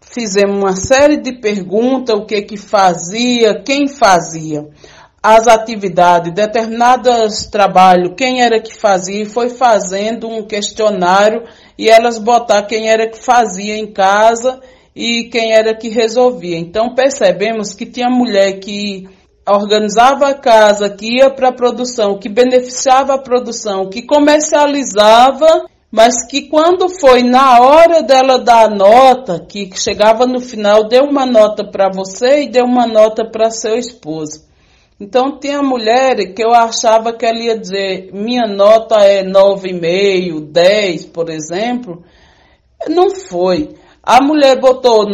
fizemos 0.00 0.56
uma 0.56 0.74
série 0.74 1.18
de 1.18 1.38
perguntas, 1.38 2.16
o 2.16 2.26
que 2.26 2.42
que 2.42 2.56
fazia, 2.56 3.62
quem 3.62 3.86
fazia 3.86 4.68
as 5.22 5.46
atividades, 5.46 6.34
determinados 6.34 7.46
trabalhos, 7.46 8.14
quem 8.16 8.42
era 8.42 8.60
que 8.60 8.74
fazia, 8.74 9.24
foi 9.24 9.50
fazendo 9.50 10.28
um 10.28 10.42
questionário 10.42 11.44
e 11.78 11.88
elas 11.88 12.18
botar 12.18 12.62
quem 12.64 12.90
era 12.90 13.08
que 13.08 13.18
fazia 13.18 13.76
em 13.76 13.86
casa 13.86 14.60
e 14.96 15.28
quem 15.30 15.52
era 15.52 15.76
que 15.76 15.88
resolvia. 15.88 16.58
Então 16.58 16.94
percebemos 16.96 17.72
que 17.72 17.86
tinha 17.86 18.10
mulher 18.10 18.58
que 18.58 19.08
organizava 19.48 20.28
a 20.28 20.34
casa, 20.34 20.90
que 20.90 21.18
ia 21.18 21.30
para 21.30 21.50
a 21.50 21.52
produção, 21.52 22.18
que 22.18 22.28
beneficiava 22.28 23.14
a 23.14 23.18
produção, 23.18 23.88
que 23.88 24.02
comercializava, 24.02 25.66
mas 25.90 26.26
que 26.28 26.42
quando 26.48 26.88
foi 26.88 27.22
na 27.22 27.60
hora 27.60 28.02
dela 28.02 28.38
dar 28.38 28.66
a 28.66 28.74
nota, 28.74 29.38
que 29.48 29.70
chegava 29.76 30.26
no 30.26 30.40
final, 30.40 30.88
deu 30.88 31.04
uma 31.04 31.26
nota 31.26 31.64
para 31.64 31.90
você 31.92 32.42
e 32.42 32.48
deu 32.48 32.64
uma 32.64 32.86
nota 32.86 33.24
para 33.24 33.50
seu 33.50 33.76
esposo. 33.76 34.51
Então 35.02 35.36
tinha 35.36 35.60
mulher 35.60 36.32
que 36.32 36.44
eu 36.44 36.52
achava 36.52 37.12
que 37.12 37.26
ela 37.26 37.40
ia 37.40 37.58
dizer, 37.58 38.10
minha 38.12 38.46
nota 38.46 39.00
é 39.00 39.24
9,5, 39.24 40.52
10, 40.52 41.06
por 41.06 41.28
exemplo. 41.28 42.04
Não 42.88 43.10
foi. 43.10 43.74
A 44.00 44.22
mulher 44.22 44.60
botou 44.60 45.04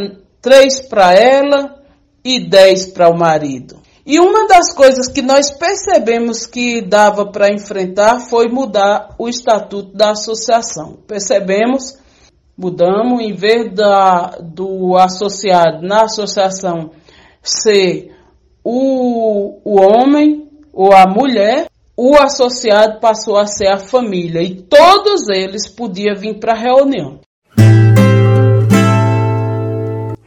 3 0.42 0.88
para 0.88 1.14
ela 1.14 1.82
e 2.22 2.38
10 2.38 2.88
para 2.88 3.08
o 3.08 3.18
marido. 3.18 3.78
E 4.04 4.20
uma 4.20 4.46
das 4.46 4.74
coisas 4.74 5.08
que 5.08 5.22
nós 5.22 5.50
percebemos 5.50 6.44
que 6.44 6.82
dava 6.82 7.24
para 7.24 7.50
enfrentar 7.50 8.20
foi 8.20 8.48
mudar 8.48 9.14
o 9.18 9.26
estatuto 9.26 9.96
da 9.96 10.10
associação. 10.10 10.98
Percebemos 11.06 11.96
Mudamos, 12.60 13.22
em 13.22 13.32
vez 13.32 13.72
da, 13.72 14.36
do 14.42 14.96
associado 14.96 15.80
na 15.86 16.02
associação 16.02 16.90
ser 17.40 18.17
o, 18.70 19.60
o 19.64 19.80
homem 19.80 20.46
ou 20.70 20.92
a 20.92 21.06
mulher, 21.06 21.70
o 21.96 22.14
associado 22.16 23.00
passou 23.00 23.38
a 23.38 23.46
ser 23.46 23.68
a 23.68 23.78
família 23.78 24.42
e 24.42 24.56
todos 24.56 25.30
eles 25.30 25.66
podiam 25.66 26.14
vir 26.14 26.38
para 26.38 26.52
a 26.52 26.56
reunião. 26.56 27.18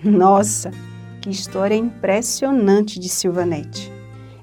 Nossa, 0.03 0.71
que 1.21 1.29
história 1.29 1.75
impressionante 1.75 2.99
de 2.99 3.09
Silvanete. 3.09 3.93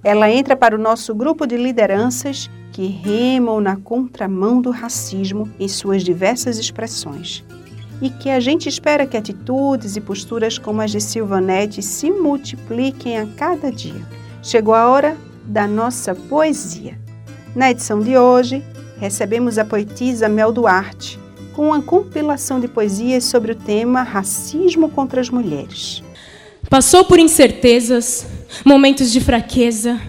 Ela 0.04 0.30
entra 0.30 0.54
para 0.54 0.76
o 0.76 0.80
nosso 0.80 1.12
grupo 1.12 1.44
de 1.44 1.56
lideranças 1.56 2.48
que 2.72 2.86
remam 2.86 3.60
na 3.60 3.74
contramão 3.74 4.62
do 4.62 4.70
racismo 4.70 5.50
em 5.58 5.66
suas 5.66 6.04
diversas 6.04 6.56
expressões. 6.56 7.44
E 8.00 8.10
que 8.10 8.30
a 8.30 8.38
gente 8.38 8.68
espera 8.68 9.06
que 9.06 9.16
atitudes 9.16 9.96
e 9.96 10.00
posturas 10.00 10.58
como 10.58 10.80
as 10.80 10.90
de 10.90 11.00
Silvanete 11.00 11.82
se 11.82 12.10
multipliquem 12.10 13.18
a 13.18 13.26
cada 13.26 13.72
dia. 13.72 14.06
Chegou 14.42 14.74
a 14.74 14.88
hora 14.88 15.16
da 15.44 15.66
nossa 15.66 16.14
poesia. 16.14 16.98
Na 17.56 17.70
edição 17.70 18.00
de 18.00 18.16
hoje, 18.16 18.62
recebemos 18.98 19.58
a 19.58 19.64
poetisa 19.64 20.28
Mel 20.28 20.52
Duarte, 20.52 21.18
com 21.54 21.66
uma 21.68 21.82
compilação 21.82 22.60
de 22.60 22.68
poesias 22.68 23.24
sobre 23.24 23.52
o 23.52 23.56
tema 23.56 24.02
Racismo 24.02 24.88
contra 24.88 25.20
as 25.20 25.28
Mulheres. 25.28 26.04
Passou 26.70 27.04
por 27.04 27.18
incertezas, 27.18 28.26
momentos 28.64 29.10
de 29.10 29.20
fraqueza, 29.20 30.00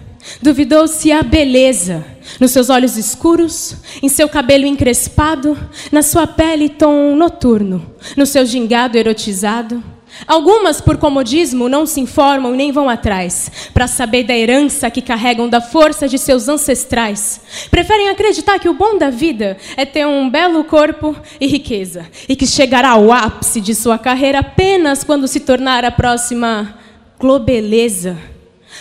duvidou 0.42 0.88
se 0.88 1.12
a 1.12 1.24
beleza 1.24 2.06
nos 2.40 2.52
seus 2.52 2.70
olhos 2.70 2.98
escuros, 2.98 3.76
em 4.02 4.10
seu 4.10 4.30
cabelo 4.30 4.66
encrespado, 4.66 5.58
na 5.92 6.02
sua 6.02 6.28
pele 6.28 6.70
tom 6.70 7.16
noturno, 7.16 7.94
no 8.16 8.26
seu 8.26 8.46
gingado 8.46 8.98
erotizado. 8.98 9.84
Algumas, 10.28 10.82
por 10.82 10.98
comodismo, 10.98 11.70
não 11.70 11.86
se 11.86 12.02
informam 12.02 12.54
nem 12.54 12.72
vão 12.72 12.90
atrás, 12.90 13.70
para 13.74 13.88
saber 13.88 14.24
da 14.24 14.36
herança 14.36 14.90
que 14.90 15.02
carregam 15.02 15.48
da 15.48 15.62
força 15.62 16.08
de 16.08 16.18
seus 16.18 16.50
ancestrais. 16.50 17.42
Preferem 17.70 18.10
acreditar 18.10 18.60
que 18.60 18.68
o 18.68 18.74
bom 18.74 18.98
da 18.98 19.10
vida 19.10 19.58
é 19.78 19.86
ter 19.86 20.06
um 20.06 20.30
belo 20.30 20.64
corpo 20.64 21.16
e 21.40 21.48
riqueza, 21.48 22.08
e 22.28 22.36
que 22.36 22.48
chegará 22.48 22.92
ao 22.92 23.12
ápice 23.12 23.62
de 23.62 23.74
sua 23.76 23.98
carreira 23.98 24.40
apenas 24.40 25.04
quando 25.04 25.28
se 25.28 25.40
tornar 25.40 25.86
a 25.86 25.92
próxima 25.92 26.78
globeleza. 27.20 28.18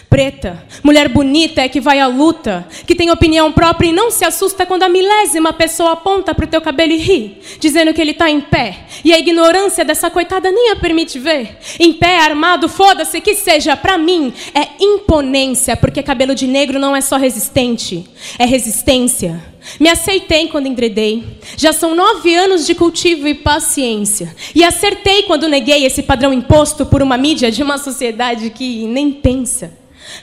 Preta, 0.08 0.62
mulher 0.82 1.08
bonita 1.08 1.60
é 1.60 1.68
que 1.68 1.80
vai 1.80 2.00
à 2.00 2.06
luta, 2.06 2.66
que 2.86 2.94
tem 2.94 3.10
opinião 3.10 3.52
própria 3.52 3.88
e 3.88 3.92
não 3.92 4.10
se 4.10 4.24
assusta 4.24 4.64
quando 4.64 4.82
a 4.82 4.88
milésima 4.88 5.52
pessoa 5.52 5.92
aponta 5.92 6.34
para 6.34 6.44
o 6.44 6.48
teu 6.48 6.60
cabelo 6.60 6.92
e 6.92 6.96
ri, 6.96 7.38
dizendo 7.58 7.92
que 7.92 8.00
ele 8.00 8.12
está 8.12 8.30
em 8.30 8.40
pé. 8.40 8.86
E 9.04 9.12
a 9.12 9.18
ignorância 9.18 9.84
dessa 9.84 10.10
coitada 10.10 10.50
nem 10.50 10.70
a 10.70 10.76
permite 10.76 11.18
ver. 11.18 11.58
Em 11.78 11.92
pé, 11.92 12.20
armado, 12.20 12.68
foda-se 12.68 13.20
que 13.20 13.34
seja, 13.34 13.76
para 13.76 13.98
mim 13.98 14.32
é 14.54 14.82
imponência, 14.82 15.76
porque 15.76 16.02
cabelo 16.02 16.34
de 16.34 16.46
negro 16.46 16.78
não 16.78 16.96
é 16.96 17.00
só 17.00 17.16
resistente, 17.16 18.08
é 18.38 18.44
resistência. 18.44 19.42
Me 19.78 19.88
aceitei 19.88 20.48
quando 20.48 20.66
enredei. 20.66 21.24
Já 21.56 21.72
são 21.72 21.94
nove 21.94 22.34
anos 22.34 22.66
de 22.66 22.74
cultivo 22.74 23.28
e 23.28 23.34
paciência. 23.34 24.34
E 24.54 24.64
acertei 24.64 25.24
quando 25.24 25.48
neguei 25.48 25.84
esse 25.84 26.02
padrão 26.02 26.32
imposto 26.32 26.86
por 26.86 27.02
uma 27.02 27.18
mídia 27.18 27.50
de 27.50 27.62
uma 27.62 27.76
sociedade 27.76 28.50
que 28.50 28.86
nem 28.86 29.12
pensa. 29.12 29.76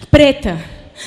Preta, 0.09 0.59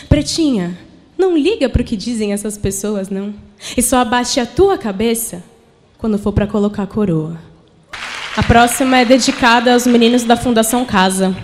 pretinha, 0.08 0.76
não 1.16 1.36
liga 1.36 1.68
para 1.68 1.82
o 1.82 1.84
que 1.84 1.96
dizem 1.96 2.32
essas 2.32 2.56
pessoas, 2.56 3.08
não. 3.08 3.34
E 3.76 3.82
só 3.82 3.98
abaixe 3.98 4.38
a 4.38 4.46
tua 4.46 4.78
cabeça 4.78 5.42
quando 5.98 6.18
for 6.18 6.32
para 6.32 6.46
colocar 6.46 6.84
a 6.84 6.86
coroa. 6.86 7.38
A 8.36 8.42
próxima 8.42 8.98
é 8.98 9.04
dedicada 9.04 9.72
aos 9.72 9.84
meninos 9.84 10.22
da 10.22 10.36
Fundação 10.36 10.84
Casa, 10.84 11.36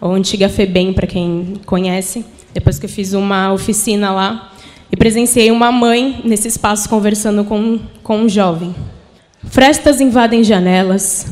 ou 0.00 0.12
antiga 0.12 0.48
FEBEM, 0.48 0.92
para 0.92 1.06
quem 1.06 1.60
conhece. 1.64 2.24
Depois 2.52 2.78
que 2.78 2.86
eu 2.86 2.90
fiz 2.90 3.12
uma 3.12 3.52
oficina 3.52 4.10
lá 4.10 4.52
e 4.90 4.96
presenciei 4.96 5.50
uma 5.52 5.70
mãe 5.70 6.20
nesse 6.24 6.48
espaço 6.48 6.88
conversando 6.88 7.44
com, 7.44 7.78
com 8.02 8.22
um 8.22 8.28
jovem. 8.28 8.74
Frestas 9.44 10.00
invadem 10.00 10.42
janelas, 10.42 11.26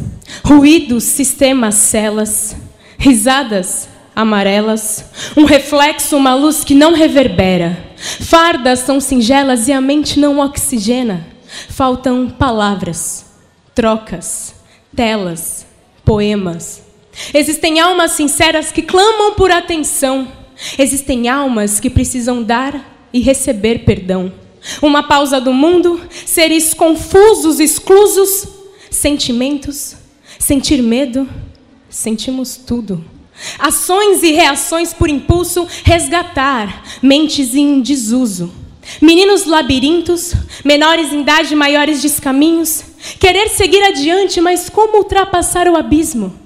ruídos, 0.44 1.02
sistemas, 1.02 1.74
celas, 1.74 2.56
risadas, 2.96 3.88
amarelas, 4.14 5.04
um 5.36 5.44
reflexo, 5.44 6.16
uma 6.16 6.34
luz 6.34 6.64
que 6.64 6.74
não 6.74 6.94
reverbera. 6.94 7.94
Fardas 7.96 8.80
são 8.80 9.00
singelas 9.00 9.68
e 9.68 9.72
a 9.72 9.80
mente 9.80 10.18
não 10.18 10.38
oxigena. 10.38 11.26
Faltam 11.68 12.28
palavras, 12.28 13.26
trocas, 13.74 14.54
telas, 14.94 15.66
poemas. 16.04 16.82
Existem 17.32 17.80
almas 17.80 18.12
sinceras 18.12 18.72
que 18.72 18.82
clamam 18.82 19.34
por 19.34 19.50
atenção. 19.50 20.28
Existem 20.78 21.28
almas 21.28 21.80
que 21.80 21.90
precisam 21.90 22.42
dar 22.42 23.08
e 23.12 23.20
receber 23.20 23.84
perdão. 23.84 24.32
Uma 24.80 25.02
pausa 25.02 25.40
do 25.40 25.52
mundo, 25.52 26.00
seres 26.26 26.72
confusos, 26.72 27.60
exclusos, 27.60 28.48
sentimentos, 28.90 29.96
sentir 30.38 30.82
medo, 30.82 31.28
sentimos 31.88 32.56
tudo. 32.56 33.13
Ações 33.58 34.22
e 34.22 34.32
reações 34.32 34.92
por 34.92 35.08
impulso, 35.08 35.66
resgatar 35.84 36.84
mentes 37.02 37.54
em 37.54 37.80
desuso. 37.80 38.52
Meninos 39.00 39.46
labirintos, 39.46 40.34
menores 40.64 41.12
em 41.12 41.22
idade, 41.22 41.54
maiores 41.54 42.02
descaminhos. 42.02 42.84
Querer 43.18 43.48
seguir 43.48 43.82
adiante, 43.82 44.40
mas 44.40 44.68
como 44.68 44.98
ultrapassar 44.98 45.68
o 45.68 45.76
abismo? 45.76 46.38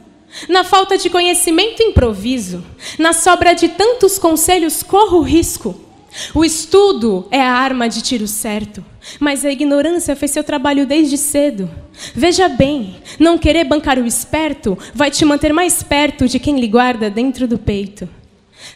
Na 0.48 0.62
falta 0.62 0.96
de 0.96 1.10
conhecimento, 1.10 1.82
improviso. 1.82 2.64
Na 2.98 3.12
sobra 3.12 3.54
de 3.54 3.68
tantos 3.68 4.18
conselhos, 4.18 4.82
corro 4.82 5.20
risco. 5.20 5.87
O 6.34 6.44
estudo 6.44 7.26
é 7.30 7.40
a 7.40 7.52
arma 7.52 7.88
de 7.88 8.02
tiro 8.02 8.26
certo, 8.26 8.84
mas 9.20 9.44
a 9.44 9.50
ignorância 9.50 10.16
fez 10.16 10.30
seu 10.30 10.42
trabalho 10.42 10.86
desde 10.86 11.18
cedo. 11.18 11.70
Veja 12.14 12.48
bem, 12.48 12.96
não 13.18 13.38
querer 13.38 13.64
bancar 13.64 13.98
o 13.98 14.06
esperto 14.06 14.76
vai 14.94 15.10
te 15.10 15.24
manter 15.24 15.52
mais 15.52 15.82
perto 15.82 16.26
de 16.26 16.38
quem 16.38 16.58
lhe 16.58 16.68
guarda 16.68 17.10
dentro 17.10 17.46
do 17.46 17.58
peito. 17.58 18.08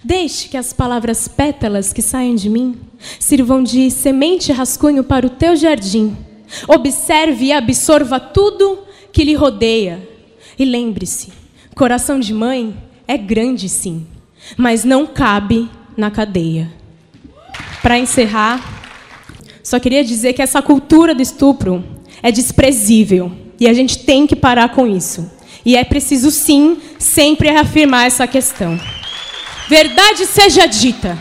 Deixe 0.03 0.49
que 0.49 0.57
as 0.57 0.73
palavras 0.73 1.27
pétalas 1.27 1.93
que 1.93 2.03
saem 2.03 2.35
de 2.35 2.49
mim 2.49 2.79
sirvam 3.19 3.63
de 3.63 3.91
semente 3.91 4.51
e 4.51 4.55
rascunho 4.55 5.03
para 5.03 5.27
o 5.27 5.31
teu 5.31 5.57
jardim. 5.57 6.17
Observe 6.69 7.47
e 7.47 7.53
absorva 7.53 8.21
tudo 8.21 8.81
que 9.13 9.25
lhe 9.25 9.35
rodeia. 9.35 10.07
E 10.59 10.65
lembre-se: 10.65 11.33
coração 11.75 12.21
de 12.21 12.33
mãe 12.33 12.77
é 13.09 13.17
grande, 13.17 13.69
sim, 13.69 14.07
mas 14.57 14.85
não 14.85 15.07
cabe 15.07 15.69
na 15.97 16.11
cadeia. 16.11 16.82
Para 17.83 17.99
encerrar, 17.99 18.61
só 19.63 19.79
queria 19.81 20.05
dizer 20.05 20.33
que 20.33 20.43
essa 20.43 20.63
cultura 20.63 21.15
do 21.15 21.23
estupro 21.23 21.85
é 22.23 22.31
desprezível 22.31 23.33
e 23.59 23.69
a 23.69 23.73
gente 23.73 23.99
tem 24.01 24.27
que 24.27 24.37
parar 24.37 24.69
com 24.71 24.87
isso. 24.87 25.31
E 25.65 25.77
é 25.77 25.85
preciso, 25.85 26.31
sim, 26.31 26.79
sempre 26.99 27.51
reafirmar 27.51 28.07
essa 28.07 28.27
questão. 28.27 28.81
Verdade 29.69 30.27
seja 30.27 30.67
dita. 30.67 31.19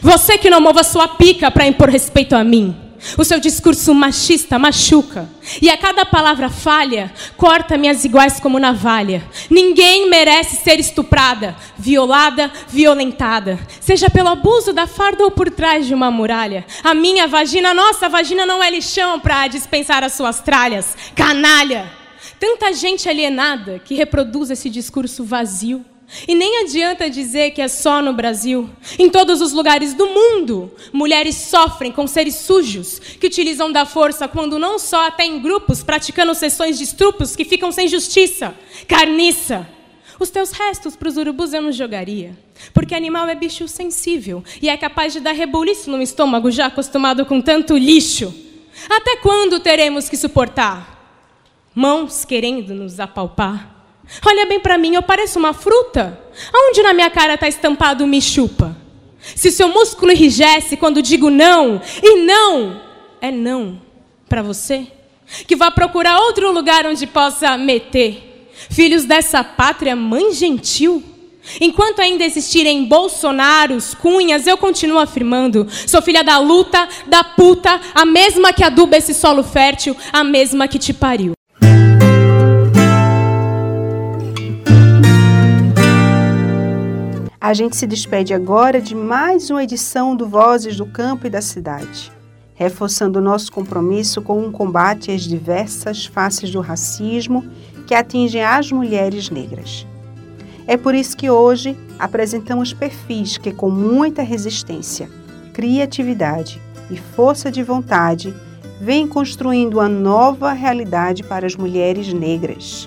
Você 0.00 0.38
que 0.38 0.50
não 0.50 0.60
mova 0.60 0.84
sua 0.84 1.08
pica 1.08 1.50
para 1.50 1.66
impor 1.66 1.88
respeito 1.88 2.34
a 2.34 2.44
mim. 2.44 2.74
O 3.16 3.24
seu 3.24 3.40
discurso 3.40 3.94
machista 3.94 4.58
machuca. 4.58 5.28
E 5.60 5.70
a 5.70 5.76
cada 5.76 6.04
palavra 6.04 6.48
falha, 6.48 7.12
corta 7.36 7.78
minhas 7.78 8.04
iguais 8.04 8.38
como 8.38 8.58
navalha. 8.58 9.22
Ninguém 9.48 10.08
merece 10.08 10.56
ser 10.56 10.78
estuprada, 10.78 11.56
violada, 11.78 12.50
violentada. 12.68 13.58
Seja 13.80 14.10
pelo 14.10 14.28
abuso 14.28 14.72
da 14.72 14.86
farda 14.86 15.24
ou 15.24 15.30
por 15.30 15.50
trás 15.50 15.86
de 15.86 15.94
uma 15.94 16.10
muralha. 16.10 16.64
A 16.84 16.94
minha 16.94 17.26
vagina, 17.26 17.72
nossa 17.72 18.08
vagina 18.08 18.44
não 18.44 18.62
é 18.62 18.70
lixão 18.70 19.18
para 19.18 19.48
dispensar 19.48 20.04
as 20.04 20.12
suas 20.12 20.40
tralhas. 20.40 20.96
Canalha! 21.14 21.90
Tanta 22.38 22.72
gente 22.72 23.08
alienada 23.08 23.78
que 23.78 23.94
reproduz 23.94 24.50
esse 24.50 24.70
discurso 24.70 25.24
vazio. 25.24 25.84
E 26.26 26.34
nem 26.34 26.62
adianta 26.62 27.08
dizer 27.08 27.52
que 27.52 27.62
é 27.62 27.68
só 27.68 28.02
no 28.02 28.12
Brasil. 28.12 28.68
Em 28.98 29.08
todos 29.08 29.40
os 29.40 29.52
lugares 29.52 29.94
do 29.94 30.06
mundo, 30.08 30.74
mulheres 30.92 31.36
sofrem 31.36 31.92
com 31.92 32.06
seres 32.06 32.34
sujos 32.34 32.98
que 32.98 33.26
utilizam 33.26 33.70
da 33.70 33.86
força 33.86 34.26
quando 34.26 34.58
não 34.58 34.78
só 34.78 35.06
até 35.06 35.24
em 35.24 35.40
grupos 35.40 35.82
praticando 35.82 36.34
sessões 36.34 36.78
de 36.78 36.84
estrupos 36.84 37.36
que 37.36 37.44
ficam 37.44 37.70
sem 37.70 37.86
justiça. 37.86 38.54
Carniça. 38.88 39.68
Os 40.18 40.30
teus 40.30 40.50
restos 40.50 40.96
para 40.96 41.08
os 41.08 41.16
urubus 41.16 41.52
eu 41.52 41.62
não 41.62 41.72
jogaria. 41.72 42.36
Porque 42.74 42.94
animal 42.94 43.28
é 43.28 43.34
bicho 43.34 43.66
sensível 43.68 44.44
e 44.60 44.68
é 44.68 44.76
capaz 44.76 45.12
de 45.12 45.20
dar 45.20 45.32
rebuliço 45.32 45.90
no 45.90 46.02
estômago 46.02 46.50
já 46.50 46.66
acostumado 46.66 47.24
com 47.24 47.40
tanto 47.40 47.76
lixo. 47.76 48.34
Até 48.88 49.16
quando 49.16 49.60
teremos 49.60 50.08
que 50.08 50.16
suportar? 50.16 50.98
Mãos 51.74 52.24
querendo 52.24 52.74
nos 52.74 52.98
apalpar 52.98 53.69
Olha 54.24 54.46
bem 54.46 54.60
para 54.60 54.76
mim, 54.76 54.94
eu 54.94 55.02
pareço 55.02 55.38
uma 55.38 55.52
fruta? 55.52 56.18
Aonde 56.52 56.82
na 56.82 56.92
minha 56.92 57.10
cara 57.10 57.34
está 57.34 57.48
estampado 57.48 58.06
me 58.06 58.20
chupa? 58.20 58.76
Se 59.20 59.50
seu 59.50 59.68
músculo 59.68 60.10
enrijece 60.10 60.76
quando 60.76 61.02
digo 61.02 61.30
não, 61.30 61.80
e 62.02 62.16
não 62.22 62.80
é 63.20 63.30
não 63.30 63.80
para 64.28 64.42
você, 64.42 64.86
que 65.46 65.54
vá 65.56 65.70
procurar 65.70 66.18
outro 66.20 66.50
lugar 66.52 66.86
onde 66.86 67.06
possa 67.06 67.56
meter. 67.56 68.48
Filhos 68.70 69.04
dessa 69.04 69.42
pátria, 69.44 69.94
mãe 69.94 70.32
gentil. 70.32 71.02
Enquanto 71.60 72.00
ainda 72.00 72.24
existirem 72.24 72.84
Bolsonaros, 72.84 73.94
Cunhas, 73.94 74.46
eu 74.46 74.58
continuo 74.58 74.98
afirmando: 74.98 75.66
sou 75.86 76.02
filha 76.02 76.22
da 76.22 76.38
luta, 76.38 76.88
da 77.06 77.24
puta, 77.24 77.80
a 77.94 78.04
mesma 78.04 78.52
que 78.52 78.62
aduba 78.62 78.96
esse 78.96 79.14
solo 79.14 79.42
fértil, 79.42 79.96
a 80.12 80.22
mesma 80.22 80.68
que 80.68 80.78
te 80.78 80.92
pariu. 80.92 81.32
A 87.42 87.54
gente 87.54 87.74
se 87.74 87.86
despede 87.86 88.34
agora 88.34 88.82
de 88.82 88.94
mais 88.94 89.48
uma 89.48 89.64
edição 89.64 90.14
do 90.14 90.28
Vozes 90.28 90.76
do 90.76 90.84
Campo 90.84 91.26
e 91.26 91.30
da 91.30 91.40
Cidade, 91.40 92.12
reforçando 92.52 93.18
o 93.18 93.22
nosso 93.22 93.50
compromisso 93.50 94.20
com 94.20 94.44
um 94.44 94.52
combate 94.52 95.10
às 95.10 95.22
diversas 95.22 96.04
faces 96.04 96.50
do 96.50 96.60
racismo 96.60 97.42
que 97.86 97.94
atingem 97.94 98.44
as 98.44 98.70
mulheres 98.70 99.30
negras. 99.30 99.86
É 100.66 100.76
por 100.76 100.94
isso 100.94 101.16
que 101.16 101.30
hoje 101.30 101.74
apresentamos 101.98 102.74
perfis 102.74 103.38
que, 103.38 103.52
com 103.52 103.70
muita 103.70 104.20
resistência, 104.20 105.08
criatividade 105.54 106.60
e 106.90 106.98
força 106.98 107.50
de 107.50 107.62
vontade, 107.62 108.34
vêm 108.78 109.08
construindo 109.08 109.78
uma 109.78 109.88
nova 109.88 110.52
realidade 110.52 111.22
para 111.22 111.46
as 111.46 111.56
mulheres 111.56 112.12
negras. 112.12 112.86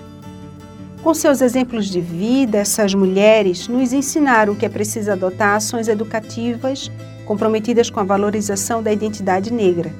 Com 1.04 1.12
seus 1.12 1.42
exemplos 1.42 1.90
de 1.90 2.00
vida, 2.00 2.56
essas 2.56 2.94
mulheres 2.94 3.68
nos 3.68 3.92
ensinaram 3.92 4.54
que 4.54 4.64
é 4.64 4.70
preciso 4.70 5.12
adotar 5.12 5.56
ações 5.56 5.86
educativas 5.86 6.90
comprometidas 7.26 7.90
com 7.90 8.00
a 8.00 8.04
valorização 8.04 8.82
da 8.82 8.90
identidade 8.90 9.52
negra 9.52 9.92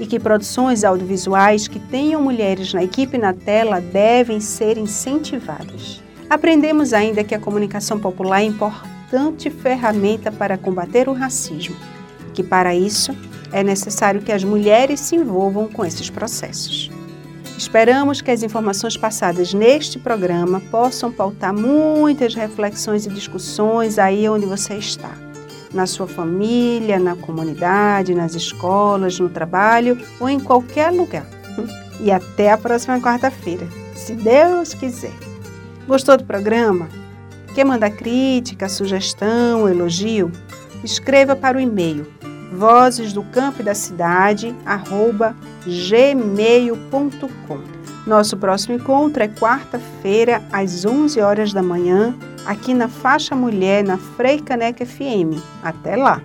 e 0.00 0.06
que 0.06 0.18
produções 0.18 0.84
audiovisuais 0.84 1.68
que 1.68 1.78
tenham 1.78 2.22
mulheres 2.22 2.72
na 2.72 2.82
equipe 2.82 3.18
e 3.18 3.20
na 3.20 3.34
tela 3.34 3.78
devem 3.78 4.40
ser 4.40 4.78
incentivadas. 4.78 6.02
Aprendemos 6.30 6.94
ainda 6.94 7.22
que 7.22 7.34
a 7.34 7.38
comunicação 7.38 8.00
popular 8.00 8.40
é 8.40 8.44
importante 8.44 9.50
ferramenta 9.50 10.32
para 10.32 10.56
combater 10.56 11.10
o 11.10 11.12
racismo, 11.12 11.76
que 12.32 12.42
para 12.42 12.74
isso 12.74 13.14
é 13.52 13.62
necessário 13.62 14.22
que 14.22 14.32
as 14.32 14.44
mulheres 14.44 14.98
se 15.00 15.14
envolvam 15.14 15.68
com 15.68 15.84
esses 15.84 16.08
processos. 16.08 16.90
Esperamos 17.58 18.20
que 18.20 18.30
as 18.30 18.44
informações 18.44 18.96
passadas 18.96 19.52
neste 19.52 19.98
programa 19.98 20.60
possam 20.70 21.10
pautar 21.10 21.52
muitas 21.52 22.32
reflexões 22.32 23.04
e 23.04 23.10
discussões 23.10 23.98
aí 23.98 24.28
onde 24.28 24.46
você 24.46 24.74
está. 24.74 25.10
Na 25.74 25.84
sua 25.84 26.06
família, 26.06 27.00
na 27.00 27.16
comunidade, 27.16 28.14
nas 28.14 28.36
escolas, 28.36 29.18
no 29.18 29.28
trabalho 29.28 30.00
ou 30.20 30.28
em 30.28 30.38
qualquer 30.38 30.92
lugar. 30.92 31.26
E 32.00 32.12
até 32.12 32.52
a 32.52 32.56
próxima 32.56 33.00
quarta-feira, 33.00 33.66
se 33.96 34.14
Deus 34.14 34.72
quiser. 34.72 35.10
Gostou 35.84 36.16
do 36.16 36.22
programa? 36.22 36.88
Quer 37.56 37.64
mandar 37.64 37.90
crítica, 37.90 38.68
sugestão, 38.68 39.68
elogio? 39.68 40.30
Escreva 40.84 41.34
para 41.34 41.58
o 41.58 41.60
e-mail 41.60 42.06
vozes 42.52 43.12
do 43.12 43.22
campo 43.22 43.60
e 43.60 43.64
da 43.64 43.74
cidade, 43.74 44.54
arroba 44.64 45.36
gmail.com. 45.64 46.78
Nosso 48.06 48.36
próximo 48.36 48.74
encontro 48.74 49.22
é 49.22 49.28
quarta-feira, 49.28 50.42
às 50.50 50.84
11 50.84 51.20
horas 51.20 51.52
da 51.52 51.62
manhã, 51.62 52.14
aqui 52.46 52.72
na 52.72 52.88
Faixa 52.88 53.34
Mulher, 53.36 53.84
na 53.84 53.98
Frei 53.98 54.40
Caneca 54.40 54.86
FM. 54.86 55.42
Até 55.62 55.94
lá! 55.96 56.22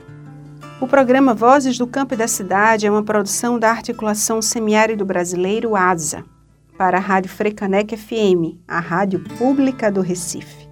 O 0.80 0.88
programa 0.88 1.34
Vozes 1.34 1.78
do 1.78 1.88
Campo 1.88 2.14
e 2.14 2.18
da 2.18 2.28
Cidade 2.28 2.86
é 2.86 2.92
uma 2.92 3.04
produção 3.04 3.60
da 3.60 3.70
Articulação 3.70 4.42
Semiárido 4.42 5.06
Brasileiro 5.06 5.76
ASA, 5.76 6.26
para 6.78 6.98
a 6.98 7.02
Rádio 7.02 7.32
Caneca 7.56 7.96
FM, 7.96 8.58
a 8.68 8.80
rádio 8.80 9.20
pública 9.38 9.92
do 9.92 10.02
Recife. 10.02 10.68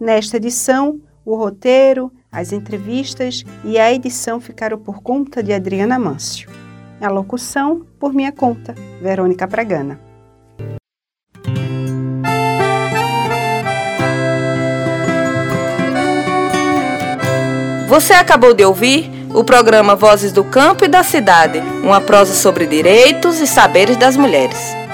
Nesta 0.00 0.38
edição, 0.38 1.00
o 1.24 1.36
roteiro, 1.36 2.12
as 2.30 2.52
entrevistas 2.52 3.44
e 3.64 3.78
a 3.78 3.92
edição 3.92 4.40
ficaram 4.40 4.78
por 4.78 5.02
conta 5.02 5.42
de 5.42 5.52
Adriana 5.52 5.98
Mâncio. 5.98 6.50
A 7.00 7.08
locução, 7.08 7.86
por 7.98 8.12
minha 8.12 8.32
conta, 8.32 8.74
Verônica 9.00 9.46
Pragana. 9.46 10.00
Você 17.88 18.12
acabou 18.12 18.52
de 18.52 18.64
ouvir 18.64 19.10
o 19.34 19.42
programa 19.42 19.96
Vozes 19.96 20.32
do 20.32 20.44
Campo 20.44 20.84
e 20.84 20.88
da 20.88 21.02
Cidade, 21.02 21.60
uma 21.82 22.00
prosa 22.00 22.34
sobre 22.34 22.66
direitos 22.66 23.40
e 23.40 23.46
saberes 23.46 23.96
das 23.96 24.16
mulheres. 24.16 24.87